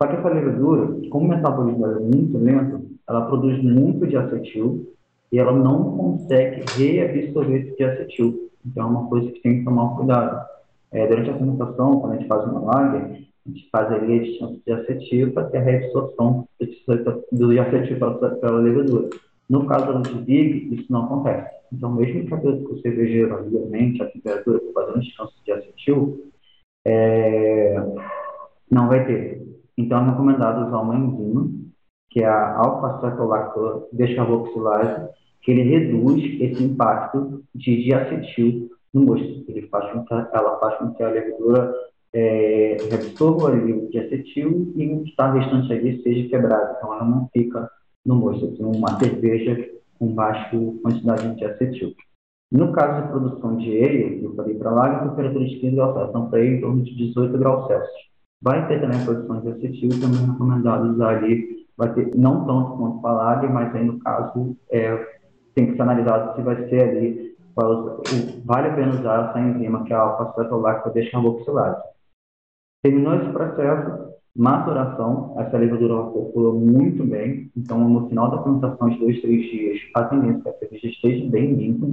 Só 0.00 0.08
que 0.08 0.16
essa 0.16 0.28
levedura, 0.28 0.96
como 1.10 1.26
o 1.26 1.28
metabolismo 1.28 1.86
é 1.86 1.98
muito 1.98 2.38
lento, 2.38 2.88
ela 3.08 3.26
produz 3.26 3.60
muito 3.62 4.06
de 4.06 4.16
acetil 4.16 4.94
e 5.32 5.38
ela 5.38 5.52
não 5.52 5.96
consegue 5.96 6.62
reabsorver 6.76 7.62
esse 7.62 7.76
de 7.76 7.84
acetil. 7.84 8.50
Então 8.64 8.84
é 8.84 8.86
uma 8.86 9.08
coisa 9.08 9.30
que 9.32 9.40
tem 9.40 9.58
que 9.58 9.64
tomar 9.64 9.96
cuidado. 9.96 10.46
É, 10.90 11.06
durante 11.06 11.30
a 11.30 11.34
fermentação, 11.34 12.00
quando 12.00 12.12
a 12.12 12.16
gente 12.16 12.28
faz 12.28 12.44
uma 12.44 12.60
lager, 12.60 13.27
a 13.52 13.68
faz 13.70 13.92
a 13.92 13.98
distância 13.98 14.58
de 14.66 14.72
acetil 14.72 15.32
ter 15.44 15.58
a 15.58 15.62
reabsorção 15.62 16.48
do 17.32 17.60
acetil 17.60 17.98
pela, 17.98 18.36
pela 18.36 18.58
levedura. 18.58 19.10
No 19.48 19.66
caso 19.66 20.02
do 20.02 20.18
Big, 20.20 20.74
isso 20.74 20.92
não 20.92 21.04
acontece. 21.04 21.56
Então, 21.72 21.92
mesmo 21.92 22.26
que 22.26 22.34
o 22.72 22.80
cervejeiro 22.80 23.36
ali 23.36 23.56
aumente 23.56 24.02
a 24.02 24.10
temperatura 24.10 24.58
para 24.58 24.72
fazer 24.72 24.90
uma 24.92 25.00
distância 25.00 25.36
de 25.44 25.52
acetil, 25.52 26.32
é, 26.86 27.76
não 28.70 28.88
vai 28.88 29.06
ter. 29.06 29.42
Então, 29.76 30.02
é 30.02 30.06
recomendado 30.10 30.66
usar 30.66 30.80
uma 30.80 30.96
enzima, 30.96 31.50
que 32.10 32.22
é 32.22 32.26
a 32.26 32.56
alfa-cetolacto-descarboxilase, 32.58 35.08
que 35.42 35.52
ele 35.52 35.62
reduz 35.62 36.40
esse 36.40 36.64
impacto 36.64 37.44
de 37.54 37.84
diacetil 37.84 38.70
no 38.92 39.02
mosto. 39.02 39.44
Ele 39.48 39.68
faz 39.68 39.90
com 39.92 40.04
que, 40.04 40.12
ela 40.12 40.58
faz 40.58 40.76
com 40.78 40.92
que 40.92 41.00
a 41.02 41.08
levedura 41.08 41.72
é, 42.12 42.76
absorva 42.92 43.50
o 43.50 43.90
de 43.90 43.98
acetil 43.98 44.72
e 44.76 44.92
o 44.92 45.02
que 45.02 45.10
está 45.10 45.32
restante 45.32 45.72
ali 45.72 46.02
seja 46.02 46.28
quebrado. 46.28 46.76
Então, 46.76 46.94
ela 46.94 47.04
não 47.04 47.28
fica 47.32 47.70
no 48.04 48.16
mosto. 48.16 48.56
Tem 48.56 48.64
uma 48.64 48.98
cerveja 48.98 49.68
com 49.98 50.14
baixa 50.14 50.56
quantidade 50.82 51.34
de 51.36 51.44
acetil. 51.44 51.92
No 52.50 52.72
caso 52.72 53.02
de 53.02 53.08
produção 53.08 53.56
de 53.56 53.84
ale, 53.84 54.24
eu 54.24 54.34
falei 54.34 54.54
para 54.54 54.70
lá, 54.70 54.86
a 54.86 55.08
temperatura 55.08 55.44
de 55.44 55.56
15 55.56 55.76
graus 55.76 55.92
Celsius, 55.92 56.10
então 56.10 56.30
para 56.30 56.40
ele 56.40 56.56
em 56.56 56.60
torno 56.60 56.82
de 56.82 56.96
18 56.96 57.38
graus 57.38 57.66
Celsius. 57.66 58.08
Vai 58.40 58.66
ter 58.68 58.80
também 58.80 59.00
a 59.00 59.04
produção 59.04 59.40
de 59.40 59.48
acetil, 59.48 59.90
também 60.00 60.22
é 60.22 60.26
recomendado 60.30 60.94
usar 60.94 61.18
ali, 61.18 61.66
vai 61.76 61.92
ter 61.92 62.10
não 62.16 62.46
tanto 62.46 62.78
quanto 62.78 63.02
lager, 63.02 63.52
mas 63.52 63.74
aí 63.74 63.84
no 63.84 63.98
caso 63.98 64.56
é, 64.70 65.06
tem 65.54 65.66
que 65.66 65.76
ser 65.76 65.82
analisado 65.82 66.36
se 66.36 66.42
vai 66.42 66.68
ser 66.68 66.88
ali 66.88 67.28
vale 68.44 68.68
a 68.68 68.74
pena 68.74 68.94
usar 68.94 69.30
essa 69.30 69.40
enzima, 69.40 69.84
que 69.84 69.92
é 69.92 69.96
a 69.96 70.00
alfa-cetolacta 70.00 70.90
descarboxilase. 70.90 71.82
Terminou 72.82 73.14
esse 73.14 73.32
processo, 73.32 74.14
maturação, 74.36 75.34
essa 75.38 75.58
levedura 75.58 75.94
calculou 75.94 76.54
muito 76.54 77.04
bem, 77.04 77.50
então 77.56 77.88
no 77.88 78.08
final 78.08 78.30
da 78.30 78.42
fermentação 78.42 78.88
de 78.88 78.98
dois, 78.98 79.20
três 79.20 79.42
dias, 79.50 79.80
a 79.94 80.04
tendência 80.04 80.38
é 80.38 80.42
que 80.42 80.48
a 80.48 80.58
cerveja 80.58 80.86
esteja 80.88 81.30
bem 81.30 81.54
limpa, 81.54 81.86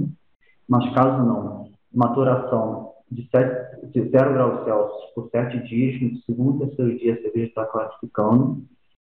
mas 0.68 0.94
caso 0.94 1.24
não, 1.24 1.68
maturação 1.92 2.92
de, 3.10 3.28
7, 3.30 3.90
de 3.90 4.08
0 4.10 4.32
graus 4.34 4.64
Celsius 4.64 5.10
por 5.14 5.28
7 5.30 5.66
dias, 5.66 6.00
no 6.00 6.18
segundo 6.22 6.66
terceiro 6.66 6.98
dia 6.98 7.14
a 7.14 7.22
cerveja 7.22 7.46
está 7.46 7.64
classificando, 7.66 8.62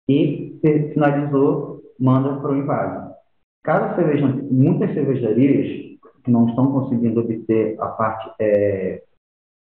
e 0.08 0.58
finalizou, 0.92 1.82
manda 1.98 2.36
para 2.40 2.52
o 2.52 2.56
invase. 2.56 3.14
Caso 3.62 3.96
cerveja, 3.96 4.26
muitas 4.26 4.92
cervejarias 4.92 5.98
que 6.22 6.30
não 6.30 6.48
estão 6.48 6.70
conseguindo 6.70 7.20
obter 7.20 7.80
a 7.80 7.88
parte 7.88 8.30
é, 8.40 9.02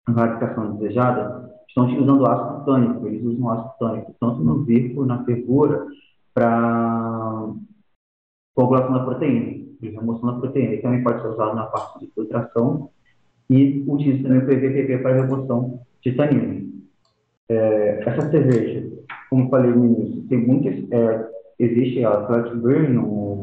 a 0.06 0.12
clarificação 0.12 0.76
desejada, 0.76 1.47
estão 1.68 1.84
utilizando 1.84 2.26
ácido 2.26 2.64
tânico. 2.64 3.06
Eles 3.06 3.24
usam 3.24 3.50
ácido 3.50 3.74
tânico 3.78 4.14
tanto 4.18 4.42
no 4.42 4.58
bico, 4.64 5.04
na 5.04 5.24
fervura, 5.24 5.86
para 6.34 7.52
coagulação 8.54 8.92
da 8.92 9.04
proteína, 9.04 9.66
remoção 9.80 10.34
da 10.34 10.40
proteína. 10.40 10.72
Ele 10.72 10.82
também 10.82 11.02
pode 11.02 11.22
ser 11.22 11.28
usado 11.28 11.54
na 11.54 11.66
parte 11.66 12.00
de 12.00 12.12
filtração 12.12 12.90
e 13.48 13.84
utiliza 13.86 14.22
também 14.24 14.38
o 14.38 14.46
PVPP 14.46 14.98
para 14.98 15.22
remoção 15.22 15.80
de 16.02 16.12
tanino. 16.12 16.68
É, 17.48 18.02
essa 18.04 18.30
cerveja, 18.30 18.90
como 19.30 19.48
falei 19.48 19.70
no 19.70 19.84
início, 19.84 20.22
tem 20.28 20.38
muitas. 20.38 20.74
É, 20.90 21.28
existe 21.58 22.04
a 22.04 22.26
Flat 22.26 22.54
Burn 22.56 22.92
no 22.92 23.38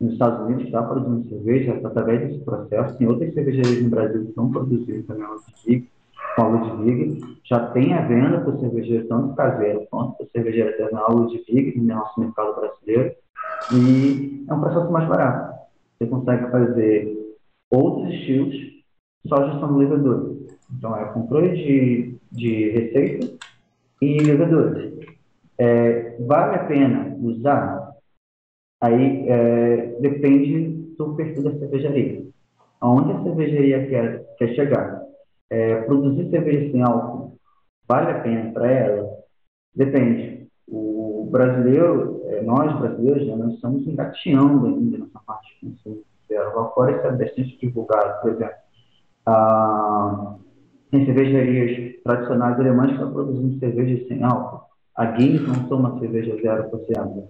nos 0.00 0.14
Estados 0.14 0.46
Unidos 0.46 0.64
está 0.64 0.82
produzindo 0.82 1.28
cerveja 1.28 1.78
através 1.84 2.20
desse 2.22 2.42
processo. 2.42 2.96
Tem 2.96 3.06
outras 3.06 3.34
cervejarias 3.34 3.82
no 3.82 3.90
Brasil 3.90 4.22
que 4.22 4.28
estão 4.30 4.50
produzindo 4.50 5.02
também 5.02 5.24
a 5.24 5.28
Ludwig, 5.28 5.88
com 6.34 6.42
a 6.42 6.48
Ludwig. 6.48 7.20
Já 7.44 7.70
tem 7.70 7.94
a 7.94 8.02
venda 8.02 8.40
para 8.40 8.58
cervejeiro 8.58 9.08
tanto 9.08 9.34
caseiro 9.34 9.86
quanto 9.90 10.16
para 10.16 10.26
cervejeiro 10.26 10.70
artesanal 10.70 11.12
Ludwig 11.12 11.78
no 11.78 11.94
nosso 11.94 12.20
mercado 12.20 12.54
brasileiro. 12.60 13.14
E 13.72 14.44
é 14.48 14.54
um 14.54 14.60
processo 14.60 14.90
mais 14.90 15.08
barato. 15.08 15.58
Você 15.98 16.06
consegue 16.06 16.50
fazer 16.50 17.36
outros 17.70 18.14
estilos 18.14 18.54
só 19.26 19.50
gestão 19.50 19.72
do 19.72 19.78
levedura. 19.78 20.30
Então, 20.76 20.96
é 20.96 21.04
controle 21.12 21.50
de, 21.50 22.16
de 22.32 22.70
receita 22.70 23.36
e 24.00 24.18
levedura. 24.20 24.92
É, 25.58 26.16
vale 26.20 26.56
a 26.56 26.64
pena 26.64 27.16
usar 27.20 27.80
Aí 28.80 29.28
é, 29.28 29.98
depende 30.00 30.94
do 30.96 31.14
perfil 31.14 31.42
da 31.42 31.58
cervejaria. 31.58 32.24
Aonde 32.80 33.12
a 33.12 33.22
cervejaria 33.22 33.86
quer, 33.88 34.24
quer 34.38 34.54
chegar? 34.54 35.02
É, 35.50 35.82
produzir 35.82 36.30
cerveja 36.30 36.70
sem 36.70 36.82
álcool 36.82 37.36
vale 37.88 38.10
a 38.12 38.20
pena 38.20 38.52
para 38.52 38.70
ela? 38.70 39.10
Depende. 39.74 40.48
O 40.68 41.28
brasileiro, 41.30 42.22
é, 42.26 42.42
nós 42.42 42.78
brasileiros, 42.78 43.26
né, 43.26 43.36
nós 43.36 43.54
estamos 43.54 43.86
engateando 43.86 44.66
ainda 44.66 44.98
nessa 44.98 45.20
parte 45.26 45.58
de 45.60 45.70
consumo 45.70 46.02
zero. 46.28 46.56
Lá 46.56 46.68
fora 46.68 46.92
isso 46.92 47.06
é 47.06 47.12
bastante 47.12 47.58
divulgado. 47.58 48.20
Por 48.22 48.30
exemplo, 48.32 48.54
a, 49.26 50.36
tem 50.90 51.04
cervejarias 51.04 52.02
tradicionais 52.02 52.58
alemãs 52.58 52.86
que 52.88 52.94
estão 52.94 53.12
produzindo 53.12 53.58
cerveja 53.58 54.06
sem 54.06 54.22
álcool. 54.22 54.60
A 54.96 55.06
Guinness 55.06 55.46
não 55.46 55.68
toma 55.68 55.98
cerveja 55.98 56.36
zero 56.40 56.66
associada. 56.66 57.28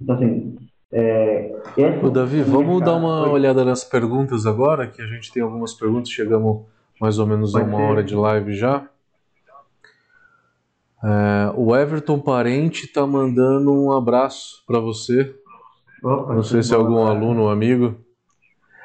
Então, 0.00 0.14
assim, 0.14 0.56
é, 0.90 1.54
Ô, 2.02 2.10
Davi, 2.10 2.42
vamos 2.42 2.82
dar 2.82 2.96
uma 2.96 3.30
olhada 3.30 3.64
nas 3.64 3.82
perguntas 3.82 4.44
agora, 4.44 4.86
que 4.86 5.00
a 5.00 5.06
gente 5.06 5.32
tem 5.32 5.42
algumas 5.42 5.72
perguntas, 5.72 6.10
chegamos 6.10 6.66
mais 7.02 7.18
ou 7.18 7.26
menos 7.26 7.52
a 7.56 7.62
uma 7.64 7.78
ser. 7.78 7.82
hora 7.82 8.04
de 8.04 8.14
live 8.14 8.54
já. 8.54 8.88
É, 11.02 11.52
o 11.56 11.74
Everton 11.74 12.20
Parente 12.20 12.84
está 12.84 13.04
mandando 13.04 13.72
um 13.72 13.90
abraço 13.90 14.62
para 14.68 14.78
você. 14.78 15.34
Opa, 16.00 16.32
Não 16.32 16.44
sei 16.44 16.62
se 16.62 16.72
é 16.72 16.76
algum 16.76 17.02
aluno 17.02 17.42
ou 17.42 17.50
amigo. 17.50 17.96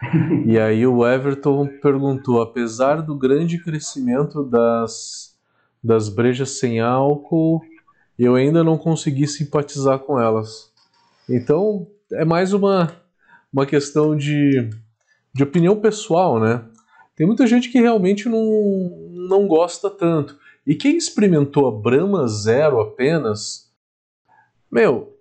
e 0.47 0.57
aí 0.57 0.87
o 0.87 1.07
Everton 1.07 1.67
perguntou: 1.79 2.41
apesar 2.41 3.03
do 3.03 3.15
grande 3.15 3.63
crescimento 3.63 4.43
das, 4.43 5.37
das 5.83 6.09
brejas 6.09 6.57
sem 6.57 6.79
álcool, 6.79 7.61
eu 8.17 8.33
ainda 8.33 8.63
não 8.63 8.79
consegui 8.79 9.27
simpatizar 9.27 9.99
com 9.99 10.19
elas. 10.19 10.73
Então, 11.29 11.85
é 12.13 12.25
mais 12.25 12.51
uma, 12.51 12.91
uma 13.53 13.67
questão 13.67 14.17
de, 14.17 14.71
de 15.31 15.43
opinião 15.43 15.79
pessoal, 15.79 16.39
né? 16.39 16.65
Tem 17.17 17.25
muita 17.25 17.47
gente 17.47 17.69
que 17.69 17.81
realmente 17.81 18.29
não, 18.29 18.43
não 19.11 19.47
gosta 19.47 19.89
tanto. 19.89 20.37
E 20.65 20.75
quem 20.75 20.95
experimentou 20.95 21.67
a 21.67 21.71
Brahma 21.71 22.27
Zero 22.27 22.79
apenas, 22.79 23.71
meu, 24.71 25.17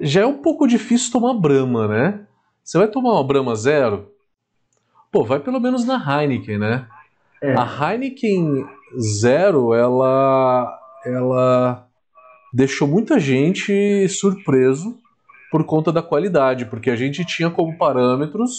já 0.00 0.20
é 0.20 0.26
um 0.26 0.38
pouco 0.40 0.68
difícil 0.68 1.10
tomar 1.10 1.34
Brahma, 1.34 1.88
né? 1.88 2.26
Você 2.62 2.78
vai 2.78 2.86
tomar 2.86 3.14
uma 3.14 3.24
Brahma 3.24 3.56
Zero? 3.56 4.08
Pô, 5.10 5.24
vai 5.24 5.40
pelo 5.40 5.58
menos 5.58 5.84
na 5.84 5.96
Heineken, 5.96 6.58
né? 6.58 6.86
É. 7.42 7.54
A 7.54 7.92
Heineken 7.92 8.64
Zero, 8.96 9.74
ela, 9.74 10.78
ela 11.04 11.88
deixou 12.52 12.86
muita 12.86 13.18
gente 13.18 14.08
surpreso 14.08 14.96
por 15.50 15.64
conta 15.64 15.90
da 15.90 16.02
qualidade, 16.02 16.66
porque 16.66 16.90
a 16.90 16.96
gente 16.96 17.24
tinha 17.24 17.50
como 17.50 17.76
parâmetros 17.76 18.58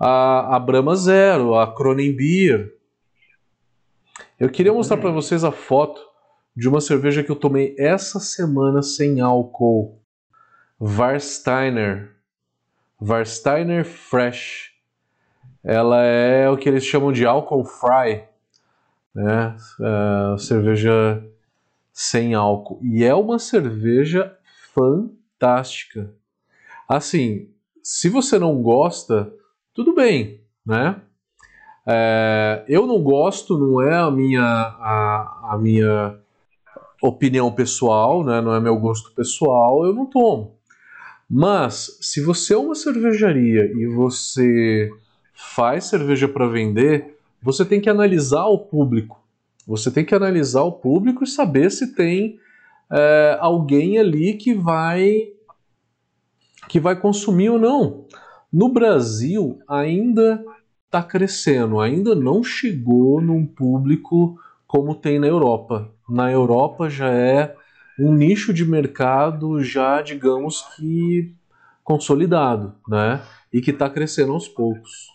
a, 0.00 0.56
a 0.56 0.58
Brahma 0.58 0.96
Zero, 0.96 1.54
a 1.54 1.74
Kronenbier. 1.74 2.72
Eu 4.38 4.48
queria 4.48 4.72
mostrar 4.72 4.96
para 4.96 5.10
vocês 5.10 5.44
a 5.44 5.52
foto 5.52 6.00
de 6.56 6.66
uma 6.66 6.80
cerveja 6.80 7.22
que 7.22 7.30
eu 7.30 7.36
tomei 7.36 7.76
essa 7.78 8.18
semana 8.18 8.82
sem 8.82 9.20
álcool. 9.20 10.00
Warsteiner. 10.80 12.16
Warsteiner 12.98 13.84
Fresh. 13.84 14.70
Ela 15.62 16.02
é 16.02 16.48
o 16.48 16.56
que 16.56 16.70
eles 16.70 16.84
chamam 16.84 17.12
de 17.12 17.26
álcool 17.26 17.66
fry, 17.66 18.24
né? 19.14 19.54
Uh, 19.78 20.38
cerveja 20.38 21.22
sem 21.92 22.32
álcool. 22.32 22.80
E 22.82 23.04
é 23.04 23.14
uma 23.14 23.38
cerveja 23.38 24.34
fantástica. 24.72 26.14
Assim, 26.88 27.50
se 27.82 28.08
você 28.08 28.38
não 28.38 28.62
gosta, 28.62 29.30
tudo 29.80 29.94
bem, 29.94 30.42
né? 30.64 31.00
É, 31.86 32.64
eu 32.68 32.86
não 32.86 33.02
gosto, 33.02 33.58
não 33.58 33.80
é 33.80 33.96
a 33.96 34.10
minha, 34.10 34.42
a, 34.42 35.52
a 35.52 35.58
minha 35.58 36.18
opinião 37.02 37.50
pessoal, 37.50 38.22
né? 38.22 38.42
não 38.42 38.54
é 38.54 38.60
meu 38.60 38.76
gosto 38.76 39.10
pessoal, 39.12 39.86
eu 39.86 39.94
não 39.94 40.04
tomo. 40.04 40.58
Mas 41.28 41.98
se 42.02 42.20
você 42.20 42.52
é 42.52 42.58
uma 42.58 42.74
cervejaria 42.74 43.72
e 43.74 43.86
você 43.86 44.90
faz 45.34 45.84
cerveja 45.84 46.28
para 46.28 46.46
vender, 46.46 47.16
você 47.42 47.64
tem 47.64 47.80
que 47.80 47.88
analisar 47.88 48.44
o 48.46 48.58
público. 48.58 49.18
Você 49.66 49.90
tem 49.90 50.04
que 50.04 50.14
analisar 50.14 50.62
o 50.62 50.72
público 50.72 51.24
e 51.24 51.26
saber 51.26 51.70
se 51.70 51.94
tem 51.94 52.38
é, 52.92 53.38
alguém 53.40 53.98
ali 53.98 54.34
que 54.34 54.52
vai 54.52 55.28
que 56.68 56.78
vai 56.78 56.94
consumir 56.94 57.48
ou 57.48 57.58
não. 57.58 58.04
No 58.52 58.68
Brasil 58.68 59.60
ainda 59.68 60.44
está 60.86 61.02
crescendo, 61.02 61.80
ainda 61.80 62.14
não 62.14 62.42
chegou 62.42 63.20
num 63.20 63.46
público 63.46 64.38
como 64.66 64.94
tem 64.94 65.18
na 65.18 65.26
Europa. 65.26 65.90
Na 66.08 66.30
Europa 66.30 66.90
já 66.90 67.10
é 67.10 67.54
um 67.98 68.12
nicho 68.12 68.52
de 68.52 68.64
mercado 68.64 69.62
já, 69.62 70.02
digamos 70.02 70.62
que 70.74 71.34
consolidado, 71.84 72.74
né? 72.88 73.22
E 73.52 73.60
que 73.60 73.70
está 73.70 73.88
crescendo 73.88 74.32
aos 74.32 74.48
poucos. 74.48 75.08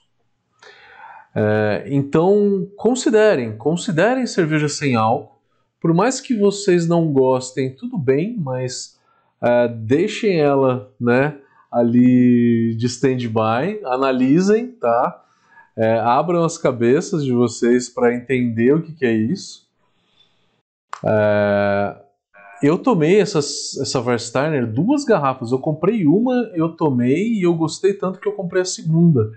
É, 1.34 1.84
então 1.88 2.68
considerem, 2.78 3.58
considerem 3.58 4.26
cerveja 4.26 4.70
sem 4.70 4.96
álcool 4.96 5.36
por 5.86 5.94
mais 5.94 6.20
que 6.20 6.36
vocês 6.36 6.88
não 6.88 7.14
gostem, 7.14 7.76
tudo 7.76 7.96
bem, 7.96 8.36
mas 8.40 9.00
uh, 9.40 9.72
deixem 9.72 10.40
ela 10.40 10.92
né, 11.00 11.38
ali 11.76 12.76
de 12.76 12.86
stand-by, 12.86 13.82
analisem, 13.84 14.72
tá? 14.72 15.24
É, 15.76 16.00
abram 16.00 16.46
as 16.46 16.58
cabeças 16.58 17.24
de 17.24 17.34
vocês 17.34 17.90
para 17.90 18.16
entender 18.16 18.74
o 18.74 18.82
que, 18.82 18.94
que 18.94 19.06
é 19.06 19.12
isso. 19.12 19.68
É, 21.04 21.98
eu 22.64 22.78
tomei 22.78 23.20
essas, 23.20 23.78
essa 23.82 24.02
Versteiner 24.02 24.66
duas 24.66 25.04
garrafas. 25.04 25.52
Eu 25.52 25.60
comprei 25.60 26.06
uma, 26.08 26.34
eu 26.54 26.70
tomei 26.70 27.34
e 27.34 27.44
eu 27.44 27.54
gostei 27.54 27.94
tanto 27.94 28.20
que 28.20 28.28
eu 28.28 28.34
comprei 28.34 28.62
a 28.62 28.66
segunda. 28.66 29.32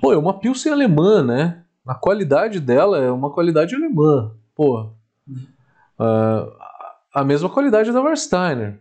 Pô, 0.00 0.12
é 0.12 0.16
uma 0.16 0.38
Pilsen 0.38 0.72
alemã, 0.72 1.22
né? 1.22 1.62
A 1.84 1.94
qualidade 1.94 2.60
dela 2.60 2.98
é 2.98 3.10
uma 3.10 3.30
qualidade 3.30 3.74
alemã. 3.74 4.32
Pô, 4.54 4.90
Uh, 6.00 6.50
a 7.12 7.22
mesma 7.22 7.50
qualidade 7.50 7.92
da 7.92 8.00
Warsteiner. 8.00 8.80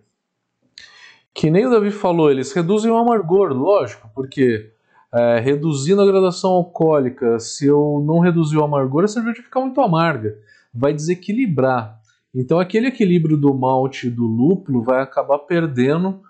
Que 1.34 1.50
nem 1.50 1.66
o 1.66 1.70
Davi 1.70 1.92
falou, 1.92 2.32
eles 2.32 2.52
reduzem 2.52 2.92
o 2.92 2.98
amargor, 2.98 3.54
lógico, 3.54 4.10
porque 4.14 4.72
é, 5.14 5.40
reduzindo 5.40 6.02
a 6.02 6.06
gradação 6.06 6.52
alcoólica, 6.52 7.40
se 7.40 7.66
eu 7.66 8.04
não 8.06 8.20
reduzir 8.20 8.58
o 8.58 8.64
amargor, 8.64 9.04
a 9.04 9.08
cerveja 9.08 9.42
fica 9.42 9.60
muito 9.60 9.82
amarga, 9.82 10.38
vai 10.74 10.94
desequilibrar. 10.94 12.00
Então 12.34 12.60
aquele 12.60 12.88
equilíbrio 12.88 13.38
do 13.38 13.54
malte 13.54 14.08
e 14.08 14.12
do 14.12 14.26
lúpulo 14.26 14.84
vai 14.84 15.02
acabar 15.02 15.40
perdendo 15.40 16.22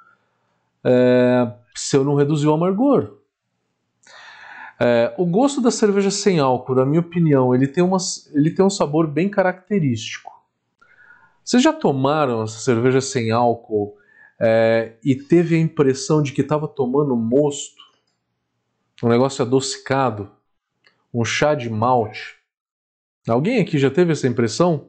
é, 0.83 1.51
se 1.75 1.97
eu 1.97 2.03
não 2.03 2.15
reduzir 2.15 2.47
o 2.47 2.53
amargor. 2.53 3.17
É, 4.81 5.13
o 5.17 5.25
gosto 5.25 5.59
da 5.59 5.71
cerveja 5.71 6.09
sem 6.09 6.39
álcool, 6.39 6.75
na 6.75 6.85
minha 6.85 7.01
opinião, 7.01 7.53
ele 7.53 7.67
tem, 7.67 7.83
uma, 7.83 7.97
ele 8.33 8.51
tem 8.51 8.63
um 8.63 8.69
sabor 8.69 9.07
bem 9.07 9.27
característico. 9.27 10.31
Vocês 11.43 11.61
já 11.61 11.73
tomaram 11.73 12.43
essa 12.43 12.59
cerveja 12.59 13.01
sem 13.01 13.29
álcool 13.29 13.97
é, 14.39 14.93
e 15.03 15.15
teve 15.15 15.55
a 15.55 15.59
impressão 15.59 16.21
de 16.21 16.31
que 16.31 16.41
estava 16.41 16.67
tomando 16.67 17.15
mosto? 17.15 17.81
Um 19.03 19.09
negócio 19.09 19.43
adocicado? 19.43 20.31
Um 21.13 21.25
chá 21.25 21.55
de 21.55 21.69
malte? 21.69 22.37
Alguém 23.27 23.59
aqui 23.59 23.77
já 23.77 23.91
teve 23.91 24.13
essa 24.13 24.27
impressão? 24.27 24.87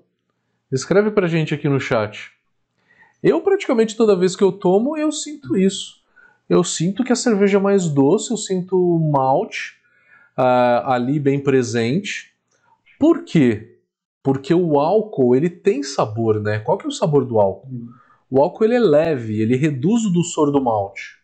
Escreve 0.71 1.11
pra 1.11 1.27
gente 1.27 1.53
aqui 1.53 1.69
no 1.69 1.81
chat. 1.81 2.31
Eu 3.23 3.41
praticamente 3.41 3.97
toda 3.97 4.17
vez 4.17 4.37
que 4.37 4.45
eu 4.45 4.53
tomo, 4.53 4.97
eu 4.97 5.11
sinto 5.11 5.57
isso. 5.57 6.01
Eu 6.49 6.65
sinto 6.65 7.05
que 7.05 7.13
a 7.13 7.17
cerveja 7.17 7.59
é 7.59 7.61
mais 7.61 7.89
doce, 7.89 8.31
eu 8.31 8.37
sinto 8.37 8.77
o 8.77 8.99
malte 8.99 9.77
uh, 10.39 10.87
ali 10.87 11.19
bem 11.19 11.41
presente. 11.41 12.33
Por 12.99 13.25
quê? 13.25 13.79
Porque 14.23 14.55
o 14.55 14.79
álcool, 14.79 15.35
ele 15.35 15.51
tem 15.51 15.83
sabor, 15.83 16.41
né? 16.41 16.59
Qual 16.61 16.79
que 16.79 16.87
é 16.87 16.89
o 16.89 16.93
sabor 16.93 17.25
do 17.25 17.41
álcool? 17.41 17.69
Hum. 17.69 17.89
O 18.31 18.41
álcool 18.41 18.65
ele 18.65 18.77
é 18.77 18.81
leve, 18.81 19.41
ele 19.41 19.57
reduz 19.57 20.05
o 20.05 20.11
doçor 20.11 20.53
do 20.53 20.63
malte. 20.63 21.19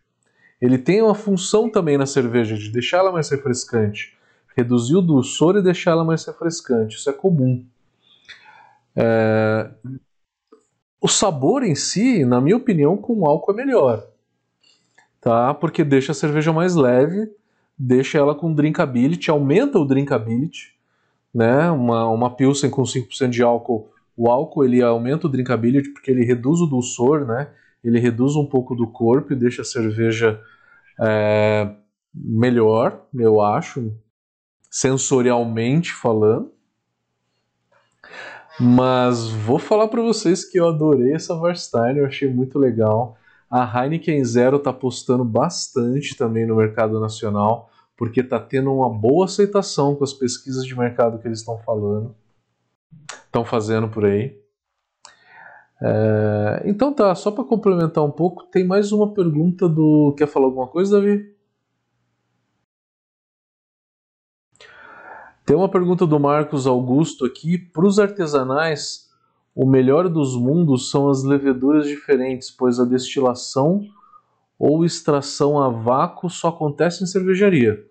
ele 0.60 0.78
tem 0.78 1.02
uma 1.02 1.14
função 1.14 1.70
também 1.70 1.96
na 1.96 2.06
cerveja 2.06 2.56
de 2.56 2.70
deixar 2.70 2.98
ela 2.98 3.12
mais 3.12 3.28
refrescante, 3.28 4.16
reduzir 4.56 4.96
o 4.96 5.02
dulçor 5.02 5.56
e 5.56 5.62
deixar 5.62 5.92
ela 5.92 6.04
mais 6.04 6.24
refrescante. 6.24 6.96
Isso 6.96 7.08
é 7.10 7.12
comum. 7.12 7.64
É... 8.96 9.70
O 11.00 11.06
sabor 11.06 11.62
em 11.62 11.74
si, 11.74 12.24
na 12.24 12.40
minha 12.40 12.56
opinião, 12.56 12.96
com 12.96 13.26
álcool 13.26 13.52
é 13.52 13.54
melhor, 13.54 14.08
tá? 15.20 15.54
Porque 15.54 15.84
deixa 15.84 16.12
a 16.12 16.14
cerveja 16.14 16.52
mais 16.52 16.74
leve, 16.74 17.30
deixa 17.78 18.18
ela 18.18 18.34
com 18.34 18.52
drinkability, 18.52 19.30
aumenta 19.30 19.78
o 19.78 19.84
drinkability, 19.84 20.74
né? 21.32 21.70
Uma, 21.70 22.08
uma 22.08 22.34
Pilsen 22.34 22.70
com 22.70 22.82
5% 22.82 23.28
de 23.28 23.42
álcool, 23.42 23.90
o 24.16 24.30
álcool 24.30 24.64
ele 24.64 24.82
aumenta 24.82 25.26
o 25.26 25.30
drinkability 25.30 25.90
porque 25.90 26.10
ele 26.10 26.24
reduz 26.24 26.60
o 26.60 26.66
dulçor, 26.66 27.26
né? 27.26 27.50
Ele 27.84 28.00
reduz 28.00 28.34
um 28.34 28.46
pouco 28.46 28.74
do 28.74 28.86
corpo 28.86 29.32
e 29.32 29.36
deixa 29.36 29.62
a 29.62 29.64
cerveja 29.64 30.40
é, 31.00 31.70
melhor, 32.14 33.06
eu 33.14 33.40
acho, 33.40 33.92
sensorialmente 34.70 35.92
falando. 35.92 36.50
Mas 38.58 39.28
vou 39.28 39.58
falar 39.58 39.88
para 39.88 40.00
vocês 40.00 40.44
que 40.44 40.58
eu 40.58 40.68
adorei 40.68 41.12
essa 41.12 41.34
Warstein, 41.34 41.98
eu 41.98 42.06
achei 42.06 42.32
muito 42.32 42.58
legal. 42.58 43.18
A 43.50 43.84
Heineken 43.84 44.24
Zero 44.24 44.56
está 44.56 44.70
apostando 44.70 45.24
bastante 45.24 46.16
também 46.16 46.46
no 46.46 46.56
mercado 46.56 46.98
nacional, 46.98 47.70
porque 47.96 48.20
está 48.20 48.40
tendo 48.40 48.72
uma 48.72 48.90
boa 48.90 49.26
aceitação 49.26 49.94
com 49.94 50.04
as 50.04 50.12
pesquisas 50.12 50.64
de 50.64 50.76
mercado 50.76 51.18
que 51.18 51.28
eles 51.28 51.40
estão 51.40 51.58
falando, 51.58 52.14
estão 53.26 53.44
fazendo 53.44 53.88
por 53.88 54.04
aí. 54.04 54.38
É, 55.82 56.62
então 56.64 56.92
tá, 56.92 57.14
só 57.14 57.30
para 57.30 57.44
complementar 57.44 58.02
um 58.02 58.10
pouco, 58.10 58.44
tem 58.44 58.64
mais 58.64 58.92
uma 58.92 59.12
pergunta 59.12 59.68
do. 59.68 60.14
Quer 60.16 60.26
falar 60.26 60.46
alguma 60.46 60.66
coisa, 60.66 60.96
Davi? 60.96 61.34
Tem 65.44 65.56
uma 65.56 65.68
pergunta 65.68 66.06
do 66.06 66.18
Marcos 66.18 66.66
Augusto 66.66 67.24
aqui. 67.24 67.56
Para 67.56 67.86
os 67.86 68.00
artesanais, 68.00 69.08
o 69.54 69.64
melhor 69.64 70.08
dos 70.08 70.36
mundos 70.36 70.90
são 70.90 71.08
as 71.08 71.22
leveduras 71.22 71.86
diferentes, 71.86 72.50
pois 72.50 72.80
a 72.80 72.84
destilação 72.84 73.80
ou 74.58 74.84
extração 74.84 75.62
a 75.62 75.68
vácuo 75.68 76.28
só 76.28 76.48
acontece 76.48 77.04
em 77.04 77.06
cervejaria. 77.06 77.84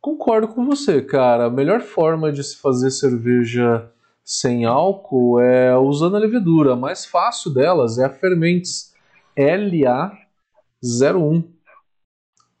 Concordo 0.00 0.48
com 0.48 0.64
você, 0.64 1.02
cara. 1.02 1.46
A 1.46 1.50
melhor 1.50 1.80
forma 1.80 2.32
de 2.32 2.42
se 2.42 2.56
fazer 2.56 2.90
cerveja 2.90 3.90
sem 4.28 4.66
álcool 4.66 5.40
é 5.40 5.74
usando 5.78 6.16
a 6.16 6.18
levedura. 6.18 6.74
A 6.74 6.76
mais 6.76 7.06
fácil 7.06 7.50
delas 7.50 7.96
é 7.96 8.04
a 8.04 8.10
Fermentes 8.10 8.92
LA01. 9.34 11.46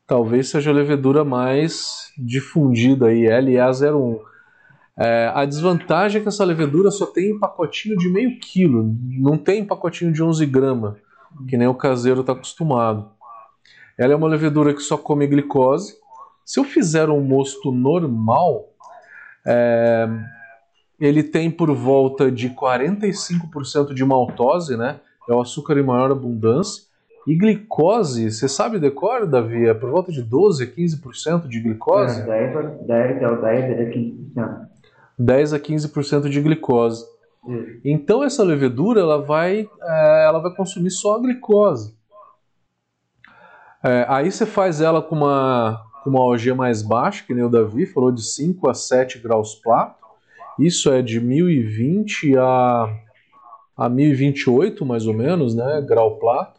Talvez 0.06 0.48
seja 0.48 0.70
a 0.70 0.72
levedura 0.72 1.26
mais 1.26 2.10
difundida 2.16 3.08
aí, 3.08 3.24
LA01. 3.24 4.18
É, 4.98 5.30
a 5.34 5.44
desvantagem 5.44 6.20
é 6.20 6.22
que 6.22 6.28
essa 6.28 6.42
levedura 6.42 6.90
só 6.90 7.04
tem 7.04 7.32
em 7.32 7.38
pacotinho 7.38 7.98
de 7.98 8.08
meio 8.08 8.40
quilo, 8.40 8.90
não 9.06 9.36
tem 9.36 9.60
em 9.60 9.66
pacotinho 9.66 10.10
de 10.10 10.22
11 10.22 10.46
gramas, 10.46 10.96
que 11.46 11.58
nem 11.58 11.68
o 11.68 11.74
caseiro 11.74 12.22
está 12.22 12.32
acostumado. 12.32 13.10
Ela 13.98 14.14
é 14.14 14.16
uma 14.16 14.26
levedura 14.26 14.72
que 14.72 14.80
só 14.80 14.96
come 14.96 15.26
glicose. 15.26 15.98
Se 16.46 16.58
eu 16.58 16.64
fizer 16.64 17.10
um 17.10 17.20
mosto 17.20 17.70
normal, 17.70 18.70
é, 19.46 20.08
ele 21.00 21.22
tem 21.22 21.50
por 21.50 21.72
volta 21.72 22.30
de 22.30 22.50
45% 22.50 23.94
de 23.94 24.04
maltose, 24.04 24.76
né? 24.76 25.00
É 25.28 25.32
o 25.32 25.40
açúcar 25.40 25.78
em 25.78 25.82
maior 25.82 26.10
abundância. 26.10 26.84
E 27.26 27.36
glicose, 27.36 28.30
você 28.30 28.48
sabe 28.48 28.78
decor, 28.78 29.26
Davi? 29.26 29.66
É 29.66 29.74
por 29.74 29.90
volta 29.90 30.10
de 30.10 30.22
12 30.22 30.64
a 30.64 30.66
15% 30.66 31.46
de 31.46 31.60
glicose? 31.60 32.22
É, 32.22 32.24
10, 32.24 32.56
a, 32.56 32.62
10, 32.62 33.22
é 33.22 33.28
o 33.28 33.42
10 33.42 33.80
a 33.80 34.44
15%. 34.44 34.68
10 35.18 35.52
a 35.52 35.60
15% 35.60 36.28
de 36.28 36.40
glicose. 36.40 37.04
Então 37.84 38.22
essa 38.22 38.42
levedura 38.42 39.00
ela 39.00 39.22
vai, 39.22 39.68
é, 39.82 40.24
ela 40.26 40.38
vai 40.38 40.54
consumir 40.54 40.90
só 40.90 41.16
a 41.16 41.18
glicose. 41.18 41.96
É, 43.82 44.04
aí 44.08 44.30
você 44.30 44.44
faz 44.44 44.80
ela 44.80 45.00
com 45.00 45.16
uma, 45.16 45.82
com 46.02 46.10
uma 46.10 46.24
OG 46.24 46.52
mais 46.52 46.82
baixa, 46.82 47.24
que 47.24 47.32
nem 47.32 47.44
o 47.44 47.48
Davi 47.48 47.86
falou, 47.86 48.10
de 48.10 48.22
5 48.22 48.68
a 48.68 48.74
7 48.74 49.18
graus 49.18 49.54
Plato. 49.54 49.97
Isso 50.58 50.90
é 50.90 51.00
de 51.00 51.20
1020 51.20 52.36
a, 52.36 52.96
a 53.76 53.88
1028, 53.88 54.84
mais 54.84 55.06
ou 55.06 55.14
menos, 55.14 55.54
né? 55.54 55.80
Grau 55.86 56.18
Plato. 56.18 56.58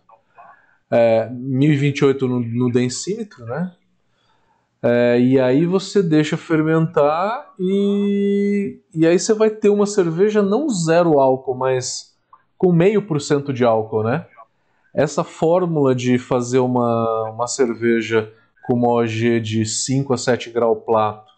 É, 0.89 1.29
1028 1.29 2.27
no, 2.27 2.39
no 2.39 2.71
densímetro, 2.71 3.45
né? 3.45 3.73
É, 4.81 5.19
e 5.19 5.37
aí 5.37 5.65
você 5.65 6.01
deixa 6.01 6.37
fermentar 6.37 7.53
e, 7.59 8.79
e 8.95 9.05
aí 9.05 9.19
você 9.19 9.33
vai 9.33 9.49
ter 9.49 9.67
uma 9.67 9.85
cerveja 9.85 10.41
não 10.41 10.69
zero 10.69 11.19
álcool, 11.19 11.53
mas 11.53 12.15
com 12.57 12.71
meio 12.71 13.01
por 13.01 13.19
cento 13.19 13.51
de 13.51 13.65
álcool, 13.65 14.03
né? 14.03 14.25
Essa 14.93 15.23
fórmula 15.23 15.93
de 15.93 16.17
fazer 16.17 16.59
uma, 16.59 17.29
uma 17.29 17.47
cerveja 17.47 18.31
com 18.63 18.73
uma 18.75 18.87
OG 18.93 19.41
de 19.41 19.65
5 19.65 20.13
a 20.13 20.17
7 20.17 20.49
grau 20.49 20.77
plato 20.77 21.28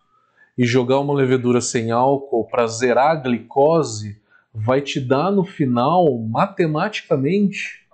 e 0.61 0.65
jogar 0.65 0.99
uma 0.99 1.15
levedura 1.15 1.59
sem 1.59 1.89
álcool 1.89 2.45
para 2.45 2.67
zerar 2.67 3.09
a 3.09 3.15
glicose 3.15 4.21
vai 4.53 4.79
te 4.79 4.99
dar 4.99 5.31
no 5.31 5.43
final, 5.43 6.15
matematicamente, 6.19 7.87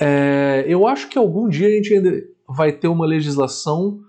É, 0.00 0.64
eu 0.68 0.86
acho 0.86 1.08
que 1.08 1.18
algum 1.18 1.48
dia 1.48 1.66
a 1.66 1.70
gente 1.70 1.92
ainda 1.92 2.22
vai 2.48 2.72
ter 2.72 2.88
uma 2.88 3.04
legislação 3.04 4.00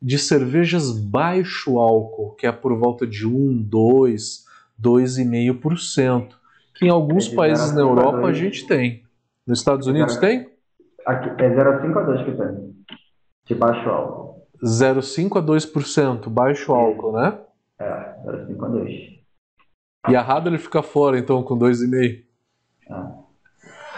de 0.00 0.18
cervejas 0.18 0.92
baixo 0.92 1.78
álcool, 1.78 2.34
que 2.34 2.46
é 2.46 2.52
por 2.52 2.76
volta 2.76 3.06
de 3.06 3.26
1, 3.26 3.62
2, 3.62 4.44
2,5%, 4.80 6.28
que 6.74 6.86
em 6.86 6.90
alguns 6.90 7.32
é 7.32 7.34
países 7.34 7.72
na 7.72 7.80
Europa 7.80 8.26
a, 8.26 8.28
a 8.28 8.32
gente 8.32 8.66
tem. 8.66 9.02
Nos 9.46 9.58
Estados 9.58 9.86
Unidos 9.86 10.16
é, 10.18 10.20
tem? 10.20 10.50
Aqui, 11.04 11.30
é 11.42 11.50
0,5 11.50 11.96
a 11.96 12.02
2 12.02 12.24
que 12.24 12.32
tem, 12.32 12.74
de 13.46 13.54
baixo 13.54 13.88
álcool. 13.88 14.46
0,5 14.62 15.38
a 15.38 15.42
2%, 15.42 16.28
baixo 16.28 16.72
álcool, 16.72 17.12
né? 17.12 17.38
É, 17.78 17.84
0,5 18.24 18.64
a 18.64 18.68
2. 18.68 19.18
E 20.10 20.16
a 20.16 20.22
Radler 20.22 20.58
fica 20.58 20.82
fora, 20.82 21.18
então, 21.18 21.42
com 21.42 21.58
2,5%. 21.58 22.24
É. 22.90 23.17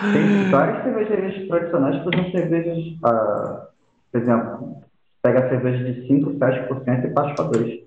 Tem 0.00 0.50
várias 0.50 0.82
cervejarias 0.82 1.46
tradicionais 1.46 1.98
que 1.98 2.04
fazem 2.04 2.32
cervejas, 2.32 2.98
ah, 3.04 3.68
por 4.10 4.20
exemplo, 4.20 4.76
pega 5.22 5.46
a 5.46 5.48
cerveja 5.48 5.92
de 5.92 6.06
5, 6.06 6.30
7% 6.38 7.04
e 7.04 7.10
passa 7.10 7.34
para 7.34 7.50
2%. 7.50 7.86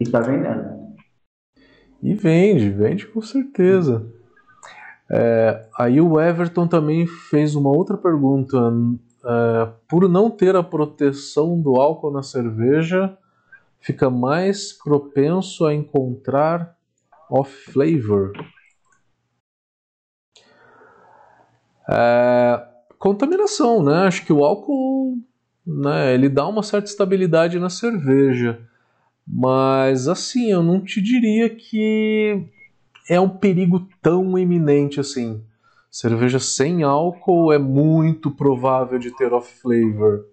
E 0.00 0.02
está 0.02 0.20
vendendo. 0.20 0.94
E 2.02 2.14
vende, 2.14 2.70
vende 2.70 3.06
com 3.06 3.20
certeza. 3.20 4.06
É, 5.10 5.66
aí 5.78 6.00
o 6.00 6.20
Everton 6.20 6.66
também 6.66 7.06
fez 7.06 7.54
uma 7.54 7.70
outra 7.70 7.96
pergunta. 7.96 8.56
É, 9.24 9.68
por 9.88 10.08
não 10.08 10.30
ter 10.30 10.54
a 10.54 10.62
proteção 10.62 11.60
do 11.60 11.76
álcool 11.76 12.10
na 12.10 12.22
cerveja, 12.22 13.16
fica 13.80 14.08
mais 14.10 14.72
propenso 14.72 15.66
a 15.66 15.74
encontrar 15.74 16.76
off-flavor. 17.30 18.32
É, 21.88 22.62
contaminação, 22.98 23.82
né? 23.82 24.06
Acho 24.06 24.24
que 24.24 24.32
o 24.32 24.44
álcool, 24.44 25.18
né, 25.66 26.14
ele 26.14 26.28
dá 26.28 26.46
uma 26.46 26.62
certa 26.62 26.88
estabilidade 26.88 27.58
na 27.58 27.68
cerveja. 27.68 28.60
Mas 29.26 30.08
assim, 30.08 30.50
eu 30.50 30.62
não 30.62 30.80
te 30.80 31.00
diria 31.00 31.48
que 31.48 32.44
é 33.08 33.20
um 33.20 33.28
perigo 33.28 33.86
tão 34.02 34.38
iminente 34.38 35.00
assim. 35.00 35.42
Cerveja 35.90 36.38
sem 36.38 36.82
álcool 36.82 37.52
é 37.52 37.58
muito 37.58 38.30
provável 38.30 38.98
de 38.98 39.10
ter 39.10 39.32
off 39.32 39.60
flavor. 39.60 40.26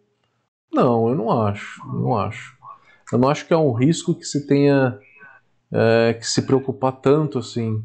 Não, 0.73 1.09
eu 1.09 1.15
não 1.15 1.31
acho, 1.31 1.85
não 1.87 2.17
acho. 2.17 2.57
Eu 3.11 3.19
não 3.19 3.29
acho 3.29 3.45
que 3.45 3.53
é 3.53 3.57
um 3.57 3.73
risco 3.73 4.15
que 4.15 4.25
se 4.25 4.47
tenha 4.47 4.97
é, 5.71 6.13
que 6.13 6.25
se 6.25 6.41
preocupar 6.41 6.93
tanto 6.93 7.37
assim 7.37 7.83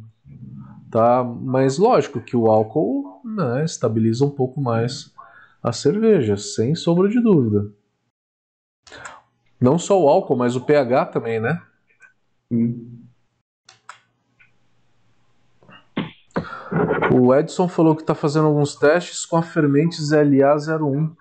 tá? 0.96 1.22
Mas 1.22 1.76
lógico 1.76 2.20
que 2.20 2.36
o 2.36 2.50
álcool 2.50 3.15
né, 3.26 3.64
estabiliza 3.64 4.24
um 4.24 4.30
pouco 4.30 4.60
mais 4.60 5.12
a 5.62 5.72
cerveja, 5.72 6.36
sem 6.36 6.74
sombra 6.74 7.08
de 7.08 7.20
dúvida. 7.20 7.68
Não 9.60 9.78
só 9.78 10.00
o 10.00 10.08
álcool, 10.08 10.36
mas 10.36 10.54
o 10.54 10.60
pH 10.60 11.06
também, 11.06 11.40
né? 11.40 11.60
O 17.12 17.34
Edson 17.34 17.66
falou 17.66 17.96
que 17.96 18.02
está 18.02 18.14
fazendo 18.14 18.46
alguns 18.46 18.76
testes 18.76 19.24
com 19.24 19.36
a 19.36 19.42
Fermentes 19.42 20.10
LA01. 20.10 21.16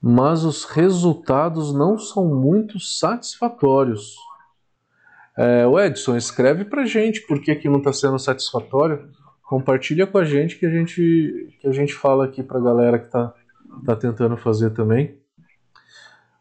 Mas 0.00 0.44
os 0.44 0.64
resultados 0.64 1.72
não 1.72 1.98
são 1.98 2.26
muito 2.26 2.78
satisfatórios. 2.78 4.16
É, 5.36 5.66
o 5.66 5.78
Edson, 5.78 6.16
escreve 6.16 6.64
pra 6.64 6.84
gente 6.84 7.26
por 7.26 7.40
que, 7.40 7.54
que 7.54 7.68
não 7.68 7.78
está 7.78 7.92
sendo 7.92 8.18
satisfatório. 8.18 9.10
Compartilha 9.46 10.08
com 10.08 10.18
a 10.18 10.24
gente 10.24 10.58
que 10.58 10.66
a 10.66 10.70
gente, 10.70 11.56
que 11.60 11.68
a 11.68 11.72
gente 11.72 11.94
fala 11.94 12.24
aqui 12.24 12.42
pra 12.42 12.58
galera 12.58 12.98
que 12.98 13.06
está 13.06 13.32
tá 13.84 13.94
tentando 13.94 14.36
fazer 14.36 14.70
também. 14.70 15.16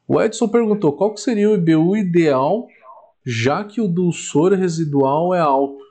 O 0.08 0.20
Edson 0.20 0.47
perguntou 0.47 0.91
qual 0.91 1.14
que 1.14 1.22
seria 1.22 1.49
o 1.49 1.53
IBU 1.53 1.97
ideal, 1.97 2.68
já 3.24 3.64
que 3.64 3.80
o 3.80 3.88
dulçor 3.88 4.53
residual 4.53 5.36
é 5.36 5.39
alto. 5.39 5.84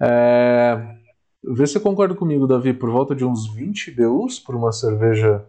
É... 0.00 0.96
Vê 1.44 1.66
se 1.66 1.74
você 1.74 1.80
concorda 1.80 2.14
comigo, 2.14 2.46
Davi, 2.46 2.72
por 2.72 2.90
volta 2.90 3.14
de 3.14 3.26
uns 3.26 3.54
20 3.54 3.88
IBUs 3.88 4.38
por 4.38 4.54
uma 4.54 4.72
cerveja 4.72 5.44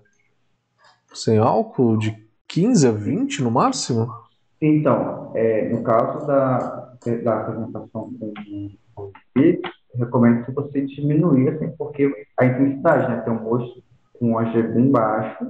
sem 1.13 1.37
álcool, 1.37 1.97
de 1.97 2.15
15 2.45 2.87
a 2.87 2.91
20 2.91 3.41
no 3.41 3.51
máximo? 3.51 4.13
Então, 4.61 5.31
é, 5.33 5.69
no 5.69 5.81
caso 5.81 6.27
da, 6.27 6.93
da 7.23 7.45
fermentação 7.45 8.13
com 8.19 8.33
o 8.97 9.11
recomendo 9.99 10.45
que 10.45 10.51
você 10.51 10.85
diminuir, 10.85 11.49
assim, 11.49 11.69
porque 11.77 12.11
a 12.37 12.45
intensidade, 12.45 13.09
né, 13.09 13.21
tem 13.21 13.33
um 13.33 13.43
gosto 13.43 13.83
com 14.17 14.31
um 14.31 14.37
AG 14.37 14.61
bem 14.61 14.91
baixo, 14.91 15.45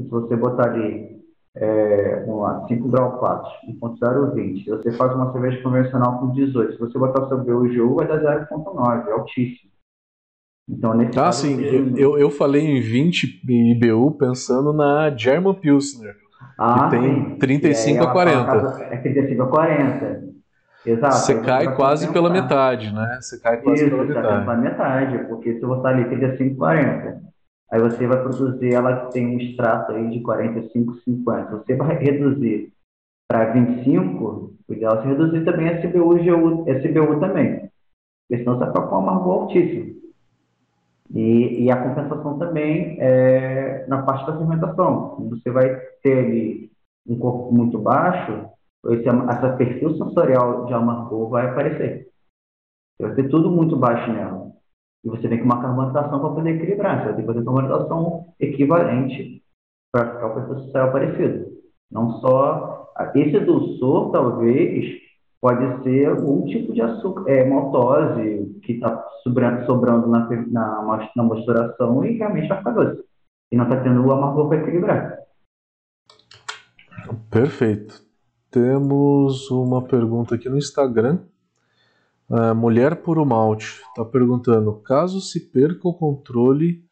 se 0.00 0.06
você 0.08 0.36
botar 0.36 0.70
ali, 0.70 1.20
é, 1.56 2.20
vamos 2.24 2.42
lá, 2.42 2.66
5 2.68 2.88
graus 2.88 3.18
4, 3.18 3.50
1.020, 3.80 4.66
você 4.66 4.92
faz 4.92 5.14
uma 5.14 5.32
cerveja 5.32 5.62
convencional 5.62 6.20
com 6.20 6.32
18, 6.32 6.72
se 6.72 6.78
você 6.78 6.98
botar 6.98 7.24
o 7.24 7.28
seu 7.28 7.38
BUGU, 7.38 7.96
vai 7.96 8.06
dar 8.06 8.48
0.9, 8.48 9.08
é 9.08 9.12
altíssimo. 9.12 9.68
Então, 10.68 10.94
nesse 10.94 11.18
ah, 11.18 11.22
caso, 11.22 11.46
sim, 11.46 11.94
eu, 11.96 12.18
eu 12.18 12.30
falei 12.30 12.62
em 12.62 12.80
20 12.80 13.40
IBU 13.48 14.12
pensando 14.12 14.72
na 14.72 15.10
German 15.16 15.54
Pilsner, 15.54 16.14
ah, 16.58 16.84
que 16.84 16.90
tem 16.90 17.24
sim. 17.30 17.38
35 17.38 18.04
a 18.04 18.12
40. 18.12 18.82
É 18.82 18.96
35 18.98 19.42
a 19.42 19.46
40. 19.46 20.37
Exato. 20.88 21.16
Você 21.16 21.40
cai 21.42 21.74
quase 21.74 22.10
pela 22.12 22.30
metade, 22.30 22.92
né? 22.92 23.18
Você 23.20 23.38
cai 23.40 23.60
quase 23.60 23.82
Isso, 23.82 23.90
pela 23.90 24.04
metade. 24.04 24.44
pela 24.44 24.56
metade, 24.56 25.18
porque 25.28 25.54
se 25.54 25.60
você 25.60 25.86
ali 25.86 26.04
35 26.06 26.64
a 26.64 26.74
40, 26.74 27.22
aí 27.70 27.80
você 27.80 28.06
vai 28.06 28.22
produzir 28.22 28.72
ela 28.72 29.06
tem 29.10 29.26
um 29.26 29.38
extrato 29.38 29.92
aí 29.92 30.08
de 30.08 30.20
45, 30.20 30.94
50. 31.04 31.56
Você 31.56 31.76
vai 31.76 31.96
reduzir 31.96 32.72
para 33.28 33.52
25, 33.52 34.54
o 34.66 34.72
ideal 34.72 34.98
é 34.98 35.02
você 35.02 35.08
reduzir 35.08 35.44
também 35.44 35.68
a 35.68 35.78
SBU, 35.78 36.24
GU, 36.24 36.64
SBU 36.70 37.20
também. 37.20 37.70
Porque 38.26 38.42
senão 38.42 38.58
você 38.58 38.64
vai 38.64 38.88
com 38.88 38.94
um 38.94 38.98
amargor 38.98 39.42
altíssimo. 39.42 39.98
E, 41.14 41.64
e, 41.64 41.70
a 41.70 41.76
compensação 41.76 42.38
também 42.38 42.98
é 43.00 43.86
na 43.88 44.02
parte 44.02 44.26
da 44.26 44.36
fermentação. 44.36 45.16
Você 45.30 45.50
vai 45.50 45.74
ter 46.02 46.18
ali 46.18 46.70
um 47.06 47.18
corpo 47.18 47.50
muito 47.50 47.78
baixo, 47.78 48.46
esse, 48.86 49.08
essa 49.08 49.56
perfil 49.56 49.96
sensorial 49.96 50.66
de 50.66 50.74
amargor 50.74 51.28
vai 51.28 51.48
aparecer. 51.48 52.08
Vai 53.00 53.14
ter 53.14 53.28
tudo 53.28 53.50
muito 53.50 53.76
baixo 53.76 54.10
nela. 54.12 54.52
E 55.04 55.08
você 55.08 55.28
tem 55.28 55.38
que 55.38 55.44
uma 55.44 55.60
carbonatação 55.60 56.20
para 56.20 56.30
poder 56.30 56.56
equilibrar. 56.56 56.98
Você 56.98 57.04
vai 57.04 57.14
ter 57.14 57.20
que 57.22 57.26
fazer 57.26 57.44
carbonatação 57.44 58.34
equivalente 58.40 59.42
para 59.92 60.14
ficar 60.14 60.26
o 60.26 60.34
perfil 60.34 60.58
sensorial 60.64 60.92
parecido. 60.92 61.46
Não 61.90 62.20
só. 62.20 62.76
Esse 63.14 63.38
dulçor, 63.38 64.10
talvez, 64.10 65.00
pode 65.40 65.84
ser 65.84 66.06
algum 66.08 66.44
tipo 66.46 66.72
de 66.72 66.82
açúcar, 66.82 67.30
é, 67.30 67.48
maltose 67.48 68.60
que 68.64 68.72
está 68.72 69.04
sobrando, 69.22 69.64
sobrando 69.66 70.08
na, 70.08 70.28
na, 70.48 71.10
na 71.14 71.22
mosturação 71.22 72.04
e 72.04 72.18
realmente 72.18 72.48
vai 72.48 72.58
ficar 72.58 72.72
doce. 72.72 73.04
E 73.52 73.56
não 73.56 73.64
está 73.64 73.80
tendo 73.80 74.04
o 74.04 74.12
amargor 74.12 74.48
para 74.48 74.58
equilibrar. 74.58 75.18
Perfeito. 77.30 78.07
Temos 78.50 79.50
uma 79.50 79.82
pergunta 79.82 80.34
aqui 80.34 80.48
no 80.48 80.56
Instagram. 80.56 81.18
Uh, 82.28 82.54
Mulher 82.54 82.96
Puro 82.96 83.24
Malte 83.24 83.80
está 83.88 84.04
perguntando: 84.04 84.72
caso 84.74 85.20
se 85.20 85.40
perca 85.50 85.86
o 85.86 85.94
controle 85.94 86.84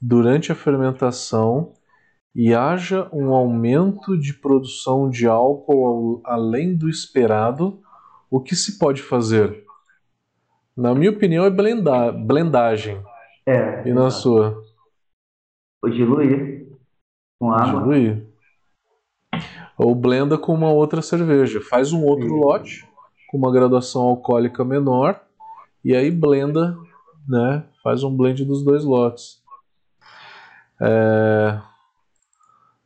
durante 0.00 0.52
a 0.52 0.54
fermentação 0.54 1.72
e 2.34 2.54
haja 2.54 3.08
um 3.12 3.34
aumento 3.34 4.16
de 4.16 4.32
produção 4.32 5.10
de 5.10 5.26
álcool 5.26 6.20
além 6.24 6.76
do 6.76 6.88
esperado, 6.88 7.80
o 8.30 8.40
que 8.40 8.54
se 8.54 8.78
pode 8.78 9.02
fazer? 9.02 9.64
Na 10.76 10.94
minha 10.94 11.10
opinião, 11.10 11.44
é 11.44 11.50
blendar, 11.50 12.12
blendagem. 12.12 13.02
É. 13.44 13.82
E 13.88 13.92
na 13.92 14.06
exato. 14.06 14.22
sua? 14.22 14.64
O 15.82 15.88
diluir 15.88 16.68
com 17.38 17.52
água. 17.52 17.80
Diluir. 17.80 18.29
Ou 19.82 19.94
blenda 19.94 20.36
com 20.36 20.52
uma 20.52 20.70
outra 20.70 21.00
cerveja. 21.00 21.58
Faz 21.58 21.90
um 21.90 22.04
outro 22.04 22.28
Sim. 22.28 22.40
lote 22.40 22.88
com 23.28 23.38
uma 23.38 23.50
graduação 23.50 24.02
alcoólica 24.02 24.62
menor 24.62 25.18
e 25.82 25.96
aí 25.96 26.10
blenda, 26.10 26.76
né? 27.26 27.64
Faz 27.82 28.04
um 28.04 28.14
blend 28.14 28.44
dos 28.44 28.62
dois 28.62 28.84
lotes. 28.84 29.42
É... 30.78 31.58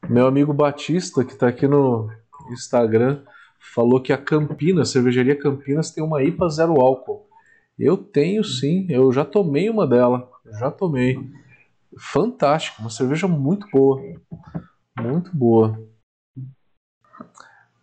Meu 0.09 0.29
amigo 0.29 0.53
Batista, 0.53 1.25
que 1.25 1.33
está 1.33 1.49
aqui 1.49 1.67
no 1.67 2.09
Instagram, 2.53 3.23
falou 3.59 4.01
que 4.01 4.13
a 4.13 4.19
Campinas, 4.19 4.91
a 4.91 4.93
cervejaria 4.93 5.37
Campinas, 5.37 5.91
tem 5.91 6.05
uma 6.05 6.23
IPA 6.23 6.49
zero 6.49 6.81
álcool. 6.81 7.27
Eu 7.77 7.97
tenho 7.97 8.45
sim, 8.45 8.87
eu 8.89 9.11
já 9.13 9.25
tomei 9.25 9.69
uma 9.69 9.85
dela, 9.85 10.31
já 10.61 10.71
tomei. 10.71 11.19
Fantástico, 11.99 12.83
uma 12.83 12.91
cerveja 12.91 13.27
muito 13.27 13.67
boa, 13.73 14.01
muito 15.01 15.37
boa. 15.37 15.77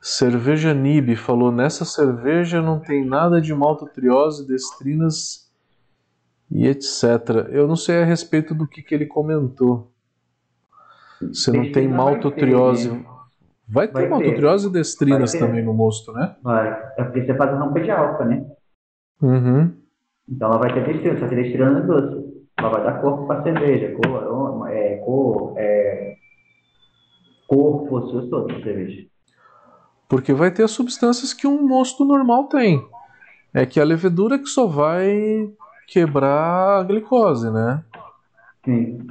Cerveja 0.01 0.73
Nib 0.73 1.15
falou: 1.15 1.51
nessa 1.51 1.85
cerveja 1.85 2.59
não 2.59 2.79
tem 2.79 3.05
nada 3.05 3.39
de 3.39 3.53
maltotriose, 3.53 4.47
destrinas 4.47 5.47
e 6.49 6.67
etc. 6.67 7.47
Eu 7.51 7.67
não 7.67 7.75
sei 7.75 8.01
a 8.01 8.05
respeito 8.05 8.55
do 8.55 8.67
que, 8.67 8.81
que 8.81 8.95
ele 8.95 9.05
comentou. 9.05 9.91
Se 11.31 11.51
não 11.51 11.71
tem 11.71 11.87
maltotriose. 11.87 12.89
Vai 13.69 13.87
ter, 13.87 13.93
vai 13.93 14.03
ter 14.03 14.09
maltotriose 14.09 14.67
e 14.67 14.71
destrinas 14.71 15.33
também 15.33 15.63
no 15.63 15.73
mosto, 15.73 16.11
né? 16.11 16.35
Vai. 16.41 16.67
É 16.97 17.03
porque 17.03 17.23
você 17.23 17.35
faz 17.35 17.51
rampa 17.51 17.79
de 17.79 17.91
alfa, 17.91 18.25
né? 18.25 18.43
Uhum. 19.21 19.71
Então 20.27 20.49
ela 20.49 20.57
vai 20.57 20.73
ter 20.73 20.83
destrina, 20.83 21.19
só 21.19 21.27
que 21.27 21.35
destrina 21.35 21.77
é 21.77 21.81
doce. 21.83 22.43
Ela 22.57 22.69
vai 22.69 22.83
dar 22.83 23.01
corpo 23.01 23.27
para 23.27 23.43
cerveja, 23.43 23.93
cor, 23.93 24.17
aroma, 24.17 24.71
é, 24.73 24.97
cor, 24.97 25.53
é, 25.57 26.15
cor, 27.47 27.87
fósforos 27.87 28.29
todo 28.29 28.47
da 28.47 28.63
cerveja. 28.63 29.10
Porque 30.11 30.33
vai 30.33 30.51
ter 30.51 30.63
as 30.63 30.71
substâncias 30.71 31.33
que 31.33 31.47
um 31.47 31.65
mosto 31.65 32.03
normal 32.03 32.49
tem. 32.49 32.85
É 33.53 33.65
que 33.65 33.79
a 33.79 33.85
levedura 33.85 34.37
que 34.37 34.47
só 34.47 34.67
vai 34.67 35.49
quebrar 35.87 36.79
a 36.79 36.83
glicose, 36.83 37.49
né? 37.49 37.81
Sim. 38.65 39.07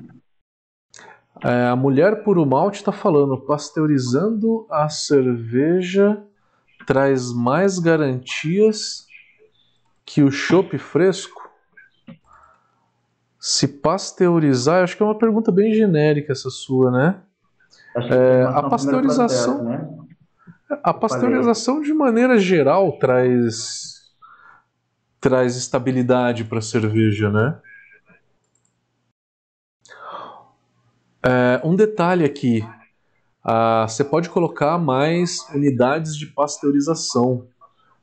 É, 1.43 1.69
a 1.69 1.75
mulher 1.75 2.23
puro 2.23 2.45
malte 2.45 2.81
está 2.81 2.93
falando, 2.93 3.39
pasteurizando 3.39 4.67
a 4.71 4.91
cerveja 4.91 6.23
traz 6.87 7.33
mais 7.33 7.79
garantias 7.79 9.07
que 10.05 10.23
o 10.23 10.31
chopp 10.31 10.77
fresco? 10.77 11.49
Se 13.39 13.67
pasteurizar, 13.67 14.85
acho 14.85 14.99
que 14.99 15.03
é 15.03 15.07
uma 15.07 15.17
pergunta 15.17 15.51
bem 15.51 15.73
genérica 15.73 16.33
essa 16.33 16.51
sua, 16.51 16.91
né? 16.91 17.23
É, 17.97 18.43
a 18.43 18.63
pasteurização, 18.65 19.65
né? 19.65 20.00
A 20.83 20.95
pasteurização 20.95 21.81
de 21.81 21.93
maneira 21.93 22.39
geral 22.39 22.99
traz 22.99 24.01
traz 25.21 25.57
estabilidade 25.57 26.45
para 26.45 26.59
a 26.59 26.63
cerveja, 26.63 27.31
né? 27.31 27.61
É, 31.23 31.61
um 31.65 31.77
detalhe 31.77 32.25
aqui: 32.25 32.65
ah, 33.45 33.87
você 33.89 34.05
pode 34.05 34.31
colocar 34.31 34.79
mais 34.79 35.41
unidades 35.55 36.17
de 36.17 36.27
pasteurização 36.27 37.47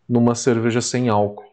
numa 0.08 0.36
cerveja 0.36 0.82
sem 0.82 1.10
álcool. 1.10 1.48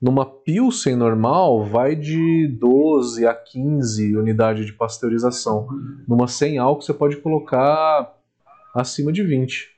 Numa 0.00 0.26
Pilsen 0.26 0.96
normal, 0.96 1.64
vai 1.64 1.94
de 1.94 2.48
12 2.48 3.24
a 3.24 3.34
15 3.34 4.16
unidades 4.16 4.66
de 4.66 4.72
pasteurização. 4.72 5.68
Numa 6.08 6.26
sem 6.26 6.58
álcool, 6.58 6.82
você 6.82 6.92
pode 6.92 7.18
colocar 7.18 8.12
acima 8.74 9.12
de 9.12 9.22
20. 9.22 9.71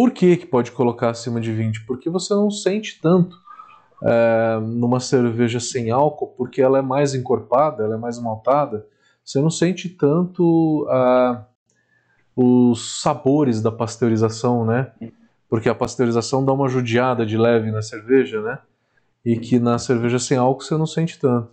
Por 0.00 0.12
que, 0.12 0.34
que 0.38 0.46
pode 0.46 0.72
colocar 0.72 1.10
acima 1.10 1.42
de 1.42 1.52
20? 1.52 1.84
Porque 1.84 2.08
você 2.08 2.32
não 2.32 2.50
sente 2.50 2.98
tanto 3.02 3.36
é, 4.02 4.58
numa 4.58 4.98
cerveja 4.98 5.60
sem 5.60 5.90
álcool, 5.90 6.28
porque 6.28 6.62
ela 6.62 6.78
é 6.78 6.82
mais 6.82 7.14
encorpada, 7.14 7.84
ela 7.84 7.96
é 7.96 7.98
mais 7.98 8.18
maltada 8.18 8.86
você 9.22 9.42
não 9.42 9.50
sente 9.50 9.90
tanto 9.90 10.88
os 12.34 13.02
sabores 13.02 13.60
da 13.60 13.70
pasteurização, 13.70 14.64
né? 14.64 14.90
porque 15.50 15.68
a 15.68 15.74
pasteurização 15.74 16.42
dá 16.42 16.50
uma 16.54 16.66
judiada 16.66 17.26
de 17.26 17.36
leve 17.36 17.70
na 17.70 17.82
cerveja, 17.82 18.40
né? 18.40 18.58
E 19.22 19.36
que 19.36 19.58
na 19.58 19.78
cerveja 19.78 20.18
sem 20.18 20.38
álcool 20.38 20.62
você 20.62 20.78
não 20.78 20.86
sente 20.86 21.18
tanto. 21.18 21.50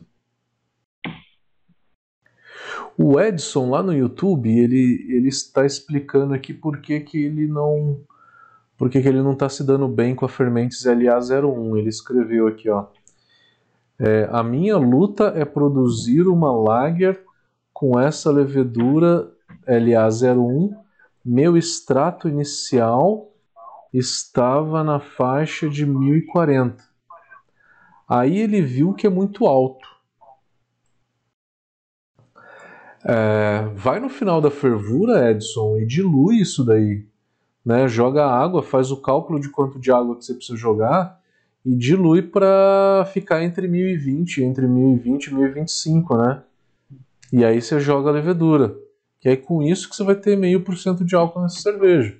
O 2.97 3.19
Edson 3.19 3.69
lá 3.69 3.83
no 3.83 3.93
YouTube, 3.93 4.49
ele, 4.49 5.05
ele 5.09 5.27
está 5.27 5.65
explicando 5.65 6.33
aqui 6.33 6.53
por 6.53 6.79
que, 6.79 7.01
que 7.01 7.25
ele 7.25 7.45
não 7.45 8.07
por 8.77 8.89
que, 8.89 9.01
que 9.01 9.07
ele 9.07 9.23
não 9.23 9.33
está 9.33 9.49
se 9.49 9.63
dando 9.63 9.87
bem 9.87 10.13
com 10.13 10.23
a 10.23 10.29
Fermentes 10.29 10.85
LA01. 10.85 11.77
Ele 11.77 11.89
escreveu 11.89 12.47
aqui, 12.47 12.69
ó. 12.69 12.85
É, 13.99 14.29
a 14.31 14.43
minha 14.43 14.77
luta 14.77 15.33
é 15.35 15.43
produzir 15.43 16.27
uma 16.27 16.51
lager 16.51 17.19
com 17.73 17.99
essa 17.99 18.31
levedura 18.31 19.31
LA01. 19.67 20.75
Meu 21.25 21.57
extrato 21.57 22.29
inicial 22.29 23.31
estava 23.91 24.83
na 24.83 24.99
faixa 24.99 25.67
de 25.67 25.85
1040. 25.85 26.83
Aí 28.07 28.37
ele 28.37 28.61
viu 28.61 28.93
que 28.93 29.07
é 29.07 29.09
muito 29.09 29.47
alto. 29.47 29.87
É, 33.03 33.69
vai 33.73 33.99
no 33.99 34.09
final 34.09 34.39
da 34.39 34.51
fervura, 34.51 35.31
Edson, 35.31 35.77
e 35.77 35.85
dilui 35.85 36.37
isso 36.41 36.63
daí. 36.63 37.05
Né? 37.67 37.85
Joga 37.85 38.25
água, 38.25 38.63
faz 38.63 38.91
o 38.91 39.01
cálculo 39.01 39.41
de 39.41 39.49
quanto 39.49 39.77
de 39.77 39.91
água 39.91 40.15
que 40.15 40.23
você 40.23 40.33
precisa 40.33 40.57
jogar 40.57 41.19
e 41.65 41.75
dilui 41.75 42.21
para 42.21 43.05
ficar 43.11 43.43
entre 43.43 43.67
1020, 43.67 44.41
entre 44.41 44.65
1020 44.65 45.25
e 45.25 45.33
1025, 45.33 46.15
né? 46.15 46.43
E 47.33 47.43
aí 47.43 47.61
você 47.61 47.77
joga 47.77 48.09
a 48.09 48.13
levedura. 48.13 48.73
Que 49.19 49.27
aí 49.27 49.35
com 49.35 49.61
isso 49.61 49.89
que 49.89 49.97
você 49.97 50.03
vai 50.05 50.15
ter 50.15 50.37
meio 50.37 50.61
por 50.61 50.77
cento 50.77 51.03
de 51.03 51.13
álcool 51.13 51.41
nessa 51.41 51.59
cerveja. 51.59 52.15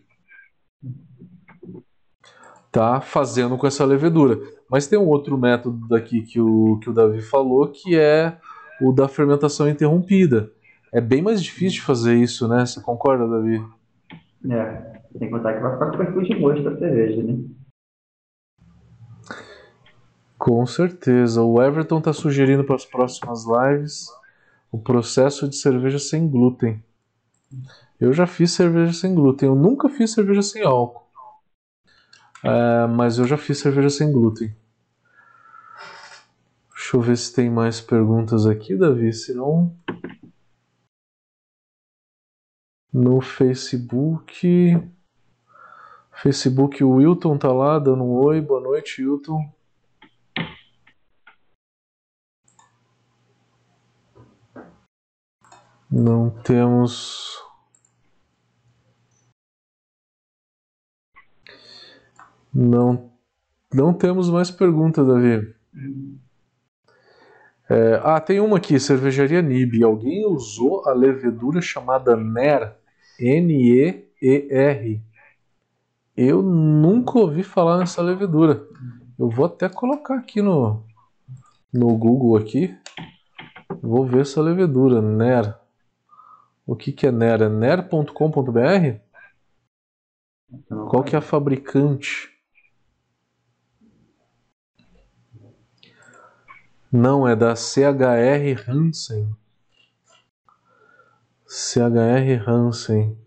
Tá 2.69 2.99
fazendo 2.99 3.57
com 3.57 3.65
essa 3.65 3.85
levedura. 3.85 4.37
Mas 4.69 4.85
tem 4.85 4.99
um 4.99 5.07
outro 5.07 5.37
método 5.37 5.87
daqui 5.87 6.23
que 6.23 6.41
o, 6.41 6.77
que 6.79 6.89
o 6.89 6.93
Davi 6.93 7.21
falou, 7.21 7.69
que 7.69 7.97
é 7.97 8.37
o 8.81 8.91
da 8.91 9.07
fermentação 9.07 9.69
interrompida. 9.69 10.51
É 10.93 10.99
bem 10.99 11.21
mais 11.21 11.41
difícil 11.41 11.79
de 11.79 11.85
fazer 11.85 12.15
isso, 12.15 12.49
né? 12.49 12.65
Você 12.65 12.81
concorda, 12.81 13.25
Davi? 13.25 13.63
É, 14.51 14.96
que 15.13 15.29
contar 15.29 15.53
que 15.53 15.59
vai 15.59 15.73
ficar 15.73 15.91
super 15.91 16.23
de 16.23 16.39
gosto 16.39 16.63
da 16.63 16.77
cerveja, 16.77 17.23
né? 17.23 17.37
Com 20.37 20.65
certeza. 20.65 21.41
O 21.41 21.61
Everton 21.61 21.99
está 21.99 22.13
sugerindo 22.13 22.63
para 22.63 22.75
as 22.75 22.85
próximas 22.85 23.45
lives 23.45 24.07
o 24.71 24.77
processo 24.77 25.47
de 25.47 25.55
cerveja 25.55 25.99
sem 25.99 26.29
glúten. 26.29 26.83
Eu 27.99 28.13
já 28.13 28.27
fiz 28.27 28.51
cerveja 28.51 28.93
sem 28.93 29.15
glúten. 29.15 29.49
Eu 29.49 29.55
nunca 29.55 29.89
fiz 29.89 30.11
cerveja 30.13 30.41
sem 30.41 30.63
álcool. 30.63 31.07
É, 32.43 32.87
mas 32.87 33.17
eu 33.17 33.25
já 33.25 33.37
fiz 33.37 33.57
cerveja 33.57 33.89
sem 33.89 34.11
glúten. 34.11 34.55
Deixa 36.69 36.95
eu 36.95 37.01
ver 37.01 37.17
se 37.17 37.33
tem 37.33 37.49
mais 37.49 37.81
perguntas 37.81 38.45
aqui, 38.45 38.75
Davi. 38.75 39.11
Se 39.11 39.33
não, 39.33 39.75
no 42.93 43.19
Facebook. 43.19 44.77
Facebook, 46.21 46.83
o 46.83 46.95
Wilton 46.95 47.37
tá 47.37 47.51
lá 47.51 47.77
dando 47.77 48.03
um 48.03 48.13
oi. 48.13 48.41
Boa 48.41 48.59
noite, 48.59 49.05
Wilton. 49.05 49.39
Não 55.91 56.29
temos. 56.29 57.37
Não, 62.53 63.11
não 63.71 63.93
temos 63.93 64.29
mais 64.29 64.49
perguntas, 64.49 65.05
Davi. 65.05 65.55
É, 67.69 68.01
ah, 68.03 68.19
tem 68.19 68.39
uma 68.39 68.57
aqui, 68.57 68.79
cervejaria 68.79 69.41
Nib. 69.41 69.83
Alguém 69.83 70.25
usou 70.25 70.87
a 70.87 70.93
levedura 70.93 71.61
chamada 71.61 72.15
NER? 72.15 72.75
N-E-E-R. 73.19 75.06
Eu 76.17 76.41
nunca 76.41 77.19
ouvi 77.19 77.43
falar 77.43 77.77
nessa 77.77 78.01
levedura. 78.01 78.67
Eu 79.19 79.29
vou 79.29 79.45
até 79.45 79.69
colocar 79.69 80.15
aqui 80.15 80.41
no, 80.41 80.83
no 81.71 81.95
Google 81.95 82.35
aqui. 82.35 82.75
Vou 83.83 84.03
ver 84.03 84.21
essa 84.21 84.41
levedura, 84.41 84.99
NER. 84.99 85.55
O 86.65 86.75
que, 86.75 86.91
que 86.91 87.05
é 87.05 87.11
NER? 87.11 87.43
É 87.43 87.49
ner.com.br? 87.49 88.99
Qual 90.89 91.03
que 91.03 91.15
é 91.15 91.19
a 91.19 91.21
fabricante? 91.21 92.29
Não, 96.91 97.27
é 97.27 97.35
da 97.35 97.55
CHR 97.55 98.67
Hansen. 98.67 99.35
CHR 101.45 102.49
Hansen. 102.49 103.26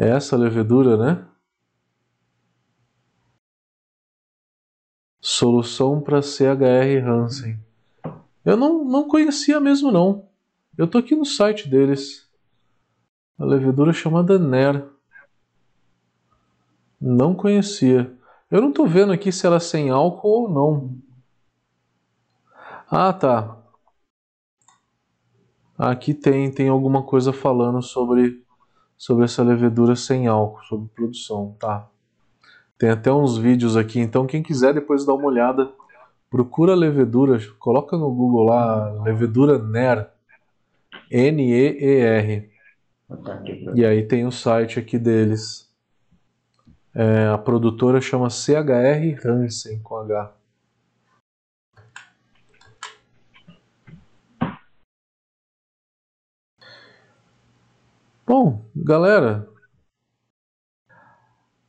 É 0.00 0.08
essa 0.08 0.34
levedura, 0.34 0.96
né? 0.96 1.28
Solução 5.20 6.00
para 6.00 6.22
CHR 6.22 7.06
Hansen. 7.06 7.62
Eu 8.42 8.56
não, 8.56 8.82
não 8.82 9.06
conhecia 9.06 9.60
mesmo 9.60 9.92
não. 9.92 10.26
Eu 10.78 10.88
tô 10.88 10.96
aqui 10.96 11.14
no 11.14 11.26
site 11.26 11.68
deles. 11.68 12.26
A 13.38 13.44
levedura 13.44 13.92
chamada 13.92 14.38
NER. 14.38 14.88
Não 16.98 17.34
conhecia. 17.34 18.10
Eu 18.50 18.62
não 18.62 18.72
tô 18.72 18.86
vendo 18.86 19.12
aqui 19.12 19.30
se 19.30 19.46
ela 19.46 19.56
é 19.56 19.60
sem 19.60 19.90
álcool 19.90 20.44
ou 20.44 20.48
não. 20.48 20.98
Ah, 22.90 23.12
tá. 23.12 23.54
Aqui 25.76 26.14
tem, 26.14 26.50
tem 26.50 26.70
alguma 26.70 27.02
coisa 27.02 27.34
falando 27.34 27.82
sobre, 27.82 28.42
sobre 29.00 29.24
essa 29.24 29.42
levedura 29.42 29.96
sem 29.96 30.26
álcool, 30.26 30.62
sobre 30.64 30.86
produção, 30.94 31.56
tá? 31.58 31.88
Tem 32.78 32.90
até 32.90 33.10
uns 33.10 33.38
vídeos 33.38 33.74
aqui, 33.74 33.98
então 33.98 34.26
quem 34.26 34.42
quiser 34.42 34.74
depois 34.74 35.06
dar 35.06 35.14
uma 35.14 35.26
olhada, 35.26 35.72
procura 36.28 36.74
levedura, 36.74 37.38
coloca 37.58 37.96
no 37.96 38.12
Google 38.12 38.44
lá, 38.44 39.02
levedura 39.02 39.58
NER, 39.58 40.06
N-E-E-R. 41.10 42.50
E 43.74 43.86
aí 43.86 44.02
tem 44.06 44.26
o 44.26 44.30
site 44.30 44.78
aqui 44.78 44.98
deles. 44.98 45.66
É, 46.94 47.28
a 47.28 47.38
produtora 47.38 48.02
chama 48.02 48.28
CHR 48.28 49.26
Hansen 49.26 49.80
com 49.82 49.96
H. 49.96 50.30
Bom, 58.32 58.64
galera, 58.76 59.44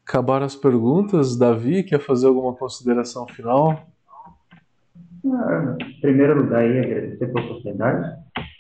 acabaram 0.08 0.46
as 0.46 0.56
perguntas. 0.56 1.36
Davi, 1.36 1.82
quer 1.82 2.00
fazer 2.00 2.28
alguma 2.28 2.54
consideração 2.54 3.28
final? 3.28 3.88
Em 5.26 6.02
primeiro 6.02 6.40
lugar, 6.40 6.60
aí, 6.60 6.78
agradecer 6.78 7.34
pela 7.34 7.46
oportunidade. 7.46 8.16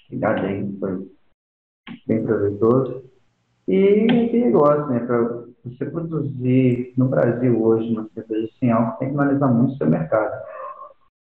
Obrigado 0.07 0.45
aí, 0.47 0.77
foi 0.79 1.11
bem 2.07 2.25
proveitoso. 2.25 3.03
E 3.67 4.05
aquele 4.05 4.45
negócio, 4.45 4.87
né? 4.87 5.01
Para 5.01 5.45
você 5.63 5.85
produzir 5.85 6.95
no 6.97 7.07
Brasil 7.07 7.63
hoje 7.63 7.87
uma 7.91 8.09
cerveja 8.15 8.49
sem 8.59 8.71
álcool, 8.71 8.97
tem 8.97 9.09
que 9.09 9.13
analisar 9.13 9.47
muito 9.47 9.75
o 9.75 9.77
seu 9.77 9.87
mercado. 9.87 10.43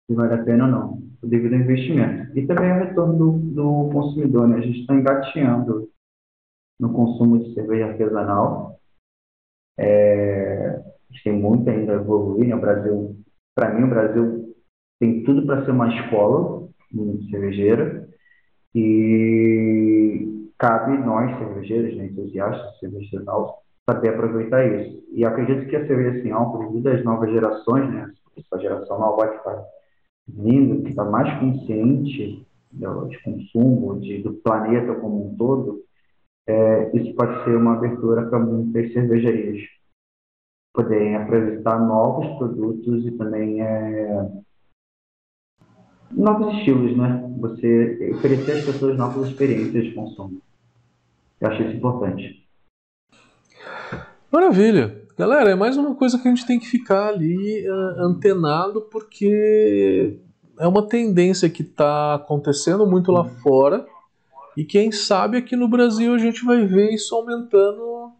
Se 0.09 0.15
vale 0.15 0.35
a 0.35 0.43
pena 0.45 0.67
ou 0.67 0.71
não, 0.71 1.03
devido 1.21 1.51
ao 1.51 1.59
investimento. 1.59 2.39
E 2.39 2.47
também 2.47 2.71
o 2.71 2.75
retorno 2.75 3.17
do, 3.17 3.31
do 3.39 3.89
consumidor, 3.91 4.47
né? 4.47 4.59
A 4.59 4.61
gente 4.61 4.79
está 4.79 4.95
engateando 4.95 5.90
no 6.81 6.91
consumo 6.91 7.37
de 7.37 7.53
cerveja 7.53 7.85
artesanal. 7.85 8.79
É, 9.77 10.81
a 11.09 11.13
gente 11.13 11.23
tem 11.23 11.33
muito 11.33 11.69
ainda 11.69 11.93
a 11.93 11.95
evoluir. 11.95 12.49
Né? 12.49 12.55
O 12.55 12.59
Brasil, 12.59 13.15
para 13.55 13.73
mim, 13.73 13.83
o 13.83 13.89
Brasil 13.89 14.55
tem 14.99 15.23
tudo 15.23 15.45
para 15.45 15.63
ser 15.63 15.71
uma 15.71 15.87
escola 15.95 16.67
cervejeira 17.29 18.09
e 18.73 20.49
cabe 20.57 20.97
nós, 20.97 21.37
cervejeiros, 21.37 21.95
né, 21.97 22.05
entusiastas 22.05 22.79
cerveja 22.79 23.05
artesanal, 23.05 23.63
saber 23.89 24.09
aproveitar 24.09 24.65
isso. 24.65 25.03
E 25.11 25.23
acredito 25.25 25.67
que 25.67 25.75
a 25.75 25.87
cerveja 25.87 26.21
sem 26.21 26.31
álcool, 26.31 26.67
devido 26.67 26.87
às 26.87 27.03
novas 27.03 27.31
gerações, 27.31 27.89
né, 27.91 28.11
essa 28.37 28.59
geração 28.59 28.99
nova 28.99 29.27
que 29.27 29.37
está 29.37 29.65
vindo, 30.27 30.83
que 30.83 30.89
está 30.89 31.03
mais 31.03 31.39
consciente 31.39 32.45
de 32.71 33.23
consumo, 33.23 33.99
de, 33.99 34.21
do 34.21 34.33
planeta 34.33 34.95
como 34.95 35.27
um 35.27 35.35
todo, 35.35 35.81
é, 36.47 36.95
isso 36.95 37.13
pode 37.15 37.43
ser 37.43 37.55
uma 37.55 37.75
abertura 37.75 38.27
para 38.27 38.39
muitas 38.39 38.91
cervejarias 38.93 39.61
poderem 40.73 41.15
apresentar 41.15 41.79
novos 41.79 42.37
produtos 42.37 43.05
e 43.05 43.11
também 43.11 43.61
é, 43.61 44.31
novos 46.11 46.57
estilos, 46.57 46.97
né? 46.97 47.29
Você 47.39 48.11
oferecer 48.13 48.53
às 48.53 48.65
pessoas 48.65 48.97
novas 48.97 49.29
experiências 49.29 49.83
de 49.83 49.93
consumo. 49.93 50.41
Eu 51.39 51.49
acho 51.49 51.63
isso 51.63 51.77
importante. 51.77 52.47
Maravilha. 54.31 55.01
galera, 55.17 55.51
é 55.51 55.55
mais 55.55 55.75
uma 55.75 55.95
coisa 55.95 56.17
que 56.17 56.27
a 56.27 56.31
gente 56.31 56.45
tem 56.45 56.59
que 56.59 56.67
ficar 56.67 57.09
ali 57.09 57.67
uh, 57.67 58.05
antenado, 58.05 58.81
porque 58.83 60.19
é 60.59 60.67
uma 60.67 60.87
tendência 60.87 61.49
que 61.49 61.63
está 61.63 62.15
acontecendo 62.15 62.85
muito 62.87 63.11
lá 63.11 63.25
fora. 63.25 63.85
E 64.55 64.65
quem 64.65 64.91
sabe 64.91 65.37
aqui 65.37 65.55
no 65.55 65.67
Brasil 65.67 66.13
a 66.13 66.17
gente 66.17 66.43
vai 66.43 66.65
ver 66.65 66.93
isso 66.93 67.15
aumentando 67.15 68.11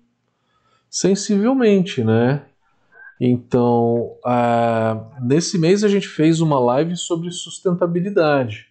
sensivelmente, 0.89 2.03
né? 2.03 2.45
Então, 3.19 4.17
uh, 4.25 5.23
nesse 5.23 5.57
mês 5.57 5.83
a 5.83 5.87
gente 5.87 6.07
fez 6.07 6.41
uma 6.41 6.59
live 6.59 6.97
sobre 6.97 7.29
sustentabilidade, 7.31 8.67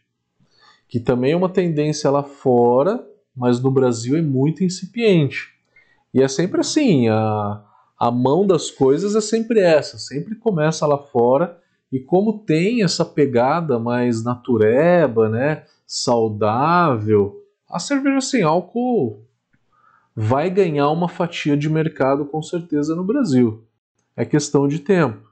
que 0.88 0.98
também 0.98 1.32
é 1.32 1.36
uma 1.36 1.48
tendência 1.48 2.10
lá 2.10 2.22
fora, 2.22 3.06
mas 3.36 3.60
no 3.60 3.70
Brasil 3.70 4.16
é 4.16 4.22
muito 4.22 4.64
incipiente. 4.64 5.50
E 6.12 6.20
é 6.20 6.26
sempre 6.26 6.60
assim, 6.60 7.08
a, 7.08 7.62
a 7.96 8.10
mão 8.10 8.44
das 8.44 8.70
coisas 8.70 9.14
é 9.14 9.20
sempre 9.20 9.60
essa, 9.60 9.98
sempre 9.98 10.34
começa 10.34 10.84
lá 10.86 10.98
fora, 10.98 11.58
e 11.92 12.00
como 12.00 12.40
tem 12.40 12.82
essa 12.82 13.04
pegada 13.04 13.78
mais 13.78 14.24
natureba, 14.24 15.28
né, 15.28 15.64
saudável, 15.86 17.39
a 17.70 17.78
cerveja 17.78 18.20
sem 18.20 18.42
álcool 18.42 19.24
vai 20.14 20.50
ganhar 20.50 20.90
uma 20.90 21.08
fatia 21.08 21.56
de 21.56 21.68
mercado 21.70 22.26
com 22.26 22.42
certeza 22.42 22.94
no 22.94 23.04
Brasil 23.04 23.64
é 24.20 24.24
questão 24.26 24.68
de 24.68 24.80
tempo. 24.80 25.28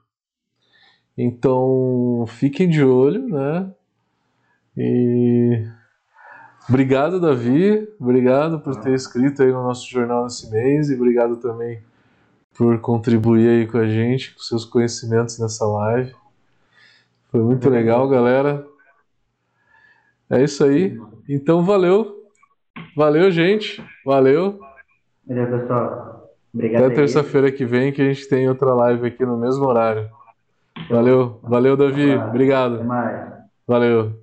Então, 1.15 2.25
fiquem 2.27 2.67
de 2.67 2.83
olho, 2.83 3.27
né? 3.29 3.71
E 4.75 5.63
obrigado, 6.67 7.19
Davi. 7.19 7.87
Obrigado 7.99 8.59
por 8.59 8.75
ter 8.77 8.95
escrito 8.95 9.43
aí 9.43 9.51
no 9.51 9.61
nosso 9.61 9.87
jornal 9.87 10.25
esse 10.25 10.49
mês 10.49 10.89
e 10.89 10.95
obrigado 10.95 11.37
também 11.37 11.83
por 12.53 12.79
contribuir 12.79 13.47
aí 13.47 13.67
com 13.67 13.77
a 13.77 13.87
gente, 13.87 14.33
com 14.33 14.41
seus 14.41 14.65
conhecimentos 14.65 15.37
nessa 15.37 15.65
live. 15.65 16.15
Foi 17.29 17.41
muito 17.41 17.69
legal, 17.69 18.07
galera. 18.09 18.65
É 20.29 20.43
isso 20.43 20.63
aí. 20.63 20.99
Então, 21.27 21.63
valeu. 21.63 22.18
Valeu, 22.99 23.31
gente. 23.31 23.81
Valeu. 24.05 24.59
Valeu, 25.25 25.47
pessoal. 25.47 26.29
Obrigado. 26.53 26.83
Até 26.83 26.95
terça-feira 26.95 27.49
que 27.49 27.63
vem 27.63 27.93
que 27.93 28.01
a 28.01 28.05
gente 28.05 28.27
tem 28.27 28.49
outra 28.49 28.73
live 28.73 29.07
aqui 29.07 29.25
no 29.25 29.37
mesmo 29.37 29.63
horário. 29.63 30.09
Valeu, 30.89 31.39
valeu, 31.41 31.77
Davi. 31.77 32.13
Obrigado. 32.17 32.75
Até 32.75 32.83
mais. 32.83 33.31
Valeu. 33.65 34.18